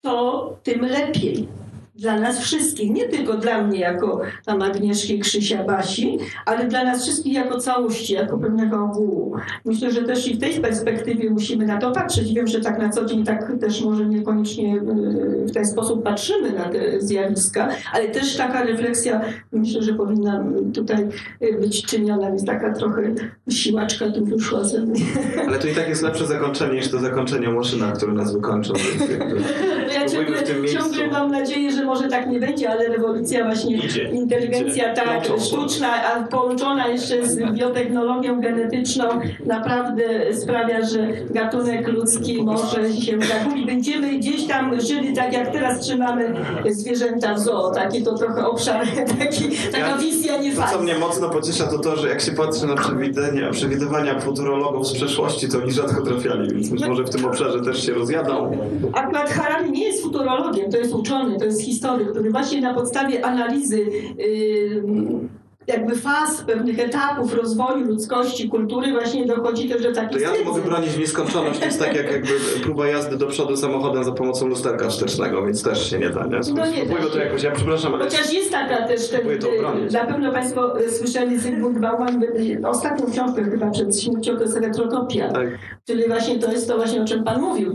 to 0.00 0.56
tym 0.62 0.80
lepiej 0.80 1.48
dla 1.96 2.20
nas 2.20 2.40
wszystkich, 2.40 2.90
nie 2.90 3.08
tylko 3.08 3.34
dla 3.34 3.62
mnie 3.62 3.80
jako 3.80 4.20
tam 4.44 4.62
Agnieszki, 4.62 5.18
Krzysia, 5.18 5.64
Basi, 5.64 6.18
ale 6.46 6.66
dla 6.66 6.84
nas 6.84 7.02
wszystkich 7.02 7.32
jako 7.32 7.58
całości, 7.58 8.12
jako 8.12 8.38
pewnego 8.38 8.84
ogółu. 8.84 9.36
Myślę, 9.64 9.90
że 9.90 10.02
też 10.02 10.28
i 10.28 10.34
w 10.34 10.40
tej 10.40 10.60
perspektywie 10.60 11.30
musimy 11.30 11.66
na 11.66 11.78
to 11.78 11.92
patrzeć. 11.92 12.34
Wiem, 12.34 12.46
że 12.46 12.60
tak 12.60 12.78
na 12.78 12.88
co 12.88 13.04
dzień 13.04 13.24
tak 13.24 13.52
też 13.60 13.84
może 13.84 14.06
niekoniecznie 14.06 14.76
y, 14.76 15.46
w 15.46 15.52
ten 15.52 15.66
sposób 15.66 16.02
patrzymy 16.02 16.52
na 16.52 16.64
te 16.64 17.00
zjawiska, 17.00 17.68
ale 17.92 18.08
też 18.08 18.36
taka 18.36 18.64
refleksja 18.64 19.20
myślę, 19.52 19.82
że 19.82 19.94
powinna 19.94 20.44
tutaj 20.74 21.08
być 21.60 21.86
czyniona, 21.86 22.30
więc 22.30 22.44
taka 22.44 22.72
trochę 22.72 23.14
siłaczka 23.50 24.10
tu 24.10 24.24
wyszła 24.24 24.64
ze 24.64 24.80
mnie. 24.80 25.00
Ale 25.48 25.58
to 25.58 25.68
i 25.68 25.74
tak 25.74 25.88
jest 25.88 26.02
lepsze 26.02 26.26
zakończenie 26.26 26.74
niż 26.74 26.88
to 26.88 26.98
zakończenie 26.98 27.48
Moszyna, 27.48 27.92
które 27.92 28.12
nas 28.12 28.32
wykończą. 28.32 28.72
No 29.94 30.00
ja 30.00 30.08
ciągle, 30.08 30.68
ciągle 30.72 31.08
mam 31.08 31.30
nadzieję, 31.30 31.72
że 31.72 31.84
może 31.84 32.08
tak 32.08 32.26
nie 32.30 32.40
będzie, 32.40 32.70
ale 32.70 32.88
rewolucja 32.88 33.44
właśnie, 33.44 33.76
Idzie, 33.76 34.02
inteligencja 34.08 34.92
idzie. 34.92 35.02
tak 35.02 35.24
sztuczna, 35.40 35.88
a 36.04 36.22
połączona 36.22 36.88
jeszcze 36.88 37.26
z 37.26 37.52
biotechnologią 37.52 38.40
genetyczną 38.40 39.04
naprawdę 39.46 40.02
sprawia, 40.34 40.84
że 40.84 40.98
gatunek 41.30 41.88
ludzki 41.88 42.42
może 42.42 42.92
się 42.92 43.18
zagubić. 43.20 43.66
Będziemy 43.66 44.12
gdzieś 44.18 44.46
tam 44.46 44.80
żyli 44.80 45.12
tak 45.16 45.32
jak 45.32 45.52
teraz 45.52 45.80
trzymamy 45.80 46.34
zwierzęta 46.70 47.34
w 47.34 47.38
zoo. 47.40 47.70
Taki 47.70 48.02
to 48.02 48.14
trochę 48.18 48.46
obszar, 48.46 48.86
taki, 49.18 49.44
taka 49.72 49.88
Ja- 49.88 49.96
wizja 49.98 50.38
nie 50.38 50.52
To, 50.52 50.62
co 50.72 50.78
mnie 50.82 50.94
mocno 50.98 51.30
pociesza, 51.30 51.66
to 51.66 51.78
to, 51.78 51.96
że 51.96 52.08
jak 52.08 52.20
się 52.20 52.32
patrzy 52.32 52.66
na 52.66 52.74
przewidzenia, 52.74 53.50
przewidywania 53.50 54.20
futurologów 54.20 54.86
z 54.88 54.92
przeszłości, 54.92 55.48
to 55.48 55.58
oni 55.58 55.72
rzadko 55.72 56.02
trafiali, 56.02 56.50
więc 56.50 56.68
być 56.68 56.86
może 56.86 57.04
w 57.04 57.10
tym 57.10 57.24
obszarze 57.24 57.60
też 57.60 57.86
się 57.86 57.94
rozjadą. 57.94 58.58
Akurat 58.92 59.30
Harari 59.30 59.70
nie 59.72 59.83
jest 59.84 60.02
futurologiem, 60.02 60.70
to 60.70 60.78
jest 60.78 60.94
uczony, 60.94 61.38
to 61.38 61.44
jest 61.44 61.62
historyk, 61.62 62.10
który 62.10 62.30
właśnie 62.30 62.60
na 62.60 62.74
podstawie 62.74 63.24
analizy 63.24 63.78
yy, 64.18 64.82
jakby 65.66 65.96
faz, 65.96 66.42
pewnych 66.42 66.78
etapów 66.78 67.34
rozwoju 67.34 67.86
ludzkości, 67.86 68.48
kultury 68.48 68.92
właśnie 68.92 69.26
dochodzi 69.26 69.68
też 69.68 69.82
do 69.82 69.88
To 69.88 69.94
takiej 69.94 70.22
ja 70.22 70.30
tu 70.30 70.44
mogę 70.44 70.62
bronić 70.62 70.98
nieskończoność, 70.98 71.58
to 71.58 71.64
jest 71.64 71.78
tak 71.78 71.96
jak 71.96 72.12
jakby 72.12 72.32
próba 72.62 72.86
jazdy 72.86 73.16
do 73.16 73.26
przodu 73.26 73.56
samochodem 73.56 74.04
za 74.04 74.12
pomocą 74.12 74.46
lusterka 74.46 74.88
wstecznego, 74.88 75.46
więc 75.46 75.62
też 75.62 75.90
się 75.90 75.98
nie 75.98 76.10
da, 76.10 76.26
nie? 76.26 76.40
No 76.54 76.66
nie 76.66 76.86
da 76.86 77.08
to 77.12 77.18
jakoś, 77.18 77.42
ja 77.42 77.50
przepraszam, 77.50 77.94
ale 77.94 78.04
Chociaż 78.04 78.32
jest 78.32 78.50
taka 78.50 78.88
też, 78.88 79.08
ten, 79.08 79.38
to 79.38 79.48
obronić. 79.50 79.92
na 79.92 80.04
pewno 80.04 80.32
Państwo 80.32 80.80
y, 80.80 80.90
słyszeli 80.90 81.38
Zygmunt 81.38 81.78
Bauman, 81.78 82.22
y, 82.22 82.60
ostatnią 82.64 83.06
książkę 83.12 83.44
chyba 83.44 83.70
przed 83.70 84.00
śmiercią, 84.00 84.36
to 84.36 84.42
jest 84.42 84.56
Retrotopia, 84.56 85.32
tak. 85.32 85.48
czyli 85.86 86.08
właśnie 86.08 86.38
to 86.38 86.52
jest 86.52 86.68
to 86.68 86.76
właśnie 86.76 87.02
o 87.02 87.04
czym 87.04 87.24
Pan 87.24 87.40
mówił. 87.40 87.74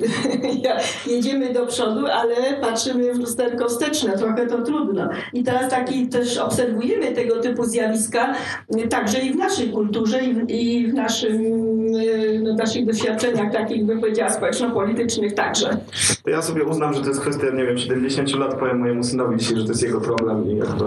Jedziemy 1.08 1.54
do 1.54 1.66
przodu, 1.66 2.06
ale 2.08 2.36
patrzymy 2.62 3.14
w 3.14 3.20
lusterko 3.20 3.70
wsteczne, 3.70 4.18
trochę 4.18 4.48
to 4.48 4.62
trudno. 4.62 5.10
I 5.34 5.44
teraz 5.44 5.70
taki 5.70 6.08
też 6.08 6.38
obserwujemy 6.38 7.12
tego 7.12 7.40
typu 7.40 7.66
zjawiska 7.66 7.79
y, 8.76 8.88
także 8.88 9.20
i 9.20 9.34
w 9.34 9.36
naszej 9.36 9.70
kulturze 9.70 10.20
i 10.48 10.88
w, 10.88 10.94
naszym, 10.94 11.36
y, 11.96 12.42
no, 12.44 12.54
naszych 12.54 12.86
doświadczeniach 12.86 13.54
takich, 13.54 13.86
bym 13.86 14.00
powiedziała, 14.00 14.30
społeczno-politycznych 14.30 15.34
także. 15.34 15.78
To 16.24 16.30
ja 16.30 16.42
sobie 16.42 16.64
uznam, 16.64 16.94
że 16.94 17.02
to 17.02 17.08
jest 17.08 17.22
kwestia, 17.22 17.46
nie 17.56 17.66
wiem, 17.66 17.78
70 17.78 18.36
lat, 18.36 18.60
powiem 18.60 18.80
mojemu 18.80 19.04
synowi 19.04 19.38
dzisiaj, 19.38 19.58
że 19.58 19.64
to 19.64 19.70
jest 19.70 19.84
jego 19.84 20.02
problem 20.02 20.52
i 20.52 20.58
jakby 20.58 20.86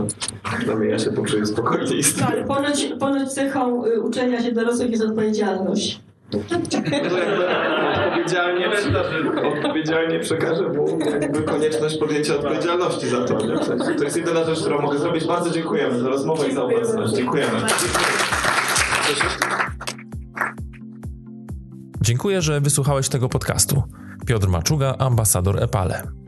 przynajmniej 0.58 0.90
ja 0.90 0.98
się 0.98 1.12
poczuję 1.12 1.46
spokojniej. 1.46 2.02
No, 2.20 2.26
ale 2.26 2.44
ponoć, 2.44 2.92
ponoć 3.00 3.32
cechą 3.32 3.86
y, 3.86 4.00
uczenia 4.00 4.42
się 4.42 4.52
dorosłych 4.52 4.90
jest 4.90 5.02
odpowiedzialność. 5.02 6.00
Odpowiedzialnie, 6.38 8.66
odpowiedzialnie 9.58 10.20
przekażę 10.20 10.68
mu 10.68 10.98
jakby 10.98 11.42
konieczność 11.42 11.98
podjęcia 11.98 12.34
odpowiedzialności 12.34 13.08
za 13.08 13.24
to. 13.24 13.46
Nie? 13.46 13.56
W 13.56 13.64
sensie, 13.64 13.94
To 13.94 14.04
jest 14.04 14.16
jedyna 14.16 14.44
rzecz, 14.44 14.60
którą 14.60 14.82
mogę 14.82 14.98
zrobić. 14.98 15.24
Bardzo 15.24 15.50
dziękujemy 15.50 16.00
za 16.00 16.08
rozmowę 16.08 16.48
i 16.48 16.54
za 16.54 16.64
obecność. 16.64 17.12
Dziękujemy. 17.12 17.52
Dziękuję, 22.00 22.42
że 22.42 22.60
wysłuchałeś 22.60 23.08
tego 23.08 23.28
podcastu. 23.28 23.82
Piotr 24.26 24.48
Maczuga, 24.48 24.94
ambasador 24.98 25.62
EPALE. 25.62 26.21